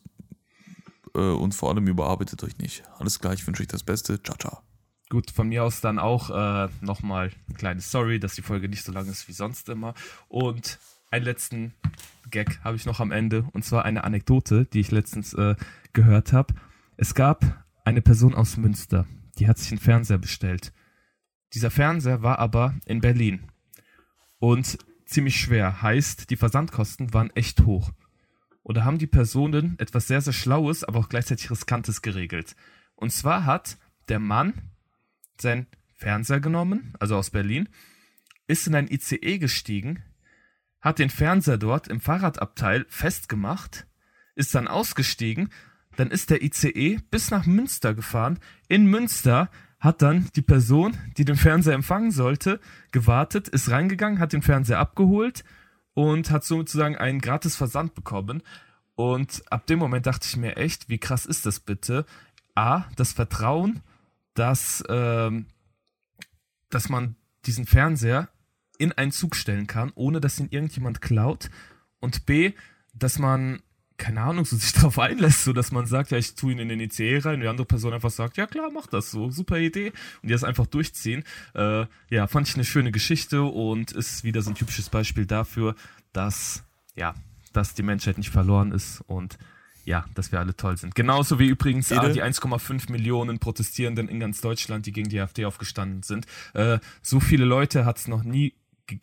äh, 1.14 1.20
und 1.20 1.54
vor 1.54 1.70
allem 1.70 1.88
überarbeitet 1.88 2.44
euch 2.44 2.58
nicht. 2.58 2.84
Alles 2.98 3.20
klar, 3.20 3.34
ich 3.34 3.46
wünsche 3.46 3.62
euch 3.62 3.68
das 3.68 3.84
Beste. 3.84 4.22
Ciao, 4.22 4.38
ciao. 4.38 4.62
Gut, 5.10 5.30
von 5.30 5.48
mir 5.48 5.64
aus 5.64 5.82
dann 5.82 6.00
auch 6.00 6.32
äh, 6.32 6.70
nochmal 6.82 7.32
ein 7.48 7.56
kleines 7.56 7.92
Sorry, 7.92 8.20
dass 8.20 8.34
die 8.34 8.42
Folge 8.42 8.68
nicht 8.68 8.84
so 8.84 8.92
lang 8.92 9.08
ist 9.08 9.28
wie 9.28 9.34
sonst 9.34 9.70
immer. 9.70 9.94
Und 10.28 10.80
einen 11.12 11.26
letzten 11.26 11.76
Gag 12.32 12.60
habe 12.64 12.78
ich 12.78 12.88
noch 12.88 13.00
am 13.00 13.12
Ende 13.12 13.46
und 13.54 13.64
zwar 13.64 13.86
eine 13.86 14.04
Anekdote, 14.04 14.66
die 14.66 14.80
ich 14.80 14.90
letztens 14.90 15.34
äh, 15.34 15.56
gehört 15.94 16.34
habe. 16.34 16.56
Es 16.98 17.14
gab 17.14 17.64
eine 17.84 18.02
Person 18.02 18.34
aus 18.34 18.58
Münster, 18.58 19.06
die 19.38 19.48
hat 19.48 19.60
sich 19.60 19.72
einen 19.72 19.80
Fernseher 19.80 20.18
bestellt 20.18 20.74
dieser 21.56 21.72
Fernseher 21.72 22.22
war 22.22 22.40
aber 22.40 22.76
in 22.86 23.00
Berlin 23.00 23.50
und 24.40 24.78
ziemlich 25.06 25.40
schwer. 25.40 25.82
Heißt, 25.82 26.30
die 26.30 26.36
Versandkosten 26.36 27.14
waren 27.14 27.30
echt 27.34 27.62
hoch. 27.62 27.94
Oder 28.62 28.84
haben 28.84 28.98
die 28.98 29.08
Personen 29.08 29.80
etwas 29.80 30.08
sehr, 30.08 30.20
sehr 30.20 30.34
Schlaues, 30.34 30.84
aber 30.84 31.00
auch 31.00 31.08
gleichzeitig 31.08 31.50
Riskantes 31.50 32.02
geregelt. 32.02 32.58
Und 32.96 33.12
zwar 33.12 33.46
hat 33.46 33.78
der 34.10 34.20
Mann 34.20 34.54
seinen 35.40 35.68
Fernseher 35.96 36.42
genommen, 36.42 36.94
also 37.00 37.16
aus 37.16 37.30
Berlin, 37.30 37.70
ist 38.48 38.68
in 38.68 38.76
ein 38.76 38.92
ICE 38.92 39.38
gestiegen, 39.38 40.04
hat 40.82 41.00
den 41.00 41.10
Fernseher 41.10 41.58
dort 41.58 41.88
im 41.88 42.02
Fahrradabteil 42.02 42.86
festgemacht, 42.90 43.88
ist 44.36 44.54
dann 44.54 44.68
ausgestiegen, 44.68 45.54
dann 45.96 46.12
ist 46.12 46.32
der 46.32 46.44
ICE 46.44 47.00
bis 47.10 47.32
nach 47.32 47.46
Münster 47.46 47.94
gefahren. 47.94 48.40
In 48.68 48.88
Münster 48.88 49.50
hat 49.80 50.02
dann 50.02 50.30
die 50.36 50.42
Person, 50.42 50.98
die 51.18 51.26
den 51.26 51.36
Fernseher 51.36 51.74
empfangen 51.74 52.12
sollte, 52.12 52.60
gewartet, 52.92 53.48
ist 53.48 53.70
reingegangen, 53.70 54.20
hat 54.20 54.34
den 54.34 54.42
Fernseher 54.42 54.80
abgeholt 54.80 55.44
und 55.94 56.32
hat 56.32 56.44
sozusagen 56.44 56.98
einen 56.98 57.22
gratis 57.22 57.56
Versand 57.56 57.94
bekommen. 57.94 58.42
Und 58.96 59.44
ab 59.50 59.66
dem 59.68 59.80
Moment 59.80 60.06
dachte 60.06 60.28
ich 60.28 60.38
mir 60.38 60.58
echt, 60.58 60.90
wie 60.90 60.98
krass 60.98 61.26
ist 61.26 61.46
das 61.46 61.60
bitte? 61.60 62.06
A, 62.56 62.86
das 62.96 63.14
Vertrauen, 63.14 63.82
dass, 64.34 64.84
ähm, 64.90 65.48
dass 66.70 66.90
man 66.90 67.16
diesen 67.46 67.66
Fernseher 67.66 68.30
in 68.78 68.92
einen 68.92 69.12
Zug 69.12 69.36
stellen 69.36 69.68
kann, 69.68 69.92
ohne 69.96 70.22
dass 70.22 70.40
ihn 70.40 70.50
irgendjemand 70.50 71.02
klaut. 71.02 71.50
Und 72.00 72.26
B, 72.26 72.54
dass 72.94 73.20
man, 73.20 73.62
keine 73.98 74.22
Ahnung, 74.22 74.46
so 74.46 74.56
sich 74.56 74.74
darauf 74.74 75.00
einlässt, 75.00 75.44
so 75.44 75.54
dass 75.54 75.72
man 75.72 75.86
sagt, 75.86 76.12
ja, 76.12 76.18
ich 76.18 76.36
tue 76.36 76.52
ihn 76.52 76.60
in 76.60 76.70
den 76.70 76.80
ICE 76.80 77.20
rein 77.20 77.36
und 77.36 77.42
die 77.42 77.48
andere 77.48 77.66
Person 77.66 77.94
einfach 77.94 78.12
sagt, 78.12 78.38
ja 78.38 78.48
klar, 78.48 78.70
mach 78.74 78.88
das 78.88 79.12
so, 79.12 79.30
super 79.30 79.58
Idee. 79.58 79.92
Und 80.22 80.30
die 80.30 80.34
das 80.34 80.44
einfach 80.44 80.68
durchziehen. 80.68 81.24
Äh, 81.54 81.86
ja, 82.10 82.28
fand 82.28 82.48
ich 82.48 82.56
eine 82.56 82.66
schöne 82.66 82.92
Geschichte 82.92 83.44
und 83.44 83.92
ist 83.92 84.24
wieder 84.24 84.42
so 84.42 84.52
ein 84.52 84.56
typisches 84.56 84.90
Beispiel 84.90 85.26
dafür, 85.26 85.76
dass, 86.14 86.64
ja, 86.96 87.16
dass 87.54 87.74
die 87.74 87.84
Menschheit 87.84 88.18
nicht 88.18 88.30
verloren 88.30 88.72
ist 88.72 89.02
und 89.08 89.38
ja, 89.86 90.06
dass 90.16 90.32
wir 90.32 90.40
alle 90.40 90.56
toll 90.56 90.78
sind. 90.78 90.96
Genauso 90.96 91.38
wie 91.38 91.48
übrigens 91.48 91.92
ah, 91.92 92.10
die 92.10 92.24
1,5 92.24 92.92
Millionen 92.92 93.38
Protestierenden 93.38 94.10
in 94.10 94.20
ganz 94.20 94.42
Deutschland, 94.42 94.88
die 94.88 94.92
gegen 94.92 95.10
die 95.10 95.20
AfD 95.20 95.46
aufgestanden 95.46 96.02
sind. 96.02 96.26
Äh, 96.54 96.80
so 97.04 97.20
viele 97.20 97.46
Leute 97.46 97.86
hat 97.86 98.00
es 98.00 98.08
noch 98.08 98.24
nie 98.24 98.56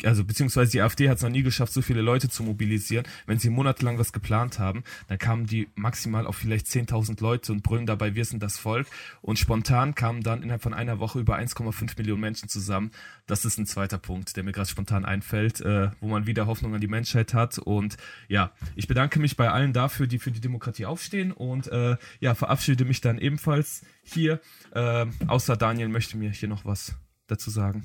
also 0.05 0.25
beziehungsweise 0.25 0.73
die 0.73 0.81
AfD 0.81 1.09
hat 1.09 1.17
es 1.17 1.23
noch 1.23 1.31
nie 1.31 1.43
geschafft, 1.43 1.73
so 1.73 1.83
viele 1.83 2.03
Leute 2.03 2.29
zu 2.29 2.43
mobilisieren. 2.43 3.07
Wenn 3.27 3.39
sie 3.39 3.51
monatelang 3.51 3.99
was 3.99 4.13
geplant 4.13 4.59
haben, 4.59 4.85
dann 5.09 5.19
kamen 5.19 5.47
die 5.47 5.69
maximal 5.75 6.27
auf 6.27 6.37
vielleicht 6.37 6.67
10.000 6.67 7.21
Leute 7.21 7.53
und 7.53 7.63
brüllen 7.63 7.87
dabei, 7.87 8.15
wir 8.15 8.25
sind 8.25 8.43
das 8.43 8.59
Volk. 8.59 8.87
Und 9.21 9.39
spontan 9.39 9.95
kamen 9.95 10.23
dann 10.23 10.43
innerhalb 10.43 10.63
von 10.63 10.75
einer 10.75 10.99
Woche 10.99 11.19
über 11.19 11.37
1,5 11.37 11.99
Millionen 11.99 12.21
Menschen 12.21 12.49
zusammen. 12.49 12.91
Das 13.27 13.45
ist 13.45 13.59
ein 13.59 13.67
zweiter 13.67 13.99
Punkt, 13.99 14.37
der 14.37 14.45
mir 14.45 14.53
gerade 14.53 14.69
spontan 14.69 15.05
einfällt, 15.05 15.61
äh, 15.61 15.91
wo 16.01 16.09
man 16.09 16.27
wieder 16.27 16.47
Hoffnung 16.47 16.75
an 16.75 16.81
die 16.81 16.89
Menschheit 16.89 17.35
hat. 17.35 17.59
Und 17.59 17.97
ja, 18.29 18.53
ich 18.77 18.87
bedanke 18.87 19.19
mich 19.21 19.37
bei 19.37 19.51
allen 19.51 19.73
dafür, 19.73 20.07
die 20.07 20.19
für 20.19 20.31
die 20.31 20.41
Demokratie 20.41 20.87
aufstehen 20.87 21.33
und 21.33 21.67
äh, 21.69 21.97
ja, 22.21 22.35
verabschiede 22.35 22.85
mich 22.85 23.01
dann 23.01 23.19
ebenfalls 23.19 23.83
hier. 24.03 24.41
Äh, 24.73 25.07
außer 25.27 25.57
Daniel 25.57 25.89
möchte 25.89 26.17
mir 26.17 26.31
hier 26.31 26.49
noch 26.49 26.65
was 26.65 26.95
dazu 27.27 27.51
sagen. 27.51 27.83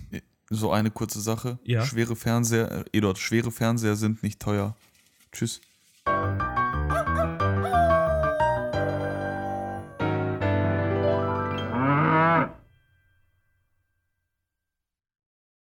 So 0.49 0.71
eine 0.71 0.91
kurze 0.91 1.19
Sache. 1.19 1.59
Ja. 1.63 1.85
Schwere 1.85 2.15
Fernseher, 2.15 2.71
äh, 2.71 2.85
schwere 3.19 3.51
Fernseher 3.51 3.95
sind 3.95 4.23
nicht 4.23 4.39
teuer. 4.39 4.75
Tschüss. 5.31 5.61